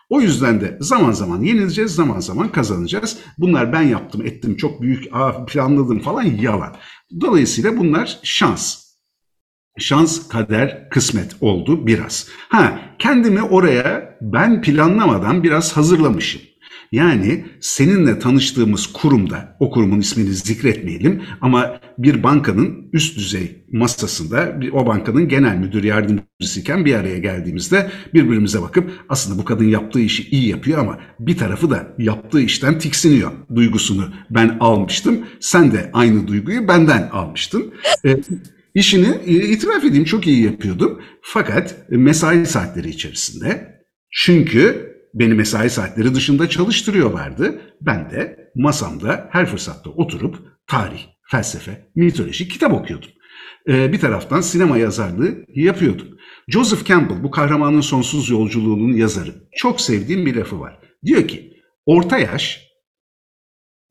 O 0.09 0.21
yüzden 0.21 0.61
de 0.61 0.77
zaman 0.81 1.11
zaman 1.11 1.41
yenileceğiz, 1.41 1.95
zaman 1.95 2.19
zaman 2.19 2.51
kazanacağız. 2.51 3.17
Bunlar 3.37 3.73
ben 3.73 3.81
yaptım, 3.81 4.25
ettim, 4.25 4.55
çok 4.57 4.81
büyük 4.81 5.03
planladım 5.47 5.99
falan 5.99 6.23
yalan. 6.23 6.75
Dolayısıyla 7.21 7.77
bunlar 7.77 8.19
şans. 8.23 8.85
Şans, 9.77 10.27
kader, 10.27 10.89
kısmet 10.89 11.35
oldu 11.41 11.87
biraz. 11.87 12.29
Ha, 12.49 12.95
kendimi 12.99 13.41
oraya 13.41 14.17
ben 14.21 14.61
planlamadan 14.61 15.43
biraz 15.43 15.77
hazırlamışım. 15.77 16.41
Yani 16.95 17.45
seninle 17.59 18.19
tanıştığımız 18.19 18.87
kurumda, 18.87 19.57
o 19.59 19.71
kurumun 19.71 19.99
ismini 19.99 20.33
zikretmeyelim 20.33 21.23
ama 21.41 21.79
bir 21.97 22.23
bankanın 22.23 22.89
üst 22.93 23.17
düzey 23.17 23.65
masasında 23.71 24.59
o 24.73 24.87
bankanın 24.87 25.27
genel 25.27 25.57
müdür 25.57 25.83
yardımcısıyken 25.83 26.85
bir 26.85 26.95
araya 26.95 27.17
geldiğimizde 27.17 27.91
birbirimize 28.13 28.61
bakıp 28.61 28.91
aslında 29.09 29.41
bu 29.41 29.45
kadın 29.45 29.65
yaptığı 29.65 29.99
işi 29.99 30.29
iyi 30.29 30.49
yapıyor 30.49 30.79
ama 30.79 30.99
bir 31.19 31.37
tarafı 31.37 31.69
da 31.69 31.95
yaptığı 31.99 32.41
işten 32.41 32.79
tiksiniyor 32.79 33.31
duygusunu 33.55 34.09
ben 34.29 34.57
almıştım. 34.59 35.19
Sen 35.39 35.71
de 35.71 35.89
aynı 35.93 36.27
duyguyu 36.27 36.67
benden 36.67 37.09
almıştın. 37.11 37.73
E, 38.05 38.17
işini 38.75 39.09
e, 39.25 39.33
itiraf 39.33 39.83
edeyim 39.83 40.05
çok 40.05 40.27
iyi 40.27 40.43
yapıyordum. 40.43 41.01
Fakat 41.21 41.75
mesai 41.89 42.45
saatleri 42.45 42.89
içerisinde 42.89 43.75
çünkü 44.11 44.94
Beni 45.15 45.33
mesai 45.33 45.69
saatleri 45.69 46.15
dışında 46.15 46.49
çalıştırıyorlardı. 46.49 47.61
Ben 47.81 48.09
de 48.09 48.51
masamda 48.55 49.29
her 49.31 49.45
fırsatta 49.45 49.89
oturup 49.89 50.37
tarih, 50.67 50.99
felsefe, 51.31 51.91
mitoloji 51.95 52.47
kitap 52.47 52.73
okuyordum. 52.73 53.09
Ee, 53.69 53.91
bir 53.91 53.99
taraftan 53.99 54.41
sinema 54.41 54.77
yazarlığı 54.77 55.45
yapıyordum. 55.55 56.07
Joseph 56.47 56.85
Campbell 56.85 57.23
bu 57.23 57.31
kahramanın 57.31 57.81
sonsuz 57.81 58.29
yolculuğunun 58.29 58.93
yazarı. 58.93 59.35
Çok 59.55 59.81
sevdiğim 59.81 60.25
bir 60.25 60.35
lafı 60.35 60.59
var. 60.59 60.79
Diyor 61.05 61.27
ki 61.27 61.53
orta 61.85 62.17
yaş 62.17 62.61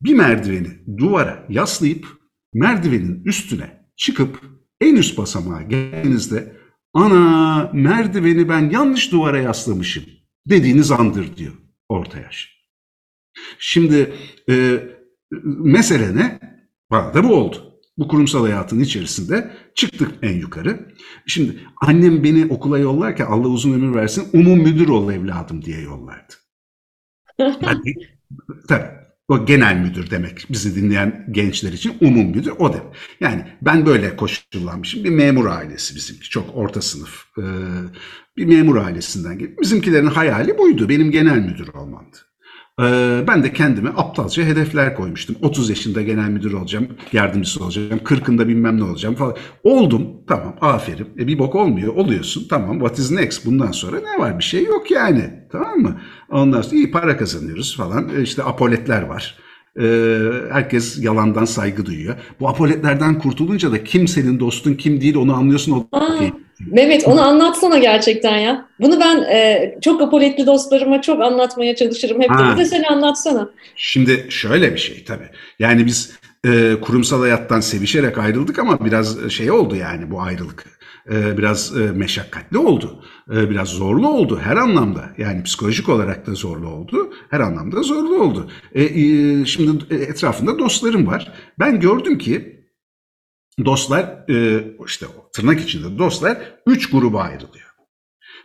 bir 0.01 0.13
merdiveni 0.13 0.97
duvara 0.97 1.45
yaslayıp 1.49 2.07
merdivenin 2.53 3.23
üstüne 3.25 3.85
çıkıp 3.97 4.41
en 4.81 4.95
üst 4.95 5.17
basamağa 5.17 5.61
geldiğinizde 5.61 6.57
ana 6.93 7.69
merdiveni 7.73 8.49
ben 8.49 8.69
yanlış 8.69 9.11
duvara 9.11 9.39
yaslamışım 9.39 10.03
dediğiniz 10.45 10.91
andır 10.91 11.37
diyor 11.37 11.53
orta 11.89 12.19
yaş. 12.19 12.55
Şimdi 13.59 14.13
e, 14.49 14.83
mesele 15.45 16.15
ne? 16.15 16.39
Bana 16.91 17.13
da 17.13 17.23
bu 17.23 17.35
oldu. 17.35 17.71
Bu 17.97 18.07
kurumsal 18.07 18.41
hayatın 18.41 18.79
içerisinde 18.79 19.51
çıktık 19.75 20.11
en 20.21 20.33
yukarı. 20.33 20.95
Şimdi 21.27 21.59
annem 21.81 22.23
beni 22.23 22.45
okula 22.53 22.79
yollarken 22.79 23.25
Allah 23.25 23.47
uzun 23.47 23.73
ömür 23.73 23.95
versin 23.95 24.29
umum 24.33 24.59
müdür 24.59 24.89
ol 24.89 25.11
evladım 25.11 25.61
diye 25.61 25.81
yollardı. 25.81 26.33
Yani, 27.39 27.93
tabii 28.67 29.04
o 29.27 29.45
genel 29.45 29.75
müdür 29.75 30.09
demek 30.09 30.45
bizi 30.49 30.75
dinleyen 30.75 31.27
gençler 31.31 31.73
için 31.73 31.97
umum 32.01 32.27
müdür 32.27 32.53
o 32.59 32.73
demek. 32.73 32.95
Yani 33.19 33.45
ben 33.61 33.85
böyle 33.85 34.15
koşullanmışım 34.15 35.03
bir 35.03 35.09
memur 35.09 35.45
ailesi 35.45 35.95
bizimki 35.95 36.29
çok 36.29 36.55
orta 36.55 36.81
sınıf 36.81 37.25
bir 38.37 38.45
memur 38.45 38.75
ailesinden 38.75 39.37
gelip 39.39 39.61
bizimkilerin 39.61 40.05
hayali 40.05 40.57
buydu 40.57 40.89
benim 40.89 41.11
genel 41.11 41.37
müdür 41.37 41.67
olmamdı. 41.67 42.17
Ee, 42.81 43.23
ben 43.27 43.43
de 43.43 43.53
kendime 43.53 43.89
aptalca 43.89 44.43
hedefler 44.43 44.95
koymuştum. 44.95 45.35
30 45.41 45.69
yaşında 45.69 46.01
genel 46.01 46.29
müdür 46.29 46.53
olacağım, 46.53 46.87
yardımcısı 47.13 47.63
olacağım, 47.63 47.99
40'ında 48.03 48.47
bilmem 48.47 48.79
ne 48.79 48.83
olacağım 48.83 49.15
falan. 49.15 49.35
Oldum, 49.63 50.07
tamam 50.27 50.55
aferin. 50.61 51.07
E, 51.19 51.27
bir 51.27 51.39
bok 51.39 51.55
olmuyor, 51.55 51.95
oluyorsun. 51.95 52.45
Tamam, 52.49 52.79
what 52.79 52.99
is 52.99 53.11
next? 53.11 53.45
Bundan 53.45 53.71
sonra 53.71 53.97
ne 53.99 54.19
var? 54.19 54.39
Bir 54.39 54.43
şey 54.43 54.63
yok 54.65 54.91
yani. 54.91 55.29
Tamam 55.51 55.77
mı? 55.79 56.01
Ondan 56.29 56.61
sonra 56.61 56.75
iyi 56.75 56.91
para 56.91 57.17
kazanıyoruz 57.17 57.77
falan. 57.77 58.09
E, 58.17 58.21
işte 58.21 58.43
apoletler 58.43 59.01
var. 59.01 59.37
Ee, 59.81 60.19
herkes 60.51 61.03
yalandan 61.03 61.45
saygı 61.45 61.85
duyuyor. 61.85 62.15
Bu 62.39 62.49
apoletlerden 62.49 63.19
kurtulunca 63.19 63.71
da 63.71 63.83
kim 63.83 64.07
senin 64.07 64.39
dostun 64.39 64.73
kim 64.73 65.01
değil 65.01 65.15
onu 65.15 65.35
anlıyorsun. 65.35 65.71
O 65.71 65.87
Aa, 65.91 66.17
Mehmet 66.59 67.07
onu 67.07 67.21
anlatsana 67.21 67.77
gerçekten 67.77 68.37
ya. 68.37 68.67
Bunu 68.79 68.99
ben 68.99 69.21
e, 69.21 69.75
çok 69.81 70.01
apoletli 70.01 70.45
dostlarıma 70.45 71.01
çok 71.01 71.21
anlatmaya 71.21 71.75
çalışırım. 71.75 72.21
Hep 72.21 72.29
de, 72.29 72.53
bir 72.53 72.57
de 72.57 72.65
seni 72.65 72.87
anlatsana. 72.87 73.49
Şimdi 73.75 74.25
şöyle 74.29 74.73
bir 74.73 74.79
şey 74.79 75.03
tabii. 75.03 75.29
Yani 75.59 75.85
biz 75.85 76.19
e, 76.47 76.75
kurumsal 76.81 77.21
hayattan 77.21 77.59
sevişerek 77.59 78.17
ayrıldık 78.17 78.59
ama 78.59 78.85
biraz 78.85 79.29
şey 79.29 79.51
oldu 79.51 79.75
yani 79.75 80.11
bu 80.11 80.21
ayrılık. 80.21 80.65
E, 81.11 81.37
biraz 81.37 81.77
e, 81.77 81.91
meşakkatli 81.91 82.57
oldu. 82.57 83.03
E, 83.31 83.49
biraz 83.49 83.67
zorlu 83.67 84.09
oldu 84.09 84.39
her 84.43 84.57
anlamda. 84.57 85.09
Yani 85.17 85.43
psikolojik 85.43 85.89
olarak 85.89 86.27
da 86.27 86.33
zorlu 86.33 86.69
oldu. 86.69 87.13
Her 87.29 87.39
anlamda 87.39 87.83
zorlu 87.83 88.23
oldu. 88.23 88.49
E, 88.73 88.83
e, 88.83 89.45
şimdi 89.45 89.95
etrafında 89.95 90.59
dostlarım 90.59 91.07
var. 91.07 91.31
Ben 91.59 91.79
gördüm 91.79 92.17
ki 92.17 92.65
dostlar 93.65 94.29
e, 94.29 94.63
işte 94.85 95.05
tırnak 95.35 95.61
içinde 95.61 95.97
dostlar 95.97 96.37
üç 96.67 96.89
gruba 96.89 97.21
ayrılıyor. 97.21 97.65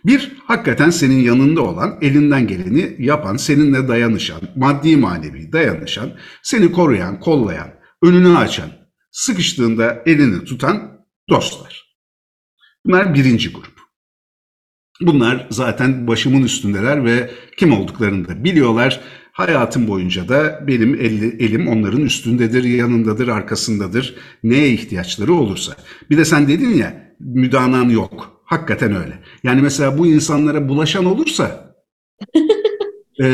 Bir, 0.05 0.33
hakikaten 0.44 0.90
senin 0.90 1.20
yanında 1.20 1.62
olan, 1.62 1.98
elinden 2.00 2.46
geleni 2.46 2.96
yapan, 2.98 3.37
seninle 3.37 3.88
dayanışan, 3.88 4.40
maddi 4.57 4.96
manevi 4.96 5.53
dayanışan, 5.53 6.12
seni 6.42 6.72
koruyan, 6.72 7.20
kollayan, 7.20 7.74
önünü 8.03 8.37
açan, 8.37 8.70
sıkıştığında 9.11 10.03
elini 10.07 10.44
tutan 10.44 11.07
dostlar. 11.29 11.96
Bunlar 12.85 13.14
birinci 13.14 13.53
grup. 13.53 13.81
Bunlar 15.00 15.46
zaten 15.50 16.07
başımın 16.07 16.42
üstündeler 16.42 17.05
ve 17.05 17.31
kim 17.57 17.72
olduklarını 17.72 18.29
da 18.29 18.44
biliyorlar. 18.44 19.00
Hayatım 19.40 19.88
boyunca 19.88 20.29
da 20.29 20.64
benim 20.66 20.94
el, 20.94 21.22
elim 21.22 21.68
onların 21.68 22.00
üstündedir, 22.00 22.64
yanındadır, 22.64 23.29
arkasındadır. 23.29 24.14
Neye 24.42 24.68
ihtiyaçları 24.68 25.35
olursa. 25.35 25.76
Bir 26.11 26.18
de 26.18 26.24
sen 26.24 26.48
dedin 26.48 26.70
ya 26.70 27.14
müdanan 27.20 27.88
yok. 27.88 28.42
Hakikaten 28.44 28.96
öyle. 28.96 29.18
Yani 29.42 29.62
mesela 29.62 29.98
bu 29.98 30.07
insanlara 30.07 30.68
bulaşan 30.68 31.05
olursa 31.05 31.74
e, 33.22 33.26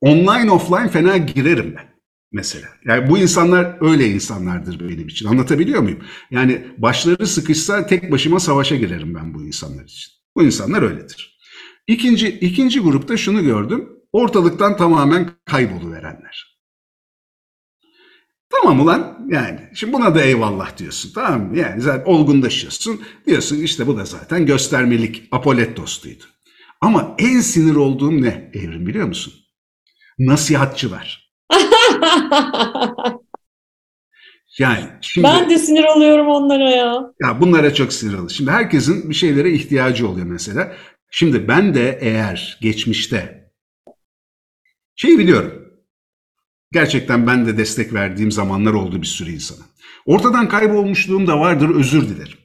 online 0.00 0.50
offline 0.50 0.88
fena 0.88 1.16
girerim 1.16 1.74
ben 1.76 1.84
mesela. 2.32 2.68
Yani 2.84 3.10
bu 3.10 3.18
insanlar 3.18 3.76
öyle 3.80 4.08
insanlardır 4.08 4.80
benim 4.80 5.08
için. 5.08 5.28
Anlatabiliyor 5.28 5.82
muyum? 5.82 5.98
Yani 6.30 6.64
başları 6.78 7.26
sıkışsa 7.26 7.86
tek 7.86 8.12
başıma 8.12 8.40
savaşa 8.40 8.76
girerim 8.76 9.14
ben 9.14 9.34
bu 9.34 9.44
insanlar 9.44 9.84
için. 9.84 10.12
Bu 10.36 10.42
insanlar 10.42 10.82
öyledir. 10.82 11.38
İkinci, 11.86 12.28
ikinci 12.28 12.80
grupta 12.80 13.16
şunu 13.16 13.42
gördüm. 13.42 13.88
Ortalıktan 14.12 14.76
tamamen 14.76 15.30
kayboluverenler. 15.44 16.52
Tamam 18.50 18.80
ulan 18.80 19.26
yani 19.30 19.60
şimdi 19.74 19.92
buna 19.92 20.14
da 20.14 20.22
eyvallah 20.22 20.78
diyorsun 20.78 21.10
tamam 21.14 21.42
mı? 21.42 21.58
Yani 21.58 21.80
zaten 21.80 22.12
olgunlaşıyorsun 22.12 23.00
diyorsun 23.26 23.56
işte 23.56 23.86
bu 23.86 23.98
da 23.98 24.04
zaten 24.04 24.46
göstermelik 24.46 25.28
apolet 25.32 25.76
dostuydu. 25.76 26.24
Ama 26.80 27.14
en 27.18 27.40
sinir 27.40 27.74
olduğum 27.74 28.22
ne 28.22 28.50
Evrim 28.54 28.86
biliyor 28.86 29.06
musun? 29.06 29.34
Nasihatçılar. 30.18 31.32
Yani 34.58 34.84
şimdi, 35.00 35.26
ben 35.26 35.50
de 35.50 35.58
sinir 35.58 35.84
oluyorum 35.84 36.28
onlara 36.28 36.70
ya. 36.70 37.12
Ya 37.22 37.40
bunlara 37.40 37.74
çok 37.74 37.92
sinir 37.92 38.10
oluyorum. 38.10 38.30
Şimdi 38.30 38.50
herkesin 38.50 39.10
bir 39.10 39.14
şeylere 39.14 39.52
ihtiyacı 39.52 40.08
oluyor 40.08 40.26
mesela. 40.26 40.72
Şimdi 41.10 41.48
ben 41.48 41.74
de 41.74 41.98
eğer 42.00 42.58
geçmişte 42.60 43.41
şeyi 44.96 45.18
biliyorum. 45.18 45.52
Gerçekten 46.72 47.26
ben 47.26 47.46
de 47.46 47.58
destek 47.58 47.94
verdiğim 47.94 48.32
zamanlar 48.32 48.72
oldu 48.72 49.02
bir 49.02 49.06
sürü 49.06 49.30
insana. 49.30 49.66
Ortadan 50.06 50.48
kaybolmuşluğum 50.48 51.26
da 51.26 51.40
vardır 51.40 51.74
özür 51.74 52.08
dilerim. 52.08 52.38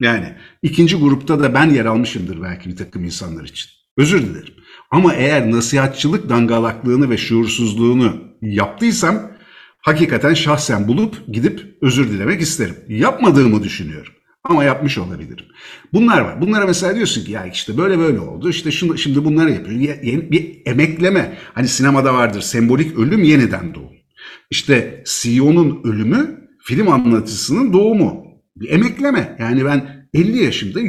Yani 0.00 0.36
ikinci 0.62 0.96
grupta 0.96 1.40
da 1.40 1.54
ben 1.54 1.70
yer 1.70 1.84
almışımdır 1.84 2.42
belki 2.42 2.68
bir 2.68 2.76
takım 2.76 3.04
insanlar 3.04 3.44
için. 3.44 3.70
Özür 3.96 4.22
dilerim. 4.22 4.54
Ama 4.90 5.14
eğer 5.14 5.50
nasihatçılık 5.50 6.28
dangalaklığını 6.28 7.10
ve 7.10 7.16
şuursuzluğunu 7.16 8.22
yaptıysam 8.42 9.32
hakikaten 9.78 10.34
şahsen 10.34 10.88
bulup 10.88 11.26
gidip 11.28 11.78
özür 11.82 12.10
dilemek 12.10 12.40
isterim. 12.40 12.76
Yapmadığımı 12.88 13.62
düşünüyorum. 13.62 14.12
Ama 14.48 14.64
yapmış 14.64 14.98
olabilirim. 14.98 15.46
Bunlar 15.92 16.20
var. 16.20 16.40
Bunlara 16.40 16.66
mesela 16.66 16.94
diyorsun 16.94 17.24
ki 17.24 17.32
ya 17.32 17.46
işte 17.46 17.78
böyle 17.78 17.98
böyle 17.98 18.20
oldu. 18.20 18.50
İşte 18.50 18.70
şunu, 18.70 18.98
şimdi 18.98 19.24
bunları 19.24 19.50
yapıyor. 19.50 19.80
Yeni, 19.80 20.30
bir 20.30 20.62
emekleme. 20.66 21.38
Hani 21.54 21.68
sinemada 21.68 22.14
vardır 22.14 22.40
sembolik 22.40 22.98
ölüm 22.98 23.22
yeniden 23.22 23.74
doğum. 23.74 23.92
İşte 24.50 25.04
CEO'nun 25.06 25.80
ölümü 25.84 26.48
film 26.64 26.88
anlatısının 26.88 27.72
doğumu. 27.72 28.24
Bir 28.56 28.70
emekleme. 28.70 29.36
Yani 29.40 29.64
ben 29.64 30.08
50 30.14 30.44
yaşımda 30.44 30.80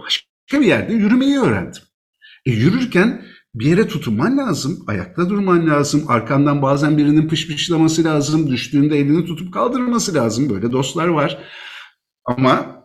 başka 0.00 0.60
bir 0.60 0.66
yerde 0.66 0.92
yürümeyi 0.94 1.38
öğrendim. 1.38 1.82
E 2.46 2.50
yürürken 2.50 3.22
bir 3.54 3.66
yere 3.66 3.88
tutunman 3.88 4.38
lazım, 4.38 4.84
ayakta 4.86 5.30
durman 5.30 5.66
lazım, 5.66 6.04
arkandan 6.08 6.62
bazen 6.62 6.98
birinin 6.98 7.28
pışpışlaması 7.28 8.04
lazım, 8.04 8.50
düştüğünde 8.50 8.98
elini 8.98 9.24
tutup 9.26 9.54
kaldırması 9.54 10.14
lazım. 10.14 10.50
Böyle 10.50 10.72
dostlar 10.72 11.06
var. 11.06 11.38
Ama 12.24 12.75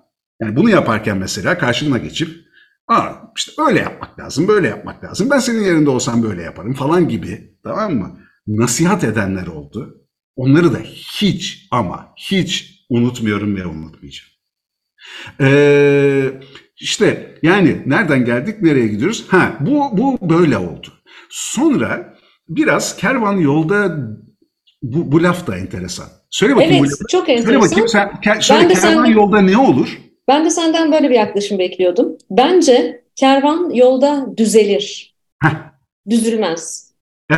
yani 0.41 0.55
bunu 0.55 0.69
yaparken 0.69 1.17
mesela 1.17 1.57
karşına 1.57 1.97
geçip 1.97 2.41
Aa, 2.87 3.13
işte 3.37 3.51
öyle 3.67 3.79
yapmak 3.79 4.19
lazım, 4.19 4.47
böyle 4.47 4.67
yapmak 4.67 5.03
lazım. 5.03 5.29
Ben 5.29 5.39
senin 5.39 5.63
yerinde 5.63 5.89
olsam 5.89 6.23
böyle 6.23 6.41
yaparım 6.41 6.73
falan 6.73 7.07
gibi 7.07 7.57
tamam 7.63 7.93
mı? 7.93 8.19
Nasihat 8.47 9.03
edenler 9.03 9.47
oldu. 9.47 9.97
Onları 10.35 10.73
da 10.73 10.77
hiç 11.19 11.67
ama 11.71 12.13
hiç 12.17 12.81
unutmuyorum 12.89 13.55
ve 13.55 13.65
unutmayacağım. 13.65 14.31
Ee, 15.41 16.31
işte 16.79 17.35
yani 17.43 17.81
nereden 17.85 18.25
geldik 18.25 18.61
nereye 18.61 18.87
gidiyoruz? 18.87 19.25
Ha 19.27 19.57
bu 19.59 19.97
bu 19.97 20.29
böyle 20.29 20.57
oldu. 20.57 20.87
Sonra 21.29 22.17
biraz 22.49 22.97
kervan 22.97 23.37
yolda 23.37 23.97
bu, 24.81 25.11
bu 25.11 25.23
laf 25.23 25.47
da 25.47 25.57
enteresan. 25.57 26.07
Söyle 26.29 26.55
bakayım 26.55 26.85
evet, 26.85 26.93
bu 27.03 27.07
çok 27.07 27.29
enteresan. 27.29 27.51
Söyle 27.51 27.61
bakayım 27.61 27.87
sen 27.87 28.21
ke, 28.21 28.41
söyle, 28.41 28.61
ben 28.61 28.69
de 28.69 28.73
kervan 28.73 28.93
senden, 28.93 29.11
yolda 29.11 29.41
ne 29.41 29.57
olur? 29.57 29.97
Ben 30.31 30.45
de 30.45 30.49
senden 30.49 30.91
böyle 30.91 31.09
bir 31.09 31.15
yaklaşım 31.15 31.59
bekliyordum. 31.59 32.17
Bence 32.29 33.03
kervan 33.15 33.69
yolda 33.69 34.37
düzelir. 34.37 35.15
Heh. 35.43 35.49
Düzülmez. 36.09 36.93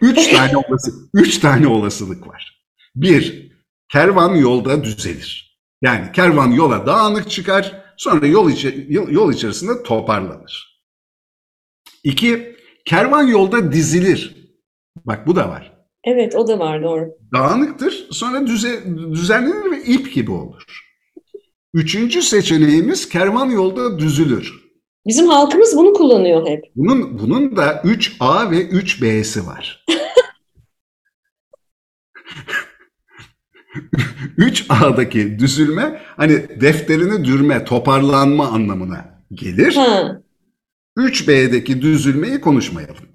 üç 0.00 0.28
tane 0.28 0.56
olası, 0.56 0.92
üç 1.14 1.38
tane 1.38 1.66
olasılık 1.66 2.28
var. 2.28 2.64
Bir, 2.96 3.52
kervan 3.88 4.34
yolda 4.34 4.84
düzelir. 4.84 5.60
Yani 5.82 6.12
kervan 6.12 6.50
yola 6.50 6.86
dağınık 6.86 7.30
çıkar, 7.30 7.84
sonra 7.96 8.26
yol, 8.26 8.50
içi, 8.50 8.86
yol, 8.88 9.08
yol 9.08 9.32
içerisinde 9.32 9.82
toparlanır. 9.82 10.82
İki, 12.04 12.56
kervan 12.84 13.26
yolda 13.26 13.72
dizilir. 13.72 14.50
Bak 15.04 15.26
bu 15.26 15.36
da 15.36 15.48
var. 15.48 15.72
Evet 16.04 16.34
o 16.34 16.48
da 16.48 16.58
var 16.58 16.82
doğru. 16.82 17.08
Dağınıktır, 17.32 18.06
sonra 18.10 18.46
düze, 18.46 18.82
düzenlenir 19.12 19.70
ve 19.70 19.82
ip 19.82 20.14
gibi 20.14 20.30
olur. 20.30 20.87
Üçüncü 21.78 22.22
seçeneğimiz 22.22 23.08
kervan 23.08 23.50
yolda 23.50 23.98
düzülür. 23.98 24.54
Bizim 25.06 25.28
halkımız 25.28 25.76
bunu 25.76 25.92
kullanıyor 25.92 26.46
hep. 26.46 26.64
Bunun 26.76 27.18
bunun 27.18 27.56
da 27.56 27.72
3A 27.72 28.50
ve 28.50 28.68
3B'si 28.68 29.46
var. 29.46 29.84
3A'daki 34.38 35.38
düzülme 35.38 36.02
hani 36.16 36.60
defterini 36.60 37.24
dürme, 37.24 37.64
toparlanma 37.64 38.46
anlamına 38.46 39.22
gelir. 39.32 39.74
Ha. 39.74 40.22
3B'deki 40.96 41.82
düzülmeyi 41.82 42.40
konuşmayalım. 42.40 43.04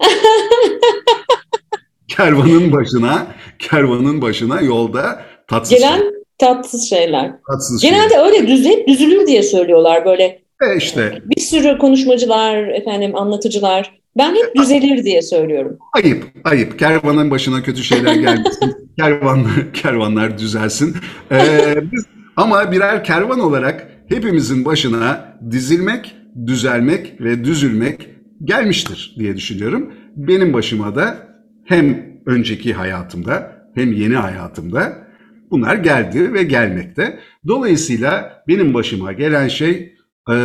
kervanın 2.08 2.72
başına, 2.72 3.26
kervanın 3.58 4.22
başına 4.22 4.60
yolda 4.60 5.26
tatsız 5.48 5.78
Gelen 5.78 5.98
şey. 5.98 6.13
Tatsız 6.38 6.88
şeyler. 6.88 7.32
Tatsız 7.50 7.82
Genelde 7.82 8.08
şeyler. 8.08 8.26
öyle 8.26 8.46
düzleyip 8.48 8.88
düzülür 8.88 9.26
diye 9.26 9.42
söylüyorlar 9.42 10.04
böyle. 10.04 10.24
E 10.62 10.76
işte. 10.76 11.22
Bir 11.24 11.40
sürü 11.40 11.78
konuşmacılar, 11.78 12.68
efendim 12.68 13.16
anlatıcılar. 13.16 14.00
Ben 14.18 14.34
hep 14.34 14.56
düzelir 14.56 15.04
diye 15.04 15.22
söylüyorum. 15.22 15.78
Ayıp, 15.92 16.24
ayıp. 16.44 16.78
Kervanın 16.78 17.30
başına 17.30 17.62
kötü 17.62 17.82
şeyler 17.82 18.14
gelmesin. 18.14 18.74
kervanlar, 18.98 19.72
kervanlar 19.74 20.38
düzelsin. 20.38 20.96
Ee, 21.32 21.74
biz, 21.92 22.04
ama 22.36 22.72
birer 22.72 23.04
kervan 23.04 23.40
olarak 23.40 23.88
hepimizin 24.08 24.64
başına 24.64 25.38
dizilmek, 25.50 26.16
düzelmek 26.46 27.20
ve 27.20 27.44
düzülmek 27.44 28.08
gelmiştir 28.44 29.14
diye 29.18 29.36
düşünüyorum. 29.36 29.92
Benim 30.16 30.52
başıma 30.52 30.96
da 30.96 31.16
hem 31.64 32.06
önceki 32.26 32.72
hayatımda 32.72 33.52
hem 33.74 33.92
yeni 33.92 34.14
hayatımda 34.14 35.03
bunlar 35.50 35.74
geldi 35.74 36.32
ve 36.32 36.42
gelmekte. 36.42 37.20
Dolayısıyla 37.48 38.42
benim 38.48 38.74
başıma 38.74 39.12
gelen 39.12 39.48
şey 39.48 39.94
e, 40.30 40.36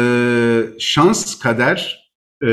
şans, 0.79 1.39
kader, 1.39 2.09
e, 2.43 2.47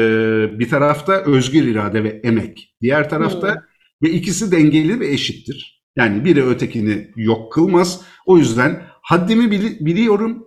bir 0.58 0.68
tarafta 0.68 1.12
özgür 1.12 1.62
irade 1.62 2.04
ve 2.04 2.20
emek, 2.24 2.76
diğer 2.80 3.10
tarafta 3.10 3.48
hmm. 3.48 3.62
ve 4.02 4.10
ikisi 4.10 4.52
dengeli 4.52 5.00
ve 5.00 5.08
eşittir. 5.08 5.82
Yani 5.96 6.24
biri 6.24 6.46
ötekini 6.46 7.10
yok 7.16 7.52
kılmaz. 7.52 8.00
O 8.26 8.38
yüzden 8.38 8.82
haddimi 9.02 9.50
bili, 9.50 9.86
biliyorum, 9.86 10.46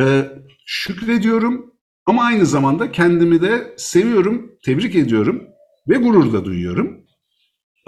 e, 0.00 0.24
şükrediyorum 0.66 1.72
ama 2.06 2.24
aynı 2.24 2.46
zamanda 2.46 2.92
kendimi 2.92 3.42
de 3.42 3.74
seviyorum, 3.76 4.52
tebrik 4.64 4.94
ediyorum 4.94 5.42
ve 5.88 5.96
gurur 5.96 6.32
da 6.32 6.44
duyuyorum. 6.44 7.06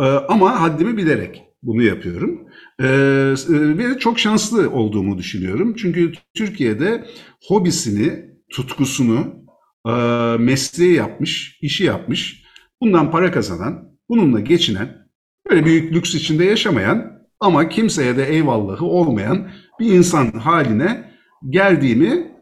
E, 0.01 0.05
ama 0.05 0.61
haddimi 0.61 0.97
bilerek 0.97 1.48
bunu 1.63 1.83
yapıyorum. 1.83 2.49
Ee, 2.81 3.35
ve 3.49 3.99
çok 3.99 4.19
şanslı 4.19 4.71
olduğumu 4.71 5.19
düşünüyorum. 5.19 5.75
Çünkü 5.75 6.13
Türkiye'de 6.35 7.07
hobisini, 7.49 8.25
tutkusunu, 8.51 9.45
e, 9.89 9.93
mesleği 10.39 10.95
yapmış, 10.95 11.59
işi 11.63 11.85
yapmış, 11.85 12.43
bundan 12.81 13.11
para 13.11 13.33
kazanan, 13.33 13.89
bununla 14.09 14.41
geçinen, 14.41 15.09
böyle 15.51 15.65
büyük 15.65 15.93
lüks 15.93 16.15
içinde 16.15 16.45
yaşamayan 16.45 17.19
ama 17.41 17.69
kimseye 17.69 18.17
de 18.17 18.29
eyvallahı 18.29 18.85
olmayan 18.85 19.51
bir 19.81 19.93
insan 19.93 20.31
haline 20.31 21.13
geldiğimi 21.49 22.33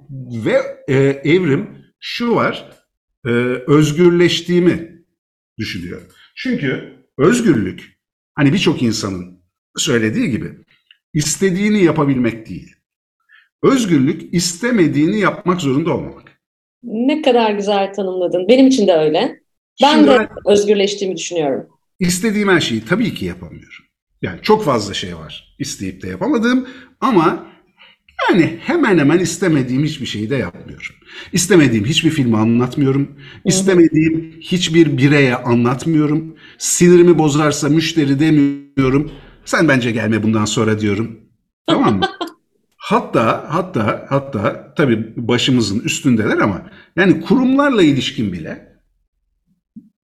ve 0.45 0.63
e, 0.89 0.95
evrim 1.25 1.69
şu 2.01 2.35
var, 2.35 2.71
e, 3.27 3.31
özgürleştiğimi 3.67 5.05
düşünüyorum. 5.59 6.07
Çünkü 6.37 6.97
özgürlük, 7.19 7.96
hani 8.37 8.53
birçok 8.53 8.83
insanın 8.83 9.41
söylediği 9.77 10.31
gibi 10.31 10.53
istediğini 11.15 11.85
yapabilmek 11.85 12.49
değil. 12.49 12.75
Özgürlük 13.63 14.35
istemediğini 14.35 15.19
yapmak 15.21 15.61
zorunda 15.61 15.95
olmamak. 15.95 16.41
Ne 16.83 17.23
kadar 17.23 17.51
güzel 17.51 17.95
tanımladın. 17.95 18.49
Benim 18.49 18.67
için 18.67 18.87
de 18.87 18.93
öyle. 18.93 19.41
Ben 19.83 19.93
Şimdi 19.93 20.07
de 20.09 20.19
ben 20.19 20.29
özgürleştiğimi 20.47 21.17
düşünüyorum. 21.17 21.67
İstediğim 22.01 22.49
her 22.49 22.61
şeyi 22.61 22.85
tabii 22.85 23.15
ki 23.15 23.25
yapamıyorum. 23.25 23.85
Yani 24.23 24.39
çok 24.43 24.65
fazla 24.65 24.95
şey 24.95 25.17
var 25.17 25.57
isteyip 25.59 26.03
de 26.03 26.09
yapamadığım 26.09 26.69
ama 27.01 27.47
yani 28.31 28.59
hemen 28.61 28.99
hemen 28.99 29.19
istemediğim 29.19 29.85
hiçbir 29.85 30.07
şeyi 30.07 30.31
de 30.31 30.37
yapmıyorum. 30.37 30.95
İstemediğim 31.33 31.85
hiçbir 31.85 32.11
filmi 32.11 32.37
anlatmıyorum. 32.37 33.17
İstemediğim 33.45 34.37
hiçbir 34.41 34.99
bireye 34.99 35.37
anlatmıyorum. 35.37 36.36
Sinirimi 36.59 37.19
bozarsa 37.19 37.69
müşteri 37.69 38.21
demiyorum. 38.21 39.13
Sen 39.45 39.69
bence 39.69 39.91
gelme 39.91 40.23
bundan 40.23 40.45
sonra 40.45 40.81
diyorum. 40.81 41.21
Tamam 41.67 41.99
mı? 41.99 42.07
hatta 42.77 43.45
hatta 43.49 44.07
hatta 44.09 44.75
tabii 44.77 45.13
başımızın 45.17 45.81
üstündeler 45.81 46.39
ama 46.39 46.63
yani 46.97 47.21
kurumlarla 47.21 47.83
ilişkin 47.83 48.33
bile 48.33 48.77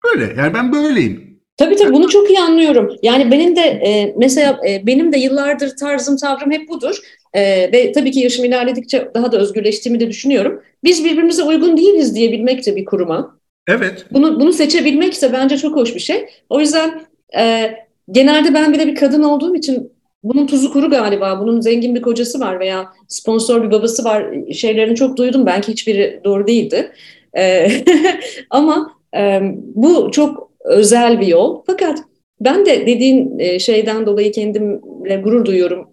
böyle. 0.04 0.34
Yani 0.40 0.54
ben 0.54 0.72
böyleyim. 0.72 1.32
Tabii 1.56 1.76
tabii 1.76 1.92
bunu 1.92 2.08
çok 2.08 2.30
iyi 2.30 2.40
anlıyorum. 2.40 2.96
Yani 3.02 3.30
benim 3.30 3.56
de 3.56 3.60
e, 3.60 4.14
mesela 4.18 4.60
e, 4.68 4.86
benim 4.86 5.12
de 5.12 5.18
yıllardır 5.18 5.76
tarzım 5.76 6.16
tavrım 6.16 6.50
hep 6.50 6.68
budur. 6.68 6.96
E, 7.34 7.42
ve 7.72 7.92
tabii 7.92 8.10
ki 8.10 8.20
yaşım 8.20 8.44
ilerledikçe 8.44 9.10
daha 9.14 9.32
da 9.32 9.38
özgürleştiğimi 9.38 10.00
de 10.00 10.08
düşünüyorum. 10.08 10.62
Biz 10.84 11.04
birbirimize 11.04 11.42
uygun 11.42 11.76
değiliz 11.76 12.14
diyebilmek 12.14 12.66
de 12.66 12.76
bir 12.76 12.84
kuruma. 12.84 13.38
Evet. 13.68 14.06
Bunu 14.12 14.40
bunu 14.40 14.52
seçebilmek 14.52 15.22
de 15.22 15.32
bence 15.32 15.58
çok 15.58 15.76
hoş 15.76 15.94
bir 15.94 16.00
şey. 16.00 16.26
O 16.50 16.60
yüzden 16.60 17.00
e, 17.38 17.74
genelde 18.10 18.54
ben 18.54 18.72
bir 18.72 18.78
de 18.78 18.86
bir 18.86 18.94
kadın 18.94 19.22
olduğum 19.22 19.56
için 19.56 19.92
bunun 20.22 20.46
tuzu 20.46 20.72
kuru 20.72 20.90
galiba. 20.90 21.40
Bunun 21.40 21.60
zengin 21.60 21.94
bir 21.94 22.02
kocası 22.02 22.40
var 22.40 22.60
veya 22.60 22.92
sponsor 23.08 23.62
bir 23.62 23.70
babası 23.70 24.04
var. 24.04 24.34
Şeylerini 24.52 24.96
çok 24.96 25.16
duydum. 25.16 25.46
Belki 25.46 25.72
hiçbiri 25.72 26.20
doğru 26.24 26.46
değildi. 26.46 26.92
E, 27.36 27.70
ama 28.50 28.92
e, 29.16 29.40
bu 29.74 30.10
çok 30.10 30.50
özel 30.64 31.20
bir 31.20 31.26
yol. 31.26 31.62
Fakat 31.66 31.98
ben 32.40 32.66
de 32.66 32.86
dediğin 32.86 33.38
e, 33.38 33.58
şeyden 33.58 34.06
dolayı 34.06 34.32
kendimle 34.32 35.16
gurur 35.16 35.44
duyuyorum. 35.44 35.88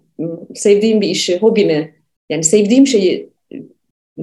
Sevdiğim 0.56 1.02
bir 1.02 1.08
işi, 1.08 1.38
hobimi, 1.38 1.96
yani 2.30 2.44
sevdiğim 2.44 2.88
şeyi 2.88 3.30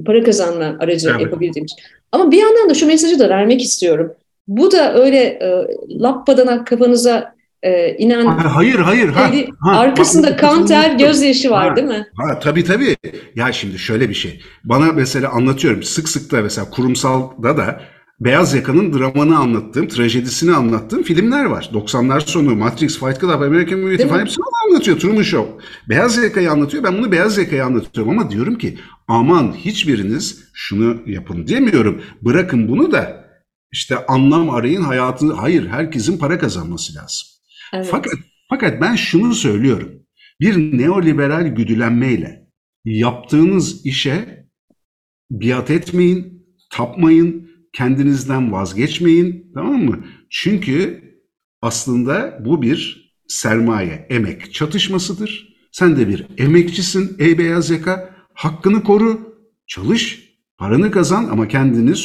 para 0.05 0.23
kazanma 0.23 0.77
aracı 0.79 1.09
evet. 1.09 1.21
yapabildiğim 1.21 1.65
için. 1.65 1.77
Ama 2.11 2.31
bir 2.31 2.37
yandan 2.37 2.69
da 2.69 2.73
şu 2.73 2.87
mesajı 2.87 3.19
da 3.19 3.29
vermek 3.29 3.61
istiyorum. 3.61 4.13
Bu 4.47 4.71
da 4.71 4.93
öyle 4.93 5.17
e, 5.17 5.67
lappadan 5.89 6.65
kafanıza 6.65 7.35
e, 7.63 7.89
inen... 7.97 8.25
Hayır, 8.25 8.79
hayır. 8.79 9.09
Ha, 9.09 9.31
ha, 9.59 9.79
arkasında 9.79 10.31
bak, 10.31 10.39
kan 10.39 10.65
ter, 10.65 10.91
gözyaşı 10.91 11.51
var 11.51 11.69
ha, 11.69 11.75
değil 11.75 11.87
mi? 11.87 12.07
Ha, 12.15 12.39
tabii 12.39 12.63
tabii. 12.63 12.95
Ya 13.35 13.51
şimdi 13.51 13.79
şöyle 13.79 14.09
bir 14.09 14.13
şey. 14.13 14.41
Bana 14.63 14.91
mesela 14.91 15.29
anlatıyorum. 15.29 15.83
Sık 15.83 16.09
sık 16.09 16.31
da 16.31 16.41
mesela 16.41 16.69
kurumsalda 16.69 17.57
da 17.57 17.81
Beyaz 18.19 18.53
Yaka'nın 18.53 18.93
dramanı 18.93 19.37
anlattığım, 19.37 19.87
trajedisini 19.87 20.55
anlattığım 20.55 21.03
filmler 21.03 21.45
var. 21.45 21.69
90'lar 21.73 22.21
sonu, 22.21 22.55
Matrix, 22.55 22.99
Fight 22.99 23.21
Club, 23.21 23.41
American 23.41 23.81
Beauty 23.81 24.03
falan 24.03 24.19
hepsini 24.19 24.45
anlatıyor. 24.67 24.99
Truman 24.99 25.21
Show. 25.21 25.51
Beyaz 25.89 26.17
Yaka'yı 26.17 26.51
anlatıyor. 26.51 26.83
Ben 26.83 26.97
bunu 26.97 27.11
Beyaz 27.11 27.37
Yaka'yı 27.37 27.65
anlatıyorum 27.65 28.19
ama 28.19 28.31
diyorum 28.31 28.57
ki 28.57 28.77
aman 29.07 29.53
hiçbiriniz 29.53 30.49
şunu 30.53 31.01
yapın 31.05 31.47
demiyorum. 31.47 32.01
Bırakın 32.21 32.67
bunu 32.67 32.91
da 32.91 33.27
işte 33.71 34.05
anlam 34.05 34.49
arayın 34.49 34.81
hayatı. 34.81 35.33
Hayır 35.33 35.67
herkesin 35.67 36.17
para 36.17 36.39
kazanması 36.39 36.95
lazım. 36.95 37.27
Evet. 37.73 37.87
Fakat, 37.91 38.13
fakat 38.49 38.81
ben 38.81 38.95
şunu 38.95 39.33
söylüyorum. 39.33 39.91
Bir 40.41 40.77
neoliberal 40.77 41.47
güdülenmeyle 41.47 42.47
yaptığınız 42.85 43.85
işe 43.85 44.47
biat 45.31 45.71
etmeyin, 45.71 46.47
tapmayın, 46.69 47.49
kendinizden 47.73 48.51
vazgeçmeyin 48.51 49.51
tamam 49.53 49.83
mı? 49.83 50.05
Çünkü 50.29 51.03
aslında 51.61 52.39
bu 52.45 52.61
bir 52.61 53.11
sermaye, 53.27 54.07
emek 54.09 54.53
çatışmasıdır. 54.53 55.57
Sen 55.71 55.97
de 55.97 56.07
bir 56.07 56.27
emekçisin 56.37 57.15
ey 57.19 57.37
beyaz 57.37 57.69
yaka. 57.69 58.16
Hakkını 58.37 58.83
koru, 58.83 59.19
çalış, 59.67 60.33
paranı 60.57 60.91
kazan 60.91 61.23
ama 61.23 61.47
kendini. 61.47 61.95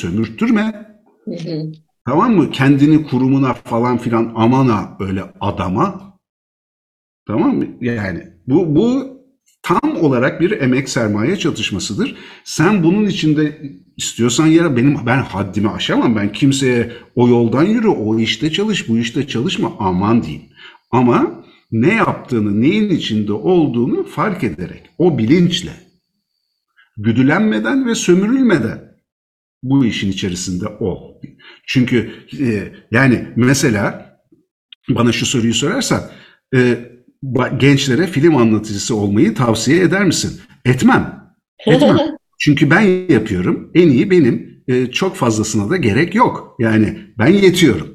Hı 1.24 1.34
hı. 1.34 1.72
Tamam 2.06 2.34
mı? 2.36 2.50
Kendini 2.50 3.06
kurumuna 3.06 3.54
falan 3.54 3.98
filan 3.98 4.32
amana 4.34 4.96
öyle 5.00 5.24
adama. 5.40 6.18
Tamam 7.26 7.56
mı? 7.56 7.66
Yani 7.80 8.26
bu 8.46 8.76
bu 8.76 9.16
tam 9.62 9.96
olarak 10.00 10.40
bir 10.40 10.50
emek 10.50 10.88
sermaye 10.88 11.36
çatışmasıdır. 11.36 12.16
Sen 12.44 12.82
bunun 12.82 13.06
içinde 13.06 13.62
istiyorsan 13.96 14.46
yara 14.46 14.76
benim 14.76 14.96
ben 15.06 15.18
haddimi 15.18 15.68
aşamam. 15.70 16.16
Ben 16.16 16.32
kimseye 16.32 16.92
o 17.14 17.28
yoldan 17.28 17.64
yürü, 17.64 17.88
o 17.88 18.18
işte 18.18 18.52
çalış, 18.52 18.88
bu 18.88 18.98
işte 18.98 19.26
çalışma 19.26 19.72
aman 19.78 20.22
diyeyim. 20.22 20.42
Ama 20.90 21.44
ne 21.72 21.94
yaptığını, 21.94 22.60
neyin 22.60 22.90
içinde 22.90 23.32
olduğunu 23.32 24.04
fark 24.04 24.44
ederek, 24.44 24.82
o 24.98 25.18
bilinçle, 25.18 25.91
güdülenmeden 26.96 27.86
ve 27.86 27.94
sömürülmeden 27.94 28.92
bu 29.62 29.86
işin 29.86 30.10
içerisinde 30.10 30.66
ol. 30.66 31.14
Çünkü 31.66 32.12
e, 32.40 32.72
yani 32.90 33.28
mesela 33.36 34.16
bana 34.88 35.12
şu 35.12 35.26
soruyu 35.26 35.54
sorarsan 35.54 36.02
e, 36.54 36.78
gençlere 37.58 38.06
film 38.06 38.36
anlatıcısı 38.36 38.96
olmayı 38.96 39.34
tavsiye 39.34 39.80
eder 39.82 40.04
misin? 40.04 40.40
Etmem. 40.64 41.34
Etmem. 41.66 41.98
Çünkü 42.38 42.70
ben 42.70 42.80
yapıyorum. 43.08 43.70
En 43.74 43.88
iyi 43.88 44.10
benim. 44.10 44.62
E, 44.68 44.86
çok 44.86 45.16
fazlasına 45.16 45.70
da 45.70 45.76
gerek 45.76 46.14
yok. 46.14 46.56
Yani 46.58 46.98
ben 47.18 47.28
yetiyorum 47.28 47.92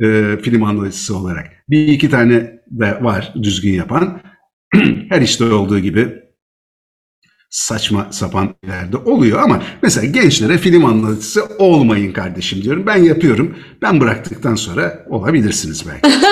e, 0.00 0.36
film 0.42 0.62
anlatıcısı 0.62 1.16
olarak. 1.16 1.64
Bir 1.68 1.88
iki 1.88 2.10
tane 2.10 2.60
de 2.70 3.02
var 3.02 3.34
düzgün 3.42 3.72
yapan. 3.72 4.20
Her 5.08 5.22
işte 5.22 5.44
olduğu 5.44 5.78
gibi 5.78 6.25
saçma 7.50 8.08
sapan 8.10 8.54
yerde 8.66 8.96
oluyor 8.96 9.42
ama 9.42 9.62
mesela 9.82 10.06
gençlere 10.06 10.58
film 10.58 10.84
anlatıcısı 10.84 11.44
olmayın 11.58 12.12
kardeşim 12.12 12.62
diyorum. 12.62 12.86
Ben 12.86 12.96
yapıyorum. 12.96 13.56
Ben 13.82 14.00
bıraktıktan 14.00 14.54
sonra 14.54 15.04
olabilirsiniz 15.10 15.84
belki. 15.88 16.18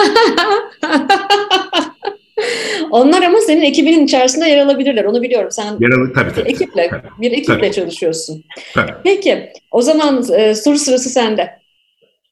Onlar 2.90 3.22
ama 3.22 3.38
senin 3.46 3.62
ekibinin 3.62 4.04
içerisinde 4.04 4.48
yer 4.48 4.58
alabilirler. 4.58 5.04
Onu 5.04 5.22
biliyorum. 5.22 5.50
Sen 5.50 5.76
yer 5.80 5.90
al 5.90 6.06
tabii, 6.14 6.32
tabii, 6.34 6.44
bir 6.44 6.50
ekiple, 6.50 6.88
tabii, 6.88 7.08
bir 7.20 7.32
ekiple 7.32 7.58
tabii. 7.58 7.72
çalışıyorsun. 7.72 8.44
Tabii. 8.74 8.92
Peki, 9.04 9.48
o 9.70 9.82
zaman 9.82 10.24
e, 10.36 10.54
soru 10.54 10.78
sırası 10.78 11.10
sende. 11.10 11.50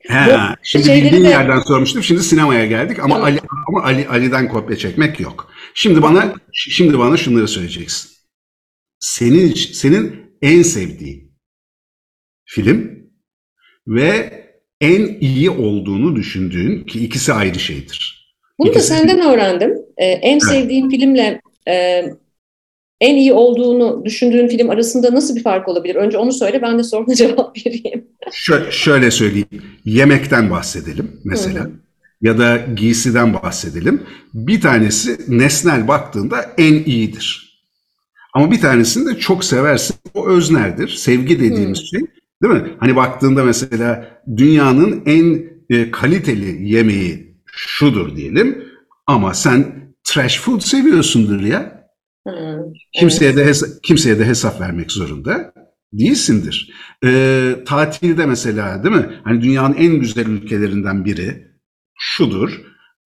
He, 0.08 0.36
şimdi 0.62 0.88
bildiğin 0.88 1.24
de... 1.24 1.28
yerden 1.28 1.58
sormuştum. 1.58 2.02
Şimdi 2.02 2.22
sinemaya 2.22 2.66
geldik 2.66 2.98
ama 2.98 3.14
tamam. 3.14 3.24
Ali 3.24 3.40
ama 3.68 3.84
Ali 3.84 4.08
Ali'den 4.08 4.48
kopya 4.48 4.76
çekmek 4.76 5.20
yok. 5.20 5.50
Şimdi 5.74 6.02
bana 6.02 6.34
şimdi 6.52 6.98
bana 6.98 7.16
şunları 7.16 7.48
söyleyeceksin. 7.48 8.11
Senin 9.02 9.54
senin 9.54 10.12
en 10.42 10.62
sevdiğin 10.62 11.32
film 12.44 12.90
ve 13.86 14.32
en 14.80 15.16
iyi 15.20 15.50
olduğunu 15.50 16.16
düşündüğün 16.16 16.84
ki 16.84 17.04
ikisi 17.04 17.32
ayrı 17.32 17.58
şeydir. 17.58 18.32
Bunu 18.58 18.70
ikisi... 18.70 18.90
da 18.90 18.96
senden 18.96 19.20
öğrendim. 19.20 19.74
Ee, 19.96 20.04
en 20.04 20.32
evet. 20.32 20.42
sevdiğim 20.42 20.90
filmle 20.90 21.40
e, 21.68 22.04
en 23.00 23.16
iyi 23.16 23.32
olduğunu 23.32 24.04
düşündüğün 24.04 24.48
film 24.48 24.70
arasında 24.70 25.14
nasıl 25.14 25.36
bir 25.36 25.42
fark 25.42 25.68
olabilir? 25.68 25.94
Önce 25.94 26.18
onu 26.18 26.32
söyle, 26.32 26.62
ben 26.62 26.78
de 26.78 26.82
soruna 26.82 27.14
cevap 27.14 27.66
vereyim. 27.66 28.08
Şöyle, 28.32 28.70
şöyle 28.70 29.10
söyleyeyim. 29.10 29.48
Yemekten 29.84 30.50
bahsedelim 30.50 31.20
mesela. 31.24 31.60
Hı 31.60 31.64
hı. 31.64 31.72
Ya 32.22 32.38
da 32.38 32.56
giysiden 32.76 33.34
bahsedelim. 33.34 34.02
Bir 34.34 34.60
tanesi 34.60 35.16
nesnel 35.28 35.88
baktığında 35.88 36.46
en 36.58 36.74
iyidir. 36.74 37.51
Ama 38.32 38.50
bir 38.50 38.60
tanesini 38.60 39.14
de 39.14 39.18
çok 39.18 39.44
seversin. 39.44 39.96
O 40.14 40.28
öznerdir. 40.28 40.88
Sevgi 40.88 41.40
dediğimiz 41.40 41.78
hmm. 41.78 41.86
şey. 41.86 42.00
Değil 42.42 42.54
mi? 42.54 42.76
Hani 42.80 42.96
baktığında 42.96 43.44
mesela 43.44 44.20
dünyanın 44.36 45.02
en 45.06 45.52
e, 45.70 45.90
kaliteli 45.90 46.68
yemeği 46.68 47.36
şudur 47.46 48.16
diyelim. 48.16 48.64
Ama 49.06 49.34
sen 49.34 49.92
trash 50.04 50.40
food 50.40 50.60
seviyorsundur 50.60 51.40
ya. 51.40 51.88
Hmm, 52.26 52.72
kimseye 52.92 53.30
evet. 53.30 53.36
de 53.36 53.50
hesa- 53.50 53.80
kimseye 53.82 54.18
de 54.18 54.24
hesap 54.24 54.60
vermek 54.60 54.92
zorunda 54.92 55.54
değilsindir. 55.92 56.72
Ee, 57.04 57.54
tatilde 57.66 58.26
mesela 58.26 58.84
değil 58.84 58.96
mi? 58.96 59.20
Hani 59.24 59.42
dünyanın 59.42 59.74
en 59.74 60.00
güzel 60.00 60.26
ülkelerinden 60.26 61.04
biri 61.04 61.48
şudur. 61.98 62.60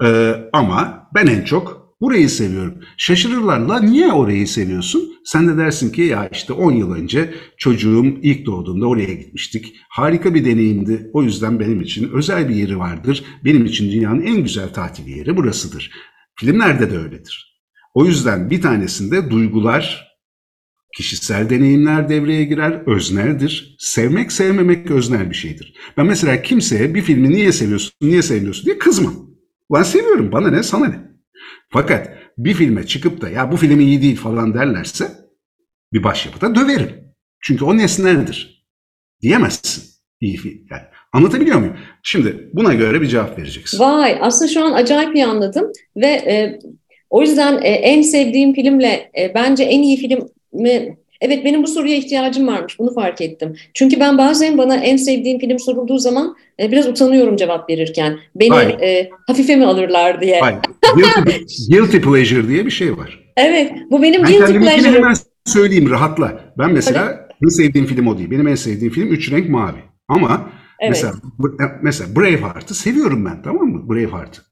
Ee, 0.05 0.33
ama 0.53 1.11
ben 1.15 1.27
en 1.27 1.45
çok 1.45 1.76
burayı 2.01 2.31
seviyorum. 2.31 2.81
Şaşırırlar 2.97 3.59
la 3.59 3.81
niye 3.81 4.13
orayı 4.13 4.49
seviyorsun? 4.49 5.17
Sen 5.25 5.49
de 5.49 5.57
dersin 5.57 5.93
ki 5.93 6.03
ya 6.03 6.29
işte 6.33 6.53
10 6.53 6.73
yıl 6.73 6.93
önce 6.93 7.35
çocuğum 7.57 8.07
ilk 8.23 8.47
doğduğunda 8.47 8.87
oraya 8.87 9.15
gitmiştik. 9.15 9.77
Harika 9.89 10.35
bir 10.35 10.45
deneyimdi. 10.45 11.11
O 11.13 11.23
yüzden 11.23 11.61
benim 11.61 11.81
için 11.81 12.11
özel 12.13 12.49
bir 12.49 12.55
yeri 12.55 12.79
vardır. 12.79 13.25
Benim 13.45 13.65
için 13.65 13.93
dünyanın 13.93 14.23
en 14.23 14.43
güzel 14.43 14.73
tatil 14.73 15.07
yeri 15.07 15.37
burasıdır. 15.37 15.91
Filmlerde 16.39 16.91
de 16.91 16.99
öyledir. 16.99 17.63
O 17.95 18.07
yüzden 18.07 18.51
bir 18.51 18.63
tanesinde 18.63 19.31
duygular, 19.31 20.07
kişisel 20.97 21.51
deneyimler 21.51 22.09
devreye 22.09 22.45
girer, 22.45 22.83
özneldir. 22.87 23.77
Sevmek, 23.79 24.33
sevmemek 24.33 24.91
öznel 24.91 25.31
bir 25.31 25.35
şeydir. 25.35 25.75
Ben 25.97 26.07
mesela 26.07 26.43
kimseye 26.43 26.95
bir 26.95 27.03
filmi 27.03 27.31
niye 27.31 27.53
seviyorsun, 27.53 27.93
niye 28.03 28.23
sevmiyorsun 28.23 28.65
diye 28.65 28.79
kızmam. 28.79 29.15
Ben 29.75 29.83
seviyorum, 29.83 30.33
bana 30.33 30.51
ne, 30.51 30.63
sana 30.63 30.87
ne. 30.87 31.16
Fakat 31.69 32.11
bir 32.39 32.55
filme 32.55 32.87
çıkıp 32.87 33.21
da 33.21 33.29
ya 33.29 33.53
bu 33.53 33.57
film 33.57 33.81
iyi 33.81 34.03
değil 34.03 34.17
falan 34.17 34.55
derlerse 34.55 35.09
bir 35.93 36.05
başyapıta 36.05 36.55
döverim. 36.55 37.15
Çünkü 37.41 37.65
o 37.65 37.77
nesnedir. 37.77 38.67
Diyemezsin. 39.23 39.85
İyi 40.21 40.37
film. 40.37 40.67
Yani 40.71 40.83
anlatabiliyor 41.13 41.59
muyum? 41.59 41.77
Şimdi 42.03 42.51
buna 42.53 42.75
göre 42.75 43.01
bir 43.01 43.07
cevap 43.07 43.39
vereceksin. 43.39 43.79
Vay 43.79 44.19
aslında 44.21 44.53
şu 44.53 44.65
an 44.65 44.73
acayip 44.73 45.17
iyi 45.17 45.27
anladım 45.27 45.73
ve 45.97 46.07
e, 46.07 46.59
o 47.11 47.23
yüzden 47.23 47.63
e, 47.63 47.69
en 47.69 48.03
sevdiğim 48.03 48.55
filmle 48.55 49.11
e, 49.19 49.35
bence 49.35 49.65
en 49.65 49.83
iyi 49.83 49.97
filmi 49.97 50.97
Evet 51.21 51.45
benim 51.45 51.63
bu 51.63 51.67
soruya 51.67 51.97
ihtiyacım 51.97 52.47
varmış 52.47 52.79
bunu 52.79 52.95
fark 52.95 53.21
ettim. 53.21 53.57
Çünkü 53.75 54.01
ben 54.01 54.19
bazen 54.19 54.59
bana 54.59 54.77
en 54.77 54.97
sevdiğim 54.97 55.39
film 55.39 55.59
sorulduğu 55.59 55.99
zaman 55.99 56.37
e, 56.61 56.73
biraz 56.73 56.89
utanıyorum 56.89 57.37
cevap 57.37 57.71
verirken. 57.71 58.19
Beni 58.35 58.85
e, 58.85 59.11
hafife 59.27 59.57
mi 59.57 59.67
alırlar 59.67 60.21
diye. 60.21 60.41
Hayır. 60.41 60.59
Guilty, 60.95 61.45
guilty 61.71 61.99
pleasure 61.99 62.49
diye 62.49 62.67
bir 62.67 62.71
şey 62.71 62.97
var. 62.97 63.27
Evet 63.37 63.73
bu 63.91 64.03
benim 64.03 64.23
ben 64.23 64.33
guilty 64.33 64.59
pleasure. 64.59 65.03
Ben 65.03 65.15
söyleyeyim 65.45 65.91
rahatla. 65.91 66.41
Ben 66.59 66.73
mesela 66.73 67.07
Öyle. 67.07 67.19
en 67.45 67.49
sevdiğim 67.49 67.87
film 67.87 68.07
o 68.07 68.19
değil. 68.19 68.31
Benim 68.31 68.49
en 68.49 68.55
sevdiğim 68.55 68.93
film 68.93 69.09
Üç 69.09 69.33
Renk 69.33 69.49
Mavi. 69.49 69.79
Ama 70.09 70.51
evet. 70.81 70.91
mesela, 70.91 71.15
mesela 71.83 72.17
Braveheart'ı 72.17 72.75
seviyorum 72.75 73.25
ben 73.25 73.43
tamam 73.43 73.69
mı? 73.69 73.91
Braveheart'ı. 73.91 74.43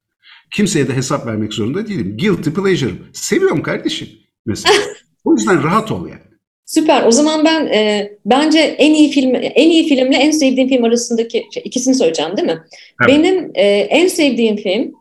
Kimseye 0.54 0.88
de 0.88 0.96
hesap 0.96 1.26
vermek 1.26 1.54
zorunda 1.54 1.86
değilim. 1.86 2.16
Guilty 2.20 2.50
pleasure. 2.50 2.92
Seviyorum 3.12 3.62
kardeşim 3.62 4.08
mesela. 4.46 4.74
o 5.24 5.32
yüzden 5.32 5.62
rahat 5.62 5.92
ol 5.92 6.08
yani. 6.08 6.33
Süper. 6.66 7.06
O 7.06 7.10
zaman 7.10 7.44
ben 7.44 7.66
e, 7.66 8.12
bence 8.24 8.58
en 8.58 8.94
iyi 8.94 9.10
film, 9.10 9.34
en 9.34 9.70
iyi 9.70 9.88
filmle 9.88 10.16
en 10.16 10.30
sevdiğim 10.30 10.68
film 10.68 10.84
arasındaki 10.84 11.46
şey, 11.54 11.62
ikisini 11.66 11.94
söyleyeceğim, 11.94 12.36
değil 12.36 12.48
mi? 12.48 12.62
Evet. 13.00 13.08
Benim 13.08 13.50
e, 13.54 13.64
en 13.68 14.06
sevdiğim 14.06 14.56
film, 14.56 14.92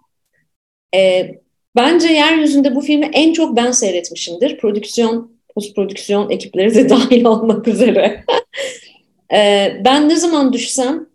e, 0.96 1.32
bence 1.76 2.08
yeryüzünde 2.08 2.76
bu 2.76 2.82
filmi 2.82 3.10
en 3.14 3.34
çok 3.34 3.56
ben 3.56 3.72
seyretmişimdir. 3.72 4.58
Prodüksiyon 4.58 5.34
post 5.56 5.76
prodüksiyon 5.76 6.30
ekipleri 6.30 6.76
de 6.76 6.90
dahil 6.90 7.26
olmak 7.26 7.68
üzere. 7.68 8.24
e, 9.34 9.72
ben 9.86 10.10
ne 10.10 10.16
zaman 10.16 10.54
düşsem, 10.54 11.08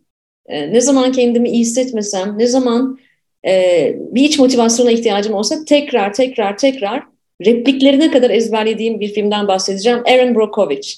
e, 0.47 0.73
ne 0.73 0.81
zaman 0.81 1.13
kendimi 1.13 1.51
iyi 1.51 1.61
hissetmesem, 1.61 2.39
ne 2.39 2.47
zaman 2.47 2.99
e, 3.47 3.95
bir 3.99 4.23
iç 4.23 4.39
motivasyona 4.39 4.91
ihtiyacım 4.91 5.35
olsa 5.35 5.65
tekrar 5.65 6.13
tekrar 6.13 6.59
tekrar 6.59 7.18
repliklerine 7.47 8.11
kadar 8.11 8.31
ezberlediğim 8.31 9.01
bir 9.01 9.15
filmden 9.15 9.49
bahsedeceğim. 9.49 9.99
Aaron 10.07 10.35
Brockovich. 10.35 10.89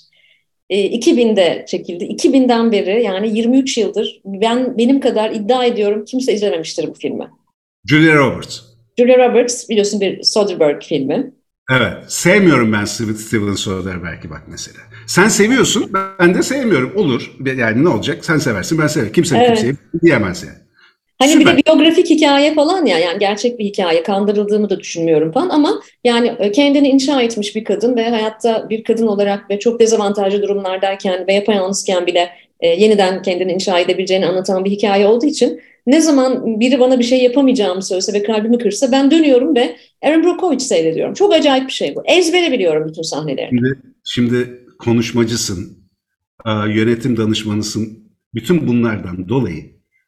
E, 0.71 0.99
2000'de 0.99 1.65
çekildi. 1.69 2.05
2000'den 2.05 2.73
beri 2.73 3.03
yani 3.03 3.39
23 3.39 3.79
yıldır 3.79 4.21
ben 4.25 4.79
benim 4.79 5.01
kadar 5.01 5.31
iddia 5.31 5.65
ediyorum 5.65 6.05
kimse 6.05 6.33
izlememiştir 6.33 6.89
bu 6.89 6.95
filmi. 6.95 7.31
Julia 7.87 8.15
Roberts. 8.15 8.61
Julia 8.99 9.29
Roberts 9.29 9.69
biliyorsun 9.69 10.01
bir 10.01 10.23
Soderbergh 10.23 10.87
filmi. 10.87 11.33
Evet. 11.71 11.97
Sevmiyorum 12.09 12.73
ben 12.73 12.85
Steven 12.85 13.55
Soderbergh'i 13.55 14.31
bak 14.31 14.43
mesela. 14.49 14.79
Sen 15.07 15.29
seviyorsun, 15.29 15.91
ben 16.19 16.35
de 16.35 16.43
sevmiyorum. 16.43 16.93
Olur. 16.97 17.33
Yani 17.57 17.85
ne 17.85 17.89
olacak? 17.89 18.25
Sen 18.25 18.39
seversin, 18.39 18.79
ben 18.79 18.87
severim. 18.87 19.13
Kimse 19.13 19.37
evet. 19.37 19.49
kimseye 19.49 19.75
diyemez 20.03 20.43
yani. 20.43 20.59
Hani 21.21 21.33
Süper. 21.33 21.57
bir 21.57 21.63
de 21.63 21.67
biyografik 21.67 22.11
hikaye 22.11 22.55
falan 22.55 22.87
ya 22.87 22.99
yani 22.99 23.19
gerçek 23.19 23.59
bir 23.59 23.65
hikaye 23.65 24.03
kandırıldığımı 24.03 24.71
da 24.71 24.81
düşünmüyorum 24.81 25.33
falan 25.33 25.49
ama 25.49 25.81
yani 26.05 26.33
e, 26.39 26.53
kendini 26.53 26.89
inşa 26.89 27.23
etmiş 27.23 27.57
bir 27.57 27.65
kadın 27.65 27.97
ve 27.97 28.11
hayatta 28.11 28.67
bir 28.71 28.85
kadın 28.85 29.07
olarak 29.07 29.51
ve 29.51 29.59
çok 29.59 29.81
dezavantajlı 29.81 30.43
durumlardayken 30.43 31.27
ve 31.27 31.35
yapayalnızken 31.35 32.07
bile 32.07 32.31
e, 32.61 32.69
yeniden 32.69 33.23
kendini 33.23 33.53
inşa 33.53 33.79
edebileceğini 33.79 34.27
anlatan 34.27 34.65
bir 34.65 34.71
hikaye 34.71 35.07
olduğu 35.07 35.27
için 35.27 35.61
ne 35.87 36.01
zaman 36.01 36.61
biri 36.61 36.81
bana 36.81 36.99
bir 36.99 37.05
şey 37.05 37.23
yapamayacağımı 37.23 37.83
söylese 37.83 38.13
ve 38.13 38.23
kalbimi 38.23 38.59
kırsa 38.59 38.93
ben 38.93 39.11
dönüyorum 39.11 39.57
ve 39.57 39.77
Aaron 40.03 40.25
Brockovich 40.25 40.63
seyrediyorum. 40.63 41.15
Çok 41.15 41.33
acayip 41.33 41.67
bir 41.67 41.73
şey 41.73 41.97
bu. 41.97 42.03
Ezbere 42.07 42.53
biliyorum 42.53 42.89
bütün 42.89 43.03
sahnelerini. 43.03 43.59
Şimdi, 43.59 43.79
şimdi 44.05 44.65
konuşmacısın, 44.79 45.79
yönetim 46.69 47.17
danışmanısın. 47.17 48.11
Bütün 48.35 48.67
bunlardan 48.67 49.29
dolayı 49.29 49.65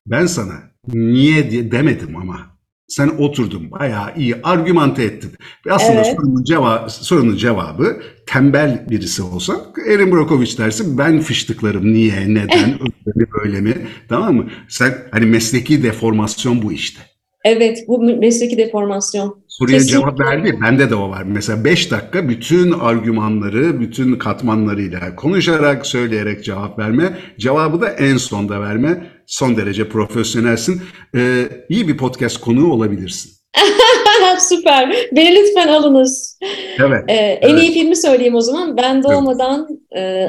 ben 0.07 0.27
sana 0.27 0.72
niye 0.89 1.51
diye 1.51 1.73
demedim 1.73 2.17
ama 2.17 2.53
sen 2.89 3.09
oturdun 3.09 3.71
bayağı 3.71 4.17
iyi 4.17 4.37
argümante 4.43 5.05
ettin. 5.05 5.31
Ve 5.67 5.73
aslında 5.73 5.93
evet. 5.93 6.17
sorunun, 6.17 6.45
cevabı, 6.45 6.91
sorunun 6.91 7.37
cevabı 7.37 8.03
tembel 8.27 8.87
birisi 8.91 9.23
olsa 9.23 9.57
Erin 9.89 10.13
Brockovich 10.13 10.59
dersin 10.59 10.99
ben 10.99 11.21
fıştıklarım 11.21 11.93
niye 11.93 12.35
neden 12.35 12.71
öyle 13.07 13.13
mi 13.15 13.27
böyle 13.41 13.61
mi 13.61 13.75
tamam 14.09 14.35
mı? 14.35 14.47
Sen 14.69 14.95
hani 15.11 15.27
mesleki 15.27 15.83
deformasyon 15.83 16.63
bu 16.63 16.73
işte. 16.73 17.01
Evet 17.45 17.85
bu 17.89 18.19
mesleki 18.19 18.59
deformasyon. 18.59 19.43
Soruya 19.49 19.79
Kesinlikle. 19.79 20.01
cevap 20.01 20.21
verdi. 20.21 20.59
Bende 20.63 20.91
de 20.91 20.95
o 20.95 21.11
var. 21.11 21.23
Mesela 21.23 21.65
5 21.65 21.91
dakika 21.91 22.29
bütün 22.29 22.73
argümanları, 22.73 23.81
bütün 23.81 24.17
katmanlarıyla 24.19 25.17
konuşarak, 25.17 25.87
söyleyerek 25.87 26.45
cevap 26.45 26.79
verme. 26.79 27.19
Cevabı 27.39 27.81
da 27.81 27.89
en 27.89 28.17
sonda 28.17 28.61
verme. 28.61 29.07
Son 29.33 29.57
derece 29.57 29.89
profesyonelsin. 29.89 30.83
Ee, 31.17 31.45
iyi 31.69 31.89
bir 31.89 31.97
podcast 31.97 32.41
konuğu 32.41 32.73
olabilirsin. 32.73 33.33
Süper. 34.39 34.97
Beni 35.13 35.37
lütfen 35.37 35.69
alınız. 35.69 36.39
Evet. 36.79 37.05
Ee, 37.09 37.15
en 37.15 37.51
evet. 37.51 37.63
iyi 37.63 37.73
filmi 37.73 37.97
söyleyeyim 37.97 38.35
o 38.35 38.41
zaman. 38.41 38.77
Ben 38.77 39.03
doğmadan 39.03 39.69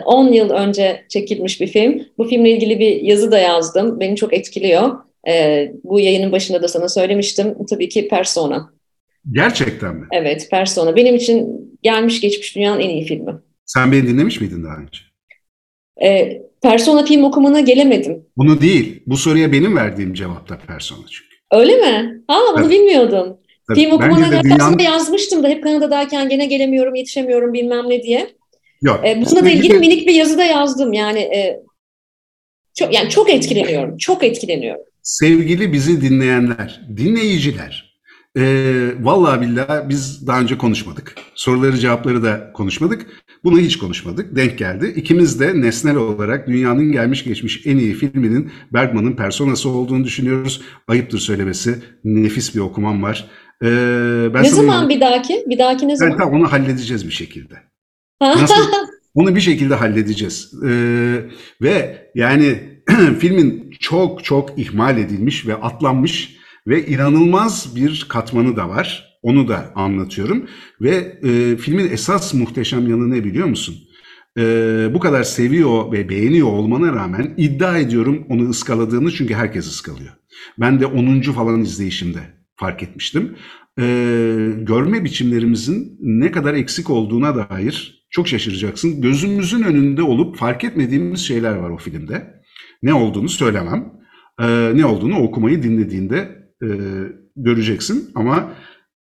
10 0.06 0.28
e, 0.28 0.36
yıl 0.36 0.50
önce 0.50 1.06
çekilmiş 1.10 1.62
bir 1.62 1.68
film. 1.68 2.02
Bu 2.18 2.28
filmle 2.28 2.52
ilgili 2.52 2.80
bir 2.80 3.02
yazı 3.02 3.32
da 3.32 3.40
yazdım. 3.40 4.00
Beni 4.00 4.16
çok 4.16 4.34
etkiliyor. 4.34 4.92
E, 5.28 5.68
bu 5.84 6.00
yayının 6.00 6.32
başında 6.32 6.64
da 6.64 6.68
sana 6.68 6.90
söylemiştim. 6.90 7.56
Tabii 7.70 7.90
ki 7.90 8.08
Persona. 8.08 8.74
Gerçekten 9.32 9.96
mi? 9.96 10.08
Evet, 10.12 10.48
Persona. 10.52 10.96
Benim 10.96 11.16
için 11.16 11.48
gelmiş 11.82 12.22
geçmiş 12.22 12.56
dünyanın 12.56 12.80
en 12.80 12.90
iyi 12.90 13.06
filmi. 13.06 13.34
Sen 13.66 13.92
beni 13.92 14.08
dinlemiş 14.08 14.42
miydin 14.42 14.64
daha 14.64 14.76
önce? 14.76 15.00
E, 16.04 16.42
Persona 16.64 17.06
film 17.06 17.24
okumana 17.24 17.60
gelemedim. 17.60 18.26
Bunu 18.38 18.62
değil. 18.62 19.04
Bu 19.08 19.18
soruya 19.18 19.52
benim 19.52 19.76
verdiğim 19.76 20.14
cevapta 20.14 20.58
Persona 20.58 21.06
çünkü. 21.12 21.36
Öyle 21.52 21.76
mi? 21.76 22.22
Ha 22.28 22.40
bunu 22.54 22.62
evet. 22.62 22.72
bilmiyordum. 22.72 23.38
Tabii, 23.68 23.80
film 23.80 23.92
okumana 23.92 24.44
dünyanın... 24.44 24.80
yazmıştım 24.80 25.44
da 25.44 25.48
hep 25.48 25.64
Kanada'dayken 25.64 26.30
gene 26.30 26.46
gelemiyorum, 26.46 26.96
yetişemiyorum 26.96 27.54
bilmem 27.54 27.90
ne 27.90 28.04
diye. 28.04 28.30
Yok. 28.82 29.06
E, 29.06 29.22
bununla 29.22 29.46
da 29.46 29.50
ilgili 29.50 29.74
minik 29.74 30.08
bir 30.08 30.14
yazı 30.14 30.38
da 30.38 30.44
yazdım. 30.44 30.94
Yani 30.94 31.20
e, 31.20 31.60
çok 32.74 32.94
yani 32.94 33.10
çok 33.10 33.30
etkileniyorum. 33.30 33.98
Çok 33.98 34.24
etkileniyorum. 34.24 34.84
Sevgili 35.04 35.74
bizi 35.74 36.02
dinleyenler, 36.02 36.82
dinleyiciler, 36.98 37.93
e, 38.38 38.44
vallahi 39.02 39.42
billahi 39.42 39.90
biz 39.90 40.28
daha 40.28 40.42
önce 40.42 40.58
konuşmadık. 40.58 41.16
Soruları 41.36 41.78
cevapları 41.78 42.24
da 42.24 42.52
konuşmadık. 42.54 43.06
Bunu 43.44 43.60
hiç 43.60 43.78
konuşmadık. 43.78 44.36
Denk 44.36 44.58
geldi. 44.58 44.94
İkimiz 44.96 45.40
de 45.40 45.62
nesnel 45.62 45.96
olarak 45.96 46.48
dünyanın 46.48 46.92
gelmiş 46.92 47.24
geçmiş 47.24 47.68
en 47.68 47.78
iyi 47.78 47.94
filminin 47.94 48.52
Bergman'ın 48.74 49.16
personası 49.16 49.70
olduğunu 49.70 50.04
düşünüyoruz. 50.04 50.62
Ayıptır 50.88 51.20
söylemesi. 51.20 51.80
Nefis 52.04 52.56
bir 52.56 52.60
okumam 52.60 53.04
var. 53.04 53.28
Ee, 53.64 53.68
ben 54.34 54.44
ne 54.44 54.50
zaman 54.50 54.84
onu, 54.84 54.90
bir 54.90 55.02
dahaki? 55.02 55.44
Bir 55.48 55.60
dahaki 55.60 55.88
ne 55.88 55.98
zaman? 55.98 56.18
Tamam, 56.18 56.34
onu 56.34 56.52
halledeceğiz 56.52 57.08
bir 57.08 57.14
şekilde. 57.14 57.56
Nasıl? 58.22 58.64
onu 59.14 59.36
bir 59.36 59.42
şekilde 59.42 59.76
halledeceğiz. 59.76 60.54
Ee, 60.66 61.16
ve 61.62 62.08
yani 62.16 62.60
filmin 63.20 63.72
çok 63.80 64.24
çok 64.24 64.60
ihmal 64.60 64.98
edilmiş 64.98 65.48
ve 65.48 65.56
atlanmış 65.56 66.43
ve 66.68 66.86
inanılmaz 66.86 67.76
bir 67.76 68.06
katmanı 68.10 68.56
da 68.56 68.70
var. 68.70 69.14
Onu 69.22 69.48
da 69.48 69.72
anlatıyorum. 69.76 70.46
Ve 70.82 71.20
e, 71.24 71.58
filmin 71.58 71.92
esas 71.92 72.34
muhteşem 72.34 72.90
yanı 72.90 73.12
ne 73.12 73.24
biliyor 73.24 73.48
musun? 73.48 73.76
E, 74.38 74.44
bu 74.94 75.00
kadar 75.00 75.24
seviyor 75.24 75.92
ve 75.92 76.10
beğeniyor 76.10 76.48
olmana 76.48 76.94
rağmen 76.94 77.34
iddia 77.38 77.78
ediyorum 77.78 78.26
onu 78.30 78.50
ıskaladığını 78.50 79.12
çünkü 79.12 79.34
herkes 79.34 79.68
ıskalıyor. 79.68 80.14
Ben 80.60 80.80
de 80.80 80.86
10. 80.86 81.22
falan 81.22 81.62
izleyişimde 81.62 82.20
fark 82.56 82.84
etmiştim. 82.84 83.36
E, 83.80 83.84
görme 84.58 85.04
biçimlerimizin 85.04 85.98
ne 86.00 86.32
kadar 86.32 86.54
eksik 86.54 86.90
olduğuna 86.90 87.50
dair 87.50 88.06
çok 88.10 88.28
şaşıracaksın. 88.28 89.02
Gözümüzün 89.02 89.64
önünde 89.64 90.02
olup 90.02 90.38
fark 90.38 90.64
etmediğimiz 90.64 91.20
şeyler 91.20 91.56
var 91.56 91.70
o 91.70 91.78
filmde. 91.78 92.34
Ne 92.84 92.94
olduğunu 92.94 93.30
söylemem. 93.30 93.94
E, 94.40 94.72
ne 94.76 94.86
olduğunu 94.86 95.20
okumayı 95.20 95.64
dinlediğinde 95.64 96.43
e, 96.62 96.68
göreceksin. 97.36 98.12
Ama 98.16 98.54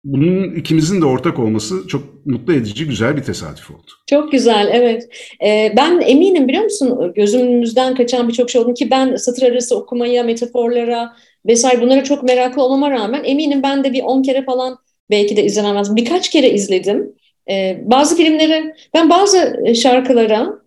bunun 0.04 0.54
ikimizin 0.54 1.00
de 1.00 1.06
ortak 1.06 1.38
olması 1.38 1.88
çok 1.88 2.26
mutlu 2.26 2.52
edici, 2.52 2.86
güzel 2.86 3.16
bir 3.16 3.22
tesadüf 3.22 3.70
oldu. 3.70 3.90
Çok 4.06 4.32
güzel, 4.32 4.70
evet. 4.72 5.08
Ee, 5.44 5.72
ben 5.76 6.00
eminim 6.00 6.48
biliyor 6.48 6.64
musun 6.64 7.12
gözümüzden 7.16 7.94
kaçan 7.94 8.28
birçok 8.28 8.50
şey 8.50 8.60
oldu 8.60 8.74
ki 8.74 8.90
ben 8.90 9.16
satır 9.16 9.42
arası 9.42 9.76
okumaya, 9.76 10.22
metaforlara 10.22 11.16
vesaire 11.46 11.82
bunlara 11.82 12.04
çok 12.04 12.22
meraklı 12.22 12.62
olmama 12.62 12.90
rağmen 12.90 13.24
eminim 13.24 13.62
ben 13.62 13.84
de 13.84 13.92
bir 13.92 14.02
10 14.02 14.22
kere 14.22 14.44
falan 14.44 14.78
belki 15.10 15.36
de 15.36 15.44
izlemem 15.44 15.76
lazım. 15.76 15.96
Birkaç 15.96 16.30
kere 16.30 16.50
izledim. 16.50 17.14
Ee, 17.50 17.82
bazı 17.84 18.16
filmleri, 18.16 18.74
ben 18.94 19.10
bazı 19.10 19.64
şarkılara 19.82 20.58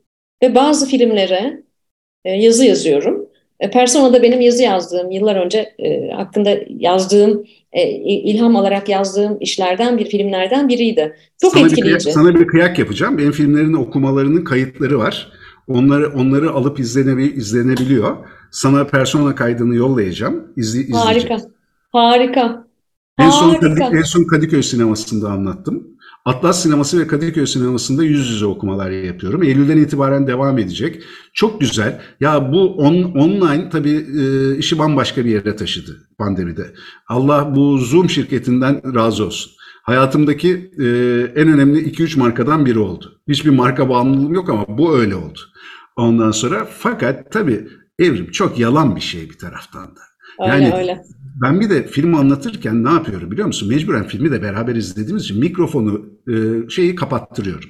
ve 0.43 0.55
bazı 0.55 0.87
filmlere 0.87 1.63
e, 2.25 2.31
yazı 2.31 2.65
yazıyorum. 2.65 3.24
E, 3.59 3.71
Persona'da 3.71 4.23
benim 4.23 4.41
yazı 4.41 4.63
yazdığım, 4.63 5.11
yıllar 5.11 5.35
önce 5.35 5.73
e, 5.79 6.09
hakkında 6.09 6.57
yazdığım, 6.69 7.45
e, 7.71 7.89
ilham 8.01 8.55
alarak 8.55 8.89
yazdığım 8.89 9.37
işlerden 9.39 9.97
bir 9.97 10.05
filmlerden 10.05 10.67
biriydi. 10.67 11.15
Çok 11.41 11.53
sana 11.53 11.65
etkileyici. 11.65 11.97
Bir 11.97 12.03
kıyak, 12.03 12.13
sana 12.13 12.35
bir 12.35 12.47
kıyak 12.47 12.79
yapacağım. 12.79 13.17
Benim 13.17 13.31
filmlerin 13.31 13.73
okumalarının 13.73 14.43
kayıtları 14.43 14.99
var. 14.99 15.31
Onları 15.67 16.13
onları 16.13 16.51
alıp 16.51 16.79
izlenebil, 16.79 17.37
izlenebiliyor. 17.37 18.17
Sana 18.51 18.87
Persona 18.87 19.35
kaydını 19.35 19.75
yollayacağım. 19.75 20.43
İzle, 20.57 20.97
Harika. 20.97 21.37
Harika. 21.91 22.65
En 23.19 23.29
son, 23.29 23.53
Kadık, 23.53 23.81
en 23.81 24.01
son 24.01 24.23
Kadıköy 24.23 24.63
sinemasında 24.63 25.29
anlattım. 25.29 25.94
Atlas 26.25 26.63
Sineması 26.63 26.99
ve 26.99 27.07
Kadıköy 27.07 27.47
Sineması'nda 27.47 28.03
yüz 28.03 28.29
yüze 28.29 28.45
okumalar 28.45 28.91
yapıyorum. 28.91 29.43
Eylül'den 29.43 29.77
itibaren 29.77 30.27
devam 30.27 30.57
edecek. 30.57 31.03
Çok 31.33 31.61
güzel. 31.61 32.01
Ya 32.19 32.51
bu 32.53 32.75
on, 32.75 33.03
online 33.03 33.69
tabii 33.69 34.05
e, 34.19 34.57
işi 34.57 34.79
bambaşka 34.79 35.25
bir 35.25 35.29
yere 35.29 35.55
taşıdı 35.55 35.97
pandemide. 36.17 36.73
Allah 37.07 37.55
bu 37.55 37.77
Zoom 37.77 38.09
şirketinden 38.09 38.95
razı 38.95 39.25
olsun. 39.25 39.51
Hayatımdaki 39.83 40.71
e, 40.79 40.85
en 41.35 41.47
önemli 41.47 41.79
2-3 41.79 42.19
markadan 42.19 42.65
biri 42.65 42.79
oldu. 42.79 43.21
Hiçbir 43.27 43.49
marka 43.49 43.89
bağımlılığım 43.89 44.33
yok 44.33 44.49
ama 44.49 44.65
bu 44.67 44.97
öyle 44.97 45.15
oldu. 45.15 45.39
Ondan 45.95 46.31
sonra 46.31 46.67
fakat 46.71 47.31
tabii 47.31 47.67
evrim 47.99 48.31
çok 48.31 48.59
yalan 48.59 48.95
bir 48.95 49.01
şey 49.01 49.29
bir 49.29 49.37
taraftan 49.37 49.83
da. 49.83 50.01
Öyle 50.39 50.51
yani 50.65 50.75
öyle. 50.75 51.01
Ben 51.41 51.59
bir 51.59 51.69
de 51.69 51.87
filmi 51.87 52.17
anlatırken 52.17 52.83
ne 52.83 52.89
yapıyorum 52.89 53.31
biliyor 53.31 53.47
musun? 53.47 53.69
Mecburen 53.69 54.07
filmi 54.07 54.31
de 54.31 54.41
beraber 54.41 54.75
izlediğimiz 54.75 55.23
için 55.23 55.39
mikrofonu 55.39 56.05
e, 56.27 56.33
şeyi 56.69 56.95
kapattırıyorum. 56.95 57.69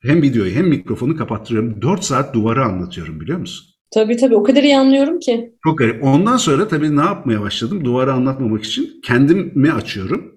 Hem 0.00 0.22
videoyu 0.22 0.52
hem 0.52 0.68
mikrofonu 0.68 1.16
kapattırıyorum. 1.16 1.82
4 1.82 2.04
saat 2.04 2.34
duvara 2.34 2.64
anlatıyorum 2.64 3.20
biliyor 3.20 3.38
musun? 3.38 3.66
Tabii 3.90 4.16
tabii 4.16 4.34
o 4.34 4.42
kadar 4.42 4.62
iyi 4.62 4.76
anlıyorum 4.78 5.18
ki. 5.18 5.54
Çok 5.64 5.78
garip. 5.78 6.04
Ondan 6.04 6.36
sonra 6.36 6.68
tabii 6.68 6.96
ne 6.96 7.00
yapmaya 7.00 7.40
başladım? 7.40 7.84
Duvara 7.84 8.12
anlatmamak 8.12 8.64
için 8.64 9.00
kendimi 9.04 9.72
açıyorum. 9.72 10.34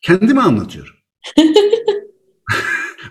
Kendimi 0.00 0.40
anlatıyorum. 0.40 0.94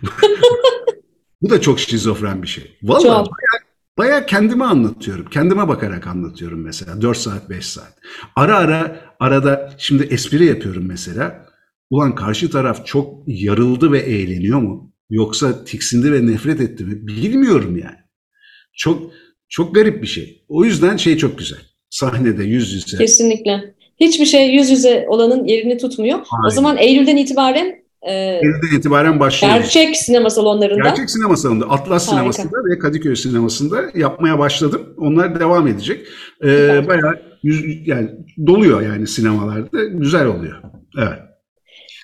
Bu 1.41 1.49
da 1.49 1.61
çok 1.61 1.79
şizofren 1.79 2.43
bir 2.43 2.47
şey. 2.47 2.77
Vallahi 2.83 3.03
Çok. 3.03 3.13
bayağı, 3.13 3.70
bayağı 4.01 4.25
kendime 4.25 4.63
anlatıyorum. 4.63 5.25
Kendime 5.31 5.67
bakarak 5.67 6.07
anlatıyorum 6.07 6.61
mesela. 6.61 7.01
4 7.01 7.17
saat, 7.17 7.49
5 7.49 7.65
saat. 7.65 7.93
Ara 8.35 8.57
ara 8.57 9.01
arada 9.19 9.73
şimdi 9.77 10.03
espri 10.03 10.45
yapıyorum 10.45 10.83
mesela. 10.87 11.45
Ulan 11.89 12.15
karşı 12.15 12.49
taraf 12.51 12.85
çok 12.85 13.23
yarıldı 13.27 13.91
ve 13.91 13.99
eğleniyor 13.99 14.59
mu? 14.59 14.93
Yoksa 15.09 15.63
tiksindi 15.63 16.13
ve 16.13 16.27
nefret 16.27 16.61
etti 16.61 16.83
mi? 16.83 17.07
Bilmiyorum 17.07 17.77
yani. 17.77 17.97
Çok 18.73 19.11
çok 19.49 19.75
garip 19.75 20.01
bir 20.01 20.07
şey. 20.07 20.45
O 20.47 20.65
yüzden 20.65 20.97
şey 20.97 21.17
çok 21.17 21.37
güzel. 21.37 21.59
Sahnede 21.89 22.43
yüz 22.43 22.73
yüze. 22.73 22.97
Kesinlikle. 22.97 23.75
Hiçbir 23.99 24.25
şey 24.25 24.49
yüz 24.49 24.69
yüze 24.69 25.05
olanın 25.09 25.45
yerini 25.45 25.77
tutmuyor. 25.77 26.19
O 26.19 26.23
Aynen. 26.31 26.55
zaman 26.55 26.77
Eylül'den 26.77 27.17
itibaren 27.17 27.80
Eylül'den 28.01 28.77
itibaren 28.77 29.19
başlıyoruz. 29.19 29.61
gerçek 29.61 29.97
sinema 29.97 30.29
salonlarında 30.29 30.83
Gerçek 30.83 31.09
sinema 31.09 31.37
salonunda, 31.37 31.65
Atlas 31.65 31.89
Harika. 31.89 31.99
sinemasında 31.99 32.57
ve 32.71 32.79
Kadıköy 32.79 33.15
sinemasında 33.15 33.81
yapmaya 33.95 34.39
başladım. 34.39 34.93
Onlar 34.97 35.39
devam 35.39 35.67
edecek. 35.67 36.07
Ee, 36.43 36.87
bayağı 36.87 37.21
yüz, 37.43 37.87
yani 37.87 38.09
doluyor 38.47 38.81
yani 38.81 39.07
sinemalarda. 39.07 39.83
Güzel 39.83 40.25
oluyor. 40.25 40.61
Evet. 40.97 41.19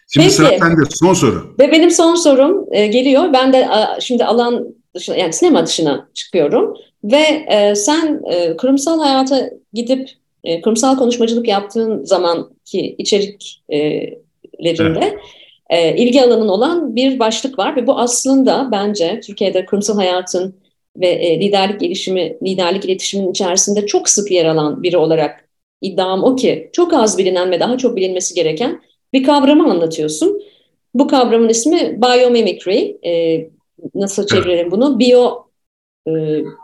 Şimdi 0.09 0.25
Peki. 0.25 0.35
sıra 0.35 0.49
sende. 0.49 0.81
Son 0.89 1.13
soru. 1.13 1.55
Ve 1.59 1.71
benim 1.71 1.91
son 1.91 2.15
sorum 2.15 2.65
e, 2.71 2.87
geliyor. 2.87 3.33
Ben 3.33 3.53
de 3.53 3.69
a, 3.69 4.01
şimdi 4.01 4.25
alan 4.25 4.67
dışına 4.95 5.15
yani 5.15 5.33
sinema 5.33 5.65
dışına 5.65 6.09
çıkıyorum 6.13 6.73
ve 7.03 7.45
e, 7.51 7.75
sen 7.75 8.21
e, 8.31 8.57
kurumsal 8.57 8.99
hayata 8.99 9.49
gidip 9.73 10.09
e, 10.43 10.61
kurumsal 10.61 10.97
konuşmacılık 10.97 11.47
yaptığın 11.47 12.03
zamanki 12.03 12.95
içeriklerinde 12.97 15.17
e, 15.69 15.95
ilgi 15.95 16.21
alanın 16.23 16.47
olan 16.47 16.95
bir 16.95 17.19
başlık 17.19 17.59
var 17.59 17.75
ve 17.75 17.87
bu 17.87 17.99
aslında 17.99 18.69
bence 18.71 19.19
Türkiye'de 19.19 19.65
kurumsal 19.65 19.95
hayatın 19.95 20.55
ve 20.97 21.07
e, 21.07 21.39
liderlik 21.39 21.79
gelişimi, 21.79 22.37
liderlik 22.43 22.85
iletişiminin 22.85 23.31
içerisinde 23.31 23.85
çok 23.85 24.09
sık 24.09 24.31
yer 24.31 24.45
alan 24.45 24.83
biri 24.83 24.97
olarak 24.97 25.49
iddiam 25.81 26.23
o 26.23 26.35
ki 26.35 26.69
çok 26.73 26.93
az 26.93 27.17
bilinen 27.17 27.51
ve 27.51 27.59
daha 27.59 27.77
çok 27.77 27.95
bilinmesi 27.95 28.35
gereken 28.35 28.81
bir 29.13 29.23
kavramı 29.23 29.71
anlatıyorsun. 29.71 30.41
Bu 30.93 31.07
kavramın 31.07 31.49
ismi 31.49 32.01
biomimicry. 32.01 32.97
Ee, 33.05 33.49
nasıl 33.95 34.27
çevirelim 34.27 34.71
bunu? 34.71 34.99
Biyo 34.99 35.31
e, 36.07 36.11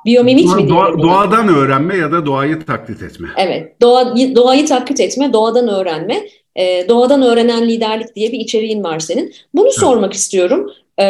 biyomimik 0.05 0.45
mi 0.45 0.69
Doğa- 0.69 1.03
doğadan 1.03 1.47
öğrenme 1.47 1.97
ya 1.97 2.11
da 2.11 2.25
doğayı 2.25 2.65
taklit 2.65 3.03
etme. 3.03 3.27
Evet, 3.37 3.81
doğa, 3.81 4.15
doğayı 4.15 4.65
taklit 4.65 4.99
etme, 4.99 5.33
doğadan 5.33 5.67
öğrenme, 5.67 6.23
e, 6.55 6.85
doğadan 6.89 7.21
öğrenen 7.21 7.69
liderlik 7.69 8.15
diye 8.15 8.31
bir 8.31 8.39
içeriğin 8.39 8.83
var 8.83 8.99
senin. 8.99 9.33
Bunu 9.53 9.71
sormak 9.71 10.13
istiyorum. 10.13 10.69
E, 10.99 11.05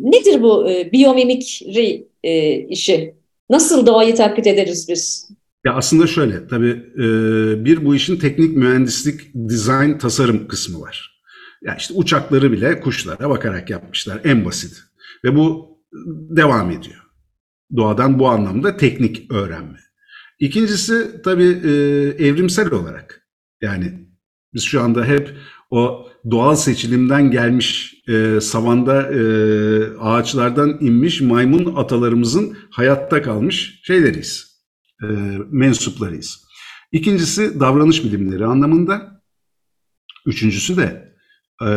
nedir 0.00 0.42
bu 0.42 0.70
e, 0.70 0.92
biyomimikri 0.92 2.06
e, 2.24 2.58
işi? 2.58 3.14
Nasıl 3.50 3.86
doğayı 3.86 4.14
taklit 4.14 4.46
ederiz 4.46 4.86
biz? 4.88 5.28
Ya 5.66 5.74
aslında 5.74 6.06
şöyle, 6.06 6.48
tabii 6.48 6.82
e, 6.94 7.04
bir 7.64 7.84
bu 7.84 7.94
işin 7.94 8.16
teknik 8.16 8.56
mühendislik, 8.56 9.20
dizayn, 9.48 9.98
tasarım 9.98 10.48
kısmı 10.48 10.80
var. 10.80 11.22
Ya 11.62 11.76
işte 11.78 11.94
uçakları 11.94 12.52
bile 12.52 12.80
kuşlara 12.80 13.30
bakarak 13.30 13.70
yapmışlar 13.70 14.20
en 14.24 14.44
basit. 14.44 14.76
Ve 15.24 15.36
bu 15.36 15.78
devam 16.36 16.70
ediyor. 16.70 17.02
Doğadan 17.76 18.18
bu 18.18 18.28
anlamda 18.28 18.76
teknik 18.76 19.32
öğrenme. 19.32 19.78
İkincisi 20.38 21.22
tabii 21.24 21.60
e, 21.64 21.70
evrimsel 22.26 22.70
olarak. 22.70 23.28
Yani 23.62 24.07
biz 24.54 24.62
şu 24.62 24.82
anda 24.82 25.04
hep 25.04 25.36
o 25.70 26.08
doğal 26.30 26.54
seçilimden 26.54 27.30
gelmiş 27.30 27.94
e, 28.08 28.40
savanda 28.40 29.02
e, 29.12 29.20
ağaçlardan 30.00 30.78
inmiş 30.80 31.20
maymun 31.20 31.74
atalarımızın 31.76 32.56
hayatta 32.70 33.22
kalmış 33.22 33.80
şeyleriyiz 33.84 34.48
e, 35.02 35.06
mensuplarıyız. 35.50 36.48
İkincisi 36.92 37.60
davranış 37.60 38.04
bilimleri 38.04 38.46
anlamında. 38.46 39.22
Üçüncüsü 40.26 40.76
de 40.76 41.14
e, 41.66 41.70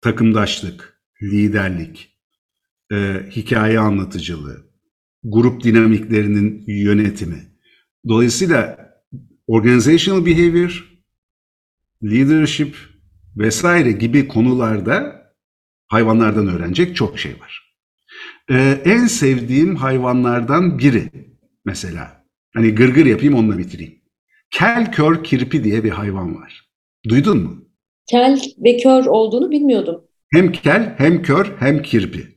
takımdaşlık, 0.00 1.00
liderlik, 1.22 2.16
e, 2.92 3.26
hikaye 3.30 3.78
anlatıcılığı, 3.78 4.66
grup 5.24 5.64
dinamiklerinin 5.64 6.64
yönetimi. 6.66 7.56
Dolayısıyla 8.08 8.85
organizational 9.46 10.26
behavior, 10.26 11.00
leadership 12.02 12.76
vesaire 13.36 13.92
gibi 13.92 14.28
konularda 14.28 15.26
hayvanlardan 15.88 16.48
öğrenecek 16.48 16.96
çok 16.96 17.18
şey 17.18 17.32
var. 17.40 17.76
Ee, 18.50 18.82
en 18.84 19.06
sevdiğim 19.06 19.76
hayvanlardan 19.76 20.78
biri 20.78 21.10
mesela. 21.64 22.24
Hani 22.54 22.74
gırgır 22.74 23.06
yapayım 23.06 23.34
onunla 23.34 23.58
bitireyim. 23.58 24.02
Kel 24.50 24.92
kör 24.92 25.24
kirpi 25.24 25.64
diye 25.64 25.84
bir 25.84 25.90
hayvan 25.90 26.36
var. 26.36 26.70
Duydun 27.08 27.38
mu? 27.38 27.68
Kel 28.10 28.40
ve 28.58 28.76
kör 28.76 29.06
olduğunu 29.06 29.50
bilmiyordum. 29.50 30.04
Hem 30.32 30.52
kel 30.52 30.94
hem 30.98 31.22
kör 31.22 31.52
hem 31.58 31.82
kirpi. 31.82 32.36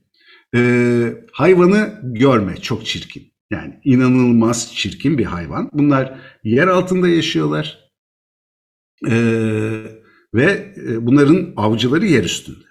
Ee, 0.56 1.14
hayvanı 1.32 2.02
görme 2.04 2.56
çok 2.56 2.86
çirkin. 2.86 3.29
Yani 3.52 3.80
inanılmaz 3.84 4.76
çirkin 4.76 5.18
bir 5.18 5.26
hayvan. 5.26 5.70
Bunlar 5.74 6.20
yer 6.44 6.68
altında 6.68 7.08
yaşıyorlar. 7.08 7.90
Ee, 9.08 9.84
ve 10.34 10.74
e, 10.88 11.06
bunların 11.06 11.54
avcıları 11.58 12.06
yer 12.06 12.24
üstünde. 12.24 12.66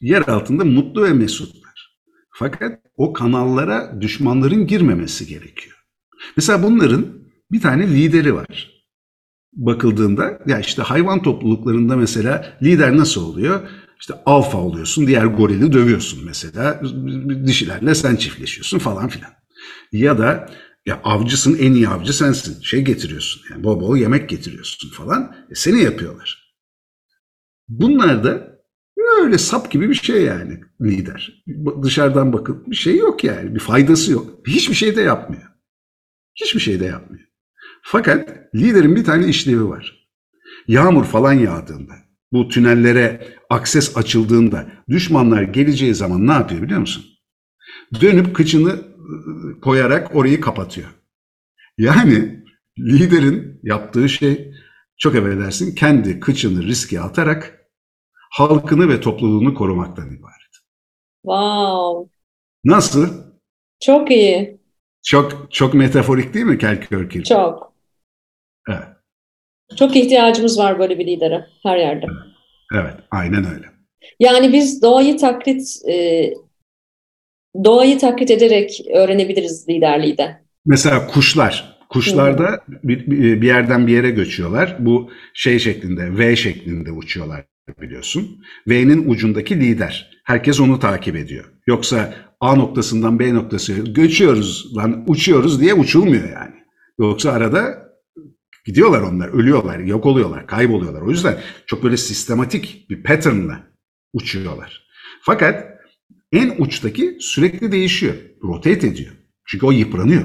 Yer 0.00 0.22
altında 0.22 0.64
mutlu 0.64 1.04
ve 1.04 1.12
mesutlar. 1.12 1.98
Fakat 2.30 2.80
o 2.96 3.12
kanallara 3.12 4.00
düşmanların 4.00 4.66
girmemesi 4.66 5.26
gerekiyor. 5.26 5.76
Mesela 6.36 6.62
bunların 6.62 7.06
bir 7.52 7.60
tane 7.60 7.88
lideri 7.88 8.34
var. 8.34 8.76
Bakıldığında 9.52 10.38
ya 10.46 10.60
işte 10.60 10.82
hayvan 10.82 11.22
topluluklarında 11.22 11.96
mesela 11.96 12.58
lider 12.62 12.96
nasıl 12.96 13.26
oluyor? 13.26 13.68
İşte 14.00 14.14
alfa 14.26 14.58
oluyorsun, 14.58 15.06
diğer 15.06 15.24
gorili 15.24 15.72
dövüyorsun 15.72 16.24
mesela. 16.24 16.82
Dişilerle 17.46 17.94
sen 17.94 18.16
çiftleşiyorsun 18.16 18.78
falan 18.78 19.08
filan. 19.08 19.30
Ya 19.92 20.18
da 20.18 20.50
ya 20.86 21.00
avcısın, 21.04 21.58
en 21.58 21.72
iyi 21.72 21.88
avcı 21.88 22.16
sensin. 22.16 22.62
Şey 22.62 22.82
getiriyorsun, 22.82 23.42
yani 23.50 23.64
bol 23.64 23.80
bol 23.80 23.96
yemek 23.96 24.28
getiriyorsun 24.28 24.90
falan. 24.90 25.36
E 25.50 25.54
seni 25.54 25.82
yapıyorlar. 25.82 26.56
Bunlar 27.68 28.24
da 28.24 28.56
öyle 29.22 29.38
sap 29.38 29.70
gibi 29.70 29.88
bir 29.88 29.94
şey 29.94 30.22
yani 30.22 30.60
lider. 30.80 31.44
Dışarıdan 31.82 32.32
bakıp 32.32 32.70
bir 32.70 32.76
şey 32.76 32.96
yok 32.96 33.24
yani. 33.24 33.54
Bir 33.54 33.60
faydası 33.60 34.12
yok. 34.12 34.46
Hiçbir 34.46 34.74
şey 34.74 34.96
de 34.96 35.00
yapmıyor. 35.02 35.42
Hiçbir 36.34 36.60
şey 36.60 36.80
de 36.80 36.84
yapmıyor. 36.84 37.24
Fakat 37.82 38.30
liderin 38.54 38.96
bir 38.96 39.04
tane 39.04 39.28
işlevi 39.28 39.68
var. 39.68 40.08
Yağmur 40.68 41.04
falan 41.04 41.32
yağdığında, 41.32 41.92
bu 42.32 42.48
tünellere 42.48 43.28
akses 43.50 43.96
açıldığında 43.96 44.66
düşmanlar 44.88 45.42
geleceği 45.42 45.94
zaman 45.94 46.26
ne 46.26 46.32
yapıyor 46.32 46.62
biliyor 46.62 46.80
musun? 46.80 47.04
Dönüp 48.00 48.36
kıçını 48.36 48.82
koyarak 49.62 50.16
orayı 50.16 50.40
kapatıyor. 50.40 50.88
Yani 51.78 52.44
liderin 52.78 53.60
yaptığı 53.62 54.08
şey 54.08 54.52
çok 54.96 55.14
affedersin 55.14 55.74
kendi 55.74 56.20
kıçını 56.20 56.62
riske 56.62 57.00
atarak 57.00 57.66
halkını 58.30 58.88
ve 58.88 59.00
topluluğunu 59.00 59.54
korumaktan 59.54 60.06
ibaret. 60.06 60.36
Wow, 61.22 62.10
Nasıl? 62.64 63.08
çok 63.80 64.10
iyi, 64.10 64.60
Çok 65.02 65.48
çok 65.52 65.74
metaforik 65.74 66.34
değil 66.34 66.46
mi 66.46 66.58
Kelkör 66.58 67.10
Kirpi? 67.10 67.24
çok. 67.28 67.72
Evet, 68.68 68.86
Çok 69.76 69.96
ihtiyacımız 69.96 70.58
var 70.58 70.78
böyle 70.78 70.98
bir 70.98 71.06
lidere 71.06 71.46
her 71.62 71.76
yerde. 71.78 72.06
evet, 72.74 72.94
aynen 73.10 73.54
öyle. 73.54 73.66
Yani 74.20 74.52
biz 74.52 74.82
doğayı 74.82 75.16
taklit 75.18 75.62
e, 75.88 76.32
doğayı 77.64 77.98
taklit 77.98 78.30
ederek 78.30 78.80
öğrenebiliriz 78.94 79.68
liderliği 79.68 80.18
de. 80.18 80.40
Mesela 80.66 81.06
kuşlar. 81.06 81.76
Kuşlarda 81.88 82.60
bir, 82.84 83.06
bir 83.06 83.40
bir 83.40 83.46
yerden 83.46 83.86
bir 83.86 83.92
yere 83.92 84.10
göçüyorlar. 84.10 84.76
Bu 84.78 85.10
şey 85.34 85.58
şeklinde, 85.58 86.18
V 86.18 86.36
şeklinde 86.36 86.92
uçuyorlar 86.92 87.44
biliyorsun. 87.80 88.44
V'nin 88.68 89.10
ucundaki 89.10 89.60
lider. 89.60 90.10
Herkes 90.24 90.60
onu 90.60 90.78
takip 90.78 91.16
ediyor. 91.16 91.44
Yoksa 91.66 92.14
A 92.40 92.54
noktasından 92.54 93.18
B 93.18 93.34
noktasına 93.34 93.76
göçüyoruz 93.78 94.76
lan 94.76 95.04
uçuyoruz 95.06 95.60
diye 95.60 95.74
uçulmuyor 95.74 96.28
yani. 96.28 96.54
Yoksa 96.98 97.32
arada 97.32 97.86
gidiyorlar 98.64 99.02
onlar, 99.02 99.28
ölüyorlar, 99.28 99.78
yok 99.78 100.06
oluyorlar, 100.06 100.46
kayboluyorlar. 100.46 101.02
O 101.02 101.10
yüzden 101.10 101.38
çok 101.66 101.82
böyle 101.82 101.96
sistematik 101.96 102.90
bir 102.90 103.02
patternla 103.02 103.60
uçuyorlar. 104.12 104.86
Fakat 105.22 105.75
en 106.32 106.54
uçtaki 106.58 107.16
sürekli 107.20 107.72
değişiyor, 107.72 108.14
rotate 108.42 108.86
ediyor. 108.86 109.12
Çünkü 109.44 109.66
o 109.66 109.70
yıpranıyor. 109.70 110.24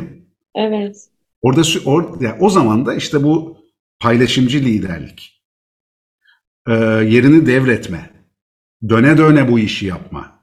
Evet. 0.56 1.08
Orada 1.42 1.62
or, 1.86 2.22
yani 2.22 2.38
o 2.40 2.50
zaman 2.50 2.86
da 2.86 2.96
işte 2.96 3.24
bu 3.24 3.58
paylaşımcı 4.00 4.60
liderlik, 4.60 5.44
e, 6.68 6.74
yerini 6.74 7.46
devretme, 7.46 8.10
döne 8.90 9.18
döne 9.18 9.52
bu 9.52 9.60
işi 9.60 9.86
yapma, 9.86 10.42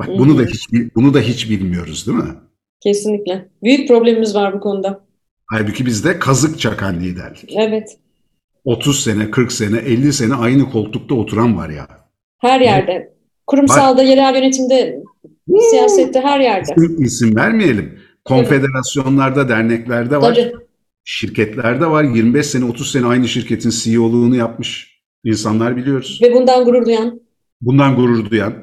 Bak 0.00 0.08
bunu 0.08 0.38
da 0.38 0.42
hiç 0.42 0.68
bunu 0.96 1.14
da 1.14 1.20
hiç 1.20 1.50
bilmiyoruz 1.50 2.06
değil 2.06 2.18
mi? 2.18 2.34
Kesinlikle. 2.80 3.48
Büyük 3.62 3.88
problemimiz 3.88 4.34
var 4.34 4.54
bu 4.54 4.60
konuda. 4.60 5.04
Halbuki 5.46 5.86
bizde 5.86 6.18
kazık 6.18 6.60
çakan 6.60 7.00
liderlik. 7.00 7.54
Evet. 7.56 7.98
30 8.64 9.04
sene, 9.04 9.30
40 9.30 9.52
sene, 9.52 9.78
50 9.78 10.12
sene 10.12 10.34
aynı 10.34 10.70
koltukta 10.70 11.14
oturan 11.14 11.56
var 11.56 11.68
ya. 11.68 11.88
Her 12.38 12.60
yerde. 12.60 13.14
Kurumsalda, 13.50 14.02
yerel 14.02 14.34
yönetimde, 14.34 15.02
siyasette 15.70 16.20
her 16.20 16.40
yerde. 16.40 16.72
İsim, 16.76 17.04
isim 17.04 17.36
vermeyelim. 17.36 18.00
Konfederasyonlarda, 18.24 19.48
derneklerde 19.48 20.16
var. 20.16 20.34
Tabii. 20.34 20.52
Şirketlerde 21.04 21.86
var. 21.86 22.04
25 22.04 22.46
sene, 22.46 22.64
30 22.64 22.92
sene 22.92 23.06
aynı 23.06 23.28
şirketin 23.28 23.70
CEO'luğunu 23.70 24.36
yapmış 24.36 25.00
insanlar 25.24 25.76
biliyoruz. 25.76 26.20
Ve 26.22 26.34
bundan 26.34 26.64
gurur 26.64 26.86
duyan. 26.86 27.20
Bundan 27.60 27.96
gurur 27.96 28.30
duyan. 28.30 28.54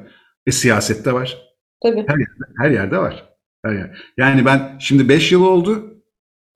E, 0.46 0.52
siyasette 0.52 1.12
var. 1.12 1.38
Tabii. 1.82 2.04
Her 2.08 2.16
yerde, 2.18 2.52
her 2.62 2.70
yerde 2.70 2.98
var. 2.98 3.28
Her 3.64 3.72
yer. 3.72 3.98
Yani 4.18 4.44
ben 4.44 4.76
şimdi 4.80 5.08
5 5.08 5.32
yıl 5.32 5.42
oldu. 5.42 6.02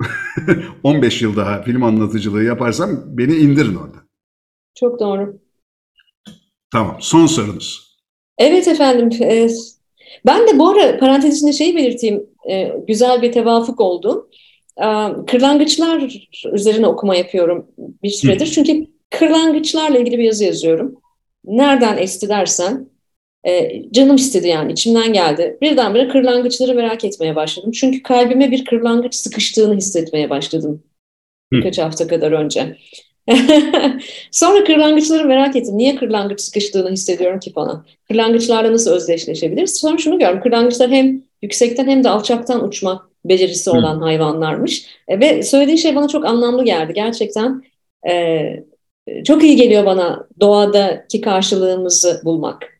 15 0.83 1.23
yıl 1.23 1.37
daha 1.37 1.63
film 1.63 1.83
anlatıcılığı 1.83 2.45
yaparsam 2.45 2.91
beni 3.07 3.35
indirin 3.35 3.75
orada. 3.75 3.99
Çok 4.75 5.01
doğru. 5.01 5.39
Tamam. 6.71 6.97
Son 7.01 7.27
sorunuz. 7.27 7.92
Evet 8.43 8.69
efendim. 8.69 9.23
e, 9.23 9.49
Ben 10.27 10.49
de 10.49 10.59
bu 10.59 10.69
ara 10.69 10.99
parantez 10.99 11.37
içinde 11.37 11.53
şeyi 11.53 11.77
belirteyim. 11.77 12.27
E, 12.51 12.73
Güzel 12.89 13.23
bir 13.23 13.33
tevafuk 13.33 13.81
oldu. 13.81 14.31
E, 14.79 14.87
Kırlangıçlar 15.27 16.13
üzerine 16.53 16.87
okuma 16.87 17.17
yapıyorum 17.17 17.67
bir 18.03 18.11
süredir. 18.11 18.47
Çünkü 18.47 18.87
kırlangıçlarla 19.11 19.99
ilgili 19.99 20.19
bir 20.19 20.25
yazı 20.25 20.45
yazıyorum. 20.45 20.95
Nereden 21.45 21.97
esti 21.99 22.29
dersen 22.29 22.89
e, 23.49 23.83
canım 23.93 24.17
istedi 24.17 24.49
yani 24.49 24.73
içimden 24.73 25.13
geldi. 25.13 25.59
Birdenbire 25.63 26.09
kırlangıçları 26.09 26.75
merak 26.75 27.05
etmeye 27.05 27.37
başladım. 27.37 27.71
Çünkü 27.71 28.03
kalbime 28.03 28.51
bir 28.51 28.65
kırlangıç 28.65 29.15
sıkıştığını 29.15 29.77
hissetmeye 29.77 30.31
başladım 30.31 30.83
birkaç 31.53 31.79
hafta 31.79 32.07
kadar 32.07 32.33
önce. 32.33 32.77
Sonra 34.31 34.65
kırlangıçları 34.65 35.25
merak 35.25 35.57
ettim. 35.57 35.79
Niye 35.79 35.97
kırlangıç 35.97 36.41
sıkıştığını 36.41 36.91
hissediyorum 36.91 37.41
ki 37.41 37.53
falan. 37.53 37.87
Kırlangıçlarla 38.09 38.73
nasıl 38.73 38.91
özdeşleşebiliriz? 38.91 39.77
Sonra 39.77 39.99
şunu 39.99 40.19
gördüm. 40.19 40.41
Kırlangıçlar 40.43 40.91
hem 40.91 41.23
yüksekten 41.43 41.89
hem 41.89 42.05
de 42.05 42.09
alçaktan 42.09 42.65
uçma 42.65 43.09
becerisi 43.25 43.71
olan 43.71 44.01
hayvanlarmış. 44.01 44.87
E, 45.09 45.21
ve 45.21 45.43
söylediği 45.43 45.79
şey 45.79 45.97
bana 45.97 46.09
çok 46.09 46.25
anlamlı 46.25 46.65
geldi. 46.65 46.93
Gerçekten 46.95 47.63
e, 48.11 48.43
çok 49.25 49.45
iyi 49.45 49.57
geliyor 49.57 49.87
bana 49.87 50.27
doğadaki 50.41 51.21
karşılığımızı 51.21 52.21
bulmak. 52.25 52.73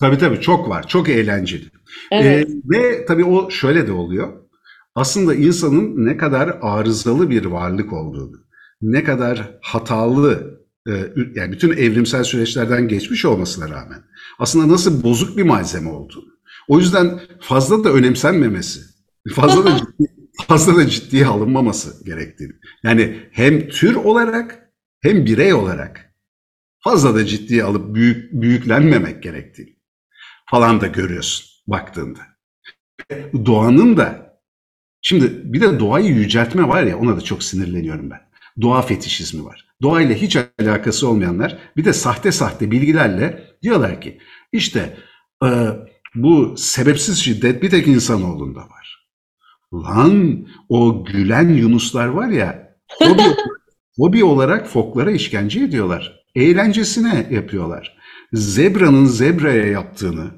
Tabii 0.00 0.18
tabii 0.18 0.40
çok 0.40 0.68
var. 0.68 0.88
Çok 0.88 1.08
eğlenceli. 1.08 1.64
Evet. 2.10 2.48
Ee, 2.48 2.52
ve 2.64 3.06
tabii 3.06 3.24
o 3.24 3.50
şöyle 3.50 3.86
de 3.86 3.92
oluyor. 3.92 4.32
Aslında 4.94 5.34
insanın 5.34 6.06
ne 6.06 6.16
kadar 6.16 6.58
arızalı 6.62 7.30
bir 7.30 7.44
varlık 7.44 7.92
olduğunu, 7.92 8.36
ne 8.82 9.04
kadar 9.04 9.58
hatalı, 9.62 10.60
e, 10.88 10.92
yani 11.34 11.52
bütün 11.52 11.70
evrimsel 11.70 12.24
süreçlerden 12.24 12.88
geçmiş 12.88 13.24
olmasına 13.24 13.68
rağmen 13.68 14.02
aslında 14.38 14.72
nasıl 14.72 15.02
bozuk 15.02 15.36
bir 15.36 15.42
malzeme 15.42 15.90
olduğunu. 15.90 16.36
O 16.68 16.78
yüzden 16.78 17.20
fazla 17.40 17.84
da 17.84 17.92
önemsenmemesi, 17.92 18.80
fazla 19.34 19.64
da 19.64 19.76
ciddi, 19.78 20.12
fazla 20.48 20.76
da 20.76 20.88
ciddiye 20.88 21.26
alınmaması 21.26 22.04
gerektiğini. 22.04 22.52
Yani 22.82 23.28
hem 23.32 23.68
tür 23.68 23.94
olarak 23.94 24.70
hem 25.00 25.26
birey 25.26 25.54
olarak 25.54 26.14
fazla 26.78 27.14
da 27.14 27.26
ciddiye 27.26 27.64
alıp 27.64 27.94
büyük 27.94 28.32
büyüklenmemek 28.32 29.22
gerektiğini 29.22 29.76
falan 30.50 30.80
da 30.80 30.86
görüyorsun 30.86 31.46
baktığında. 31.66 32.20
Doğanın 33.46 33.96
da 33.96 34.40
şimdi 35.02 35.52
bir 35.52 35.60
de 35.60 35.80
doğayı 35.80 36.06
yüceltme 36.06 36.68
var 36.68 36.82
ya 36.82 36.98
ona 36.98 37.16
da 37.16 37.20
çok 37.20 37.42
sinirleniyorum 37.42 38.10
ben. 38.10 38.25
Doğa 38.60 38.82
fetişizmi 38.82 39.44
var. 39.44 39.66
Doğayla 39.82 40.14
hiç 40.14 40.36
alakası 40.60 41.08
olmayanlar 41.08 41.58
bir 41.76 41.84
de 41.84 41.92
sahte 41.92 42.32
sahte 42.32 42.70
bilgilerle 42.70 43.56
diyorlar 43.62 44.00
ki 44.00 44.18
işte 44.52 44.96
e, 45.44 45.48
bu 46.14 46.54
sebepsiz 46.56 47.18
şiddet 47.18 47.62
bir 47.62 47.70
tek 47.70 47.86
insanoğlunda 47.86 48.60
var. 48.60 49.08
Lan 49.72 50.46
o 50.68 51.04
gülen 51.04 51.48
yunuslar 51.48 52.06
var 52.06 52.28
ya 52.28 52.76
hobi, 52.98 53.22
hobi 53.96 54.24
olarak 54.24 54.68
foklara 54.68 55.10
işkence 55.10 55.60
ediyorlar. 55.60 56.24
Eğlencesine 56.34 57.26
yapıyorlar. 57.30 57.96
Zebra'nın 58.32 59.06
zebraya 59.06 59.66
yaptığını 59.66 60.30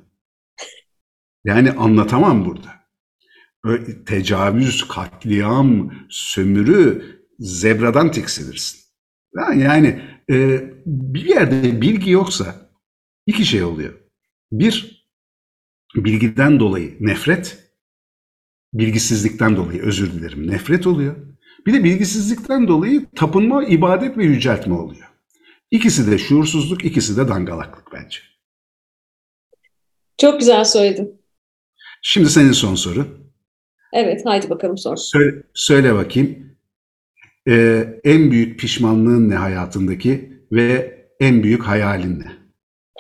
yani 1.45 1.73
anlatamam 1.73 2.45
burada. 2.45 2.79
Böyle 3.65 4.05
tecavüz, 4.05 4.89
katliam, 4.89 5.93
sömürü 6.09 7.18
zebradan 7.39 8.11
tiksinirsin. 8.11 8.81
Yani 9.57 10.03
e, 10.31 10.61
bir 10.87 11.25
yerde 11.25 11.81
bilgi 11.81 12.11
yoksa 12.11 12.71
iki 13.27 13.45
şey 13.45 13.65
oluyor. 13.65 13.95
Bir, 14.53 15.07
bilgiden 15.97 16.61
dolayı 16.61 16.97
nefret, 17.01 17.75
bilgisizlikten 18.73 19.57
dolayı 19.57 19.83
özür 19.83 20.13
dilerim 20.13 20.51
nefret 20.51 20.87
oluyor. 20.87 21.17
Bir 21.67 21.73
de 21.73 21.85
bilgisizlikten 21.85 22.69
dolayı 22.69 23.07
tapınma, 23.17 23.65
ibadet 23.65 24.19
ve 24.19 24.25
yüceltme 24.25 24.75
oluyor. 24.75 25.09
İkisi 25.71 26.11
de 26.11 26.19
şuursuzluk, 26.19 26.85
ikisi 26.85 27.17
de 27.17 27.29
dangalaklık 27.29 27.93
bence. 27.93 28.19
Çok 30.19 30.41
güzel 30.41 30.65
söyledin. 30.65 31.21
Şimdi 32.03 32.31
senin 32.31 32.53
son 32.53 32.75
soru. 32.75 33.07
Evet, 33.93 34.21
haydi 34.25 34.51
bakalım 34.51 34.79
sor. 34.79 34.97
Söyle, 34.97 35.43
söyle 35.55 35.95
bakayım. 35.95 36.48
Ee, 37.49 37.85
en 38.05 38.31
büyük 38.31 38.61
pişmanlığın 38.61 39.31
ne 39.31 39.35
hayatındaki 39.35 40.33
ve 40.53 40.99
en 41.21 41.43
büyük 41.43 41.63
hayalin 41.63 42.21
ne? 42.21 42.39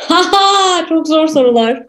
Çok 0.88 1.08
zor 1.08 1.26
sorular. 1.26 1.86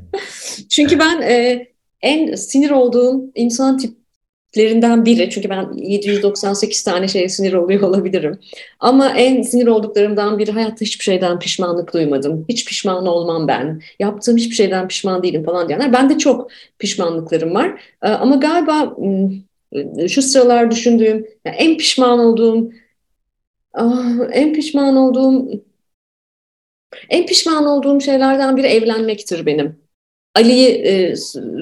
Çünkü 0.70 0.98
ben 0.98 1.22
e, 1.22 1.66
en 2.02 2.34
sinir 2.34 2.70
olduğum 2.70 3.30
insan 3.34 3.78
tiplerinden 3.78 5.04
biri. 5.04 5.30
Çünkü 5.30 5.50
ben 5.50 5.72
798 5.72 6.84
tane 6.84 7.08
şeye 7.08 7.28
sinir 7.28 7.52
oluyor 7.52 7.80
olabilirim. 7.80 8.38
Ama 8.80 9.08
en 9.08 9.42
sinir 9.42 9.66
olduklarımdan 9.66 10.38
biri 10.38 10.52
hayatta 10.52 10.80
hiçbir 10.80 11.04
şeyden 11.04 11.38
pişmanlık 11.38 11.94
duymadım. 11.94 12.44
Hiç 12.48 12.64
pişman 12.64 13.06
olmam 13.06 13.48
ben. 13.48 13.82
Yaptığım 13.98 14.36
hiçbir 14.36 14.54
şeyden 14.54 14.88
pişman 14.88 15.22
değilim 15.22 15.44
falan 15.44 15.68
diyenler. 15.68 15.92
Bende 15.92 16.18
çok 16.18 16.50
pişmanlıklarım 16.78 17.54
var. 17.54 17.80
E, 18.02 18.08
ama 18.08 18.36
galiba 18.36 18.96
şu 20.08 20.22
sıralar 20.22 20.70
düşündüğüm, 20.70 21.26
yani 21.44 21.56
en 21.56 21.76
pişman 21.76 22.18
olduğum, 22.18 22.70
ah, 23.74 24.18
en 24.32 24.52
pişman 24.52 24.96
olduğum 24.96 25.48
en 27.08 27.26
pişman 27.26 27.66
olduğum 27.66 28.00
şeylerden 28.00 28.56
biri 28.56 28.66
evlenmektir 28.66 29.46
benim. 29.46 29.76
Ali'yi 30.34 30.68
e, 30.68 31.14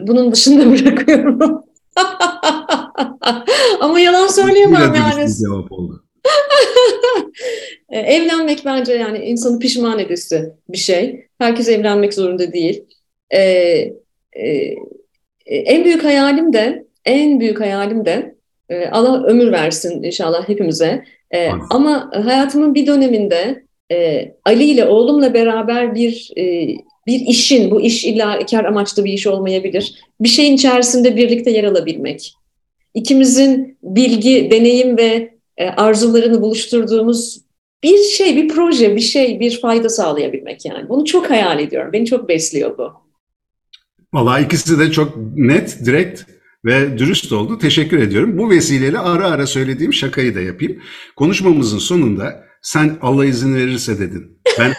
bunun 0.07 0.33
dışında 0.33 0.71
bırakıyorum. 0.73 1.65
Ama 3.81 4.01
yalan 4.01 4.27
söyleyemem 4.27 4.95
yani. 4.95 5.31
cevap 5.35 5.73
oldu. 5.73 6.05
E, 7.89 7.99
evlenmek 7.99 8.65
bence 8.65 8.93
yani 8.93 9.19
insanı 9.19 9.59
pişman 9.59 9.99
edisi 9.99 10.53
bir 10.69 10.79
şey. 10.79 11.27
Herkes 11.39 11.69
evlenmek 11.69 12.15
zorunda 12.15 12.53
değil. 12.53 12.85
Ee, 13.31 13.41
e, 14.33 14.75
en 15.47 15.85
büyük 15.85 16.05
hayalim 16.05 16.53
de 16.53 16.84
en 17.05 17.41
büyük 17.41 17.61
hayalim 17.61 18.05
de 18.05 18.35
e, 18.69 18.89
Allah 18.89 19.25
ömür 19.25 19.53
versin 19.53 20.03
inşallah 20.03 20.49
hepimize. 20.49 21.05
E, 21.35 21.51
ama 21.71 22.11
hayatımın 22.15 22.75
bir 22.75 22.87
döneminde 22.87 23.65
e, 23.93 24.29
Ali 24.45 24.65
ile 24.65 24.87
oğlumla 24.87 25.35
beraber 25.35 25.95
bir 25.95 26.31
e, 26.37 26.77
bir 27.07 27.21
işin, 27.21 27.71
bu 27.71 27.81
iş 27.81 28.05
illa 28.05 28.47
kar 28.47 28.65
amaçlı 28.65 29.05
bir 29.05 29.13
iş 29.13 29.27
olmayabilir. 29.27 30.01
Bir 30.21 30.29
şeyin 30.29 30.55
içerisinde 30.55 31.17
birlikte 31.17 31.51
yer 31.51 31.65
alabilmek. 31.65 32.35
İkimizin 32.95 33.79
bilgi, 33.83 34.49
deneyim 34.51 34.97
ve 34.97 35.35
e, 35.57 35.69
arzularını 35.69 36.43
buluşturduğumuz 36.43 37.41
bir 37.83 37.99
şey, 37.99 38.37
bir 38.37 38.49
proje, 38.49 38.97
bir 38.97 39.01
şey, 39.01 39.41
bir 39.41 39.61
fayda 39.61 39.89
sağlayabilmek 39.89 40.65
yani. 40.65 40.89
Bunu 40.89 41.05
çok 41.05 41.31
hayal 41.31 41.61
ediyorum. 41.61 41.93
Beni 41.93 42.07
çok 42.07 42.29
besliyor 42.29 42.79
bu. 42.79 42.93
Vallahi 44.15 44.45
ikisi 44.45 44.79
de 44.79 44.91
çok 44.91 45.17
net, 45.37 45.79
direkt 45.85 46.23
ve 46.65 46.99
dürüst 46.99 47.33
oldu. 47.33 47.59
Teşekkür 47.59 47.99
ediyorum. 47.99 48.39
Bu 48.39 48.51
vesileyle 48.51 48.99
ara 48.99 49.27
ara 49.27 49.47
söylediğim 49.47 49.93
şakayı 49.93 50.35
da 50.35 50.41
yapayım. 50.41 50.83
Konuşmamızın 51.17 51.79
sonunda 51.79 52.45
sen 52.62 52.99
Allah 53.01 53.27
izin 53.27 53.55
verirse 53.55 53.99
dedin. 53.99 54.39
Ben 54.59 54.73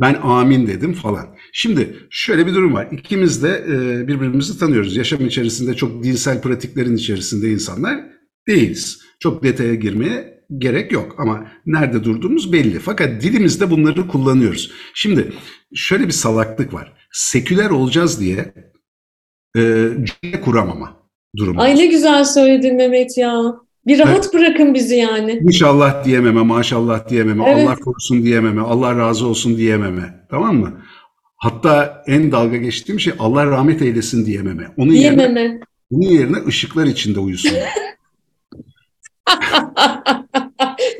ben 0.00 0.18
amin 0.22 0.66
dedim 0.66 0.92
falan. 0.92 1.36
Şimdi 1.52 1.96
şöyle 2.10 2.46
bir 2.46 2.54
durum 2.54 2.74
var. 2.74 2.88
İkimiz 2.92 3.42
de 3.42 3.64
e, 3.68 4.08
birbirimizi 4.08 4.58
tanıyoruz. 4.58 4.96
Yaşam 4.96 5.26
içerisinde 5.26 5.74
çok 5.74 6.04
dinsel 6.04 6.42
pratiklerin 6.42 6.96
içerisinde 6.96 7.50
insanlar 7.50 8.00
değiliz. 8.48 9.00
Çok 9.20 9.42
detaya 9.44 9.74
girmeye 9.74 10.40
gerek 10.58 10.92
yok 10.92 11.14
ama 11.18 11.46
nerede 11.66 12.04
durduğumuz 12.04 12.52
belli. 12.52 12.78
Fakat 12.78 13.22
dilimizde 13.22 13.70
bunları 13.70 14.08
kullanıyoruz. 14.08 14.72
Şimdi 14.94 15.32
şöyle 15.74 16.06
bir 16.06 16.12
salaklık 16.12 16.74
var. 16.74 16.92
seküler 17.12 17.70
olacağız 17.70 18.20
diye 18.20 18.54
e, 19.56 19.60
cümle 20.22 20.40
kuramama 20.40 20.99
durumu. 21.36 21.60
Ay 21.60 21.76
ne 21.76 21.86
güzel 21.86 22.24
söyledin 22.24 22.76
Mehmet 22.76 23.18
ya. 23.18 23.54
Bir 23.86 23.98
rahat 23.98 24.24
evet. 24.24 24.34
bırakın 24.34 24.74
bizi 24.74 24.96
yani. 24.96 25.40
İnşallah 25.42 26.04
diyememe, 26.04 26.42
maşallah 26.42 27.08
diyememe, 27.08 27.44
evet. 27.48 27.68
Allah 27.68 27.76
korusun 27.76 28.22
diyememe, 28.22 28.60
Allah 28.60 28.96
razı 28.98 29.26
olsun 29.26 29.56
diyememe. 29.56 30.26
Tamam 30.30 30.56
mı? 30.56 30.82
Hatta 31.36 32.04
en 32.06 32.32
dalga 32.32 32.56
geçtiğim 32.56 33.00
şey 33.00 33.12
Allah 33.18 33.46
rahmet 33.46 33.82
eylesin 33.82 34.26
diyememe. 34.26 34.68
Onun 34.76 34.92
diyememe. 34.92 35.40
Yerine, 35.40 35.60
onun 35.90 36.02
yerine 36.02 36.36
ışıklar 36.46 36.86
içinde 36.86 37.20
uyusun. 37.20 37.52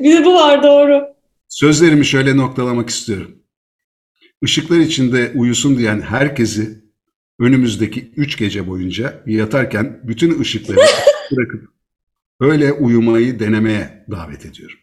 bir 0.03 0.17
de 0.17 0.25
bu 0.25 0.33
var 0.33 0.63
doğru. 0.63 1.03
Sözlerimi 1.49 2.05
şöyle 2.05 2.37
noktalamak 2.37 2.89
istiyorum. 2.89 3.35
Işıklar 4.41 4.79
içinde 4.79 5.31
uyusun 5.35 5.77
diyen 5.77 6.01
herkesi 6.01 6.80
önümüzdeki 7.41 8.11
üç 8.15 8.37
gece 8.37 8.67
boyunca 8.67 9.23
yatarken 9.25 9.99
bütün 10.03 10.41
ışıkları 10.41 10.77
bırakıp 11.31 11.69
öyle 12.39 12.73
uyumayı 12.73 13.39
denemeye 13.39 14.05
davet 14.11 14.45
ediyorum. 14.45 14.77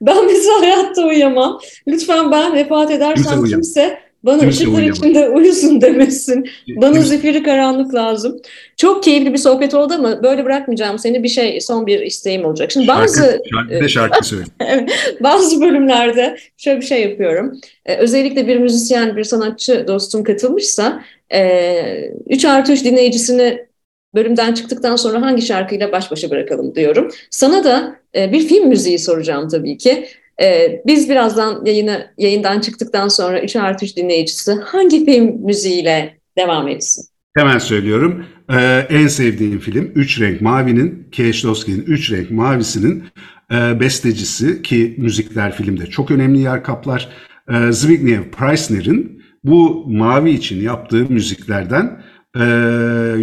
Ben 0.00 0.26
mesela 0.26 0.60
hayatta 0.60 1.06
uyuyamam. 1.06 1.60
Lütfen 1.88 2.32
ben 2.32 2.54
vefat 2.54 2.90
edersem 2.90 3.44
kimse 3.44 4.07
bana 4.22 4.40
kimse 4.40 4.62
ışıklar 4.62 4.82
içinde 4.82 5.28
uyusun 5.28 5.80
demesin. 5.80 6.48
Bana 6.76 6.92
kimse... 6.92 7.08
zifiri 7.08 7.42
karanlık 7.42 7.94
lazım. 7.94 8.40
Çok 8.76 9.02
keyifli 9.02 9.32
bir 9.32 9.38
sohbet 9.38 9.74
oldu 9.74 9.94
ama 9.94 10.22
böyle 10.22 10.44
bırakmayacağım 10.44 10.98
seni. 10.98 11.22
Bir 11.22 11.28
şey, 11.28 11.60
son 11.60 11.86
bir 11.86 12.00
isteğim 12.00 12.44
olacak. 12.44 12.72
Şimdi 12.72 12.88
bazı... 12.88 13.20
Şarkı, 13.20 13.68
şarkı, 13.70 13.88
şarkı 13.88 14.26
söyle. 14.26 14.44
bazı 15.20 15.60
bölümlerde 15.60 16.36
şöyle 16.56 16.80
bir 16.80 16.86
şey 16.86 17.02
yapıyorum. 17.02 17.60
Ee, 17.86 17.96
özellikle 17.96 18.46
bir 18.46 18.56
müzisyen, 18.56 19.16
bir 19.16 19.24
sanatçı 19.24 19.84
dostum 19.88 20.24
katılmışsa 20.24 21.04
e, 21.32 22.10
3 22.26 22.44
artı 22.44 22.72
3 22.72 22.84
dinleyicisini 22.84 23.68
bölümden 24.14 24.54
çıktıktan 24.54 24.96
sonra 24.96 25.22
hangi 25.22 25.42
şarkıyla 25.42 25.92
baş 25.92 26.10
başa 26.10 26.30
bırakalım 26.30 26.74
diyorum. 26.74 27.10
Sana 27.30 27.64
da 27.64 27.96
e, 28.14 28.32
bir 28.32 28.48
film 28.48 28.68
müziği 28.68 28.98
soracağım 28.98 29.48
tabii 29.48 29.78
ki. 29.78 30.08
E, 30.42 30.80
biz 30.86 31.10
birazdan 31.10 31.64
yayını 31.64 32.10
yayından 32.18 32.60
çıktıktan 32.60 33.08
sonra 33.08 33.40
3 33.40 33.56
artı 33.56 33.84
3 33.84 33.96
dinleyicisi 33.96 34.52
hangi 34.52 35.04
film 35.04 35.46
müziğiyle 35.46 36.18
devam 36.38 36.68
etsin? 36.68 37.04
Hemen 37.36 37.58
söylüyorum. 37.58 38.24
Ee, 38.52 38.86
en 38.90 39.06
sevdiğim 39.06 39.58
film 39.58 39.92
Üç 39.94 40.20
Renk 40.20 40.40
Mavi'nin, 40.40 41.08
Kieślowski'nin 41.12 41.82
Üç 41.82 42.12
Renk 42.12 42.30
Mavisi'nin 42.30 43.04
e, 43.52 43.80
bestecisi 43.80 44.62
ki 44.62 44.94
müzikler 44.98 45.52
filmde 45.52 45.86
çok 45.86 46.10
önemli 46.10 46.40
yer 46.40 46.62
kaplar. 46.64 47.08
E, 47.48 47.72
Zbigniew 47.72 48.30
Preissner'in 48.30 49.22
bu 49.44 49.84
Mavi 49.88 50.30
için 50.30 50.60
yaptığı 50.60 51.04
müziklerden 51.08 52.02
e, 52.36 52.42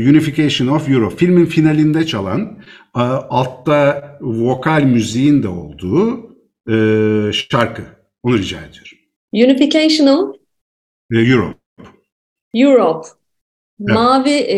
Unification 0.10 0.68
of 0.68 0.90
Europe 0.90 1.16
filmin 1.16 1.46
finalinde 1.46 2.06
çalan 2.06 2.60
e, 2.96 3.00
altta 3.30 4.18
vokal 4.22 4.84
müziğin 4.84 5.44
de 5.44 5.48
olduğu 5.48 6.35
e, 6.70 7.34
şarkı. 7.34 7.84
Onu 8.24 8.38
rica 8.38 8.58
ediyorum. 8.58 8.98
Unification 9.34 10.08
of 10.08 10.36
e, 11.12 11.20
Europe. 11.20 11.58
Europe. 12.54 13.08
Evet. 13.82 13.96
Mavi 13.96 14.30
e, 14.30 14.58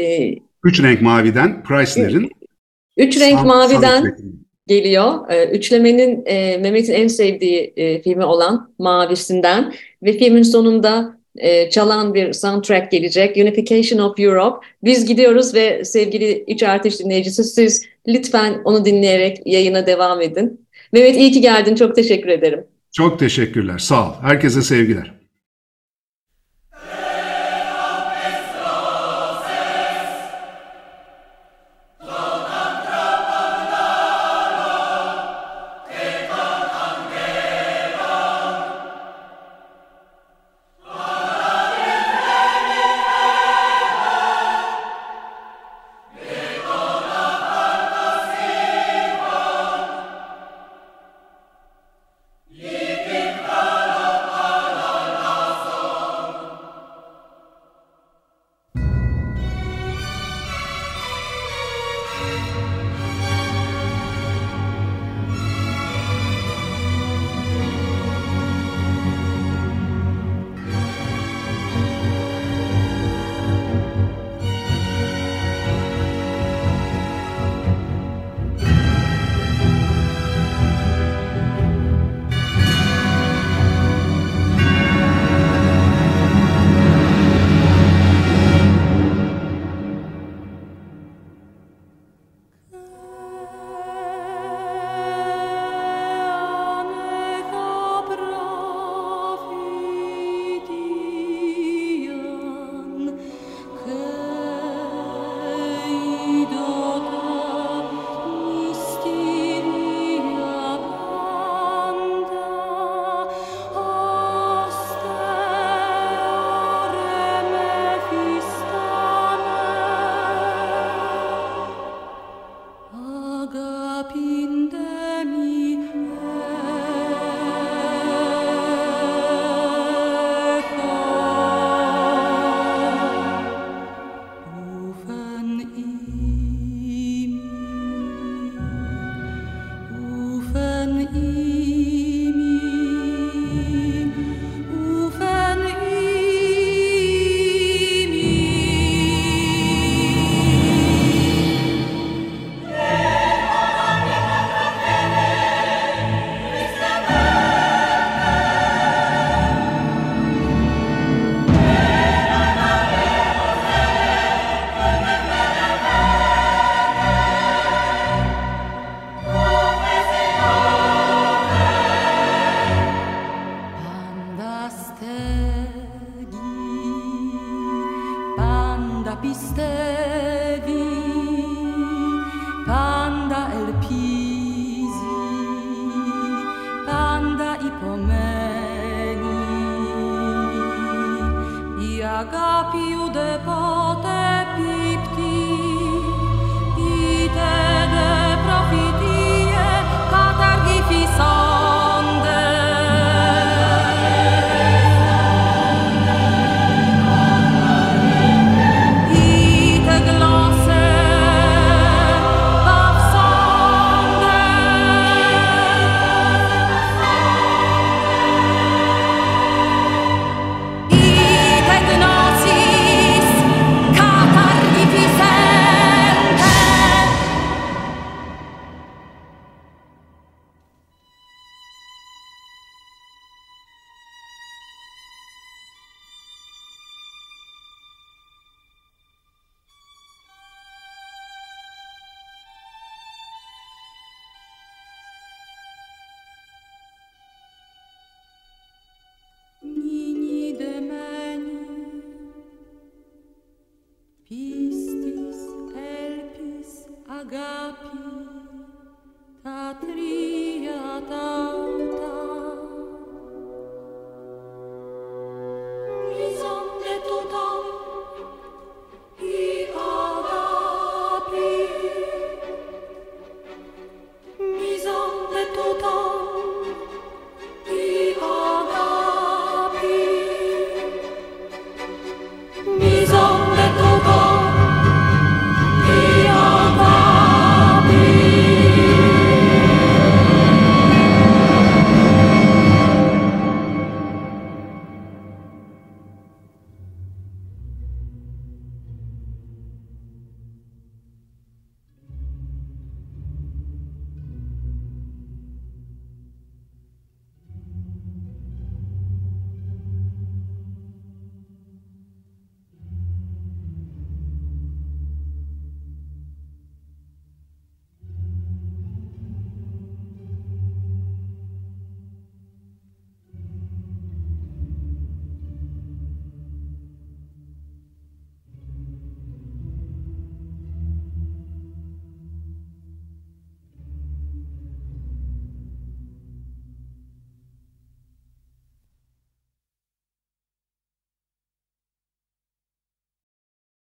e, 0.00 0.34
Üç 0.64 0.82
renk 0.82 1.02
maviden 1.02 1.62
Preissner'in 1.62 2.30
Üç 2.96 3.20
renk 3.20 3.38
san, 3.38 3.46
maviden 3.46 4.16
geliyor. 4.66 5.30
E, 5.30 5.50
üçlemenin 5.50 6.22
e, 6.26 6.56
Mehmet'in 6.56 6.92
en 6.92 7.08
sevdiği 7.08 7.72
e, 7.76 8.02
filmi 8.02 8.24
olan 8.24 8.74
Mavisinden 8.78 9.74
ve 10.02 10.12
filmin 10.12 10.42
sonunda 10.42 11.16
e, 11.38 11.70
çalan 11.70 12.14
bir 12.14 12.32
soundtrack 12.32 12.90
gelecek. 12.90 13.36
Unification 13.36 13.98
of 13.98 14.20
Europe. 14.20 14.66
Biz 14.84 15.06
gidiyoruz 15.06 15.54
ve 15.54 15.84
sevgili 15.84 16.44
3 16.48 16.62
artı 16.62 16.98
dinleyicisi 16.98 17.44
siz 17.44 17.86
lütfen 18.08 18.60
onu 18.64 18.84
dinleyerek 18.84 19.38
yayına 19.46 19.86
devam 19.86 20.20
edin. 20.20 20.65
Mehmet 20.92 21.16
iyi 21.16 21.32
ki 21.32 21.40
geldin. 21.40 21.74
Çok 21.74 21.96
teşekkür 21.96 22.28
ederim. 22.28 22.64
Çok 22.92 23.18
teşekkürler. 23.18 23.78
Sağ 23.78 24.08
ol. 24.08 24.12
Herkese 24.22 24.62
sevgiler. 24.62 25.12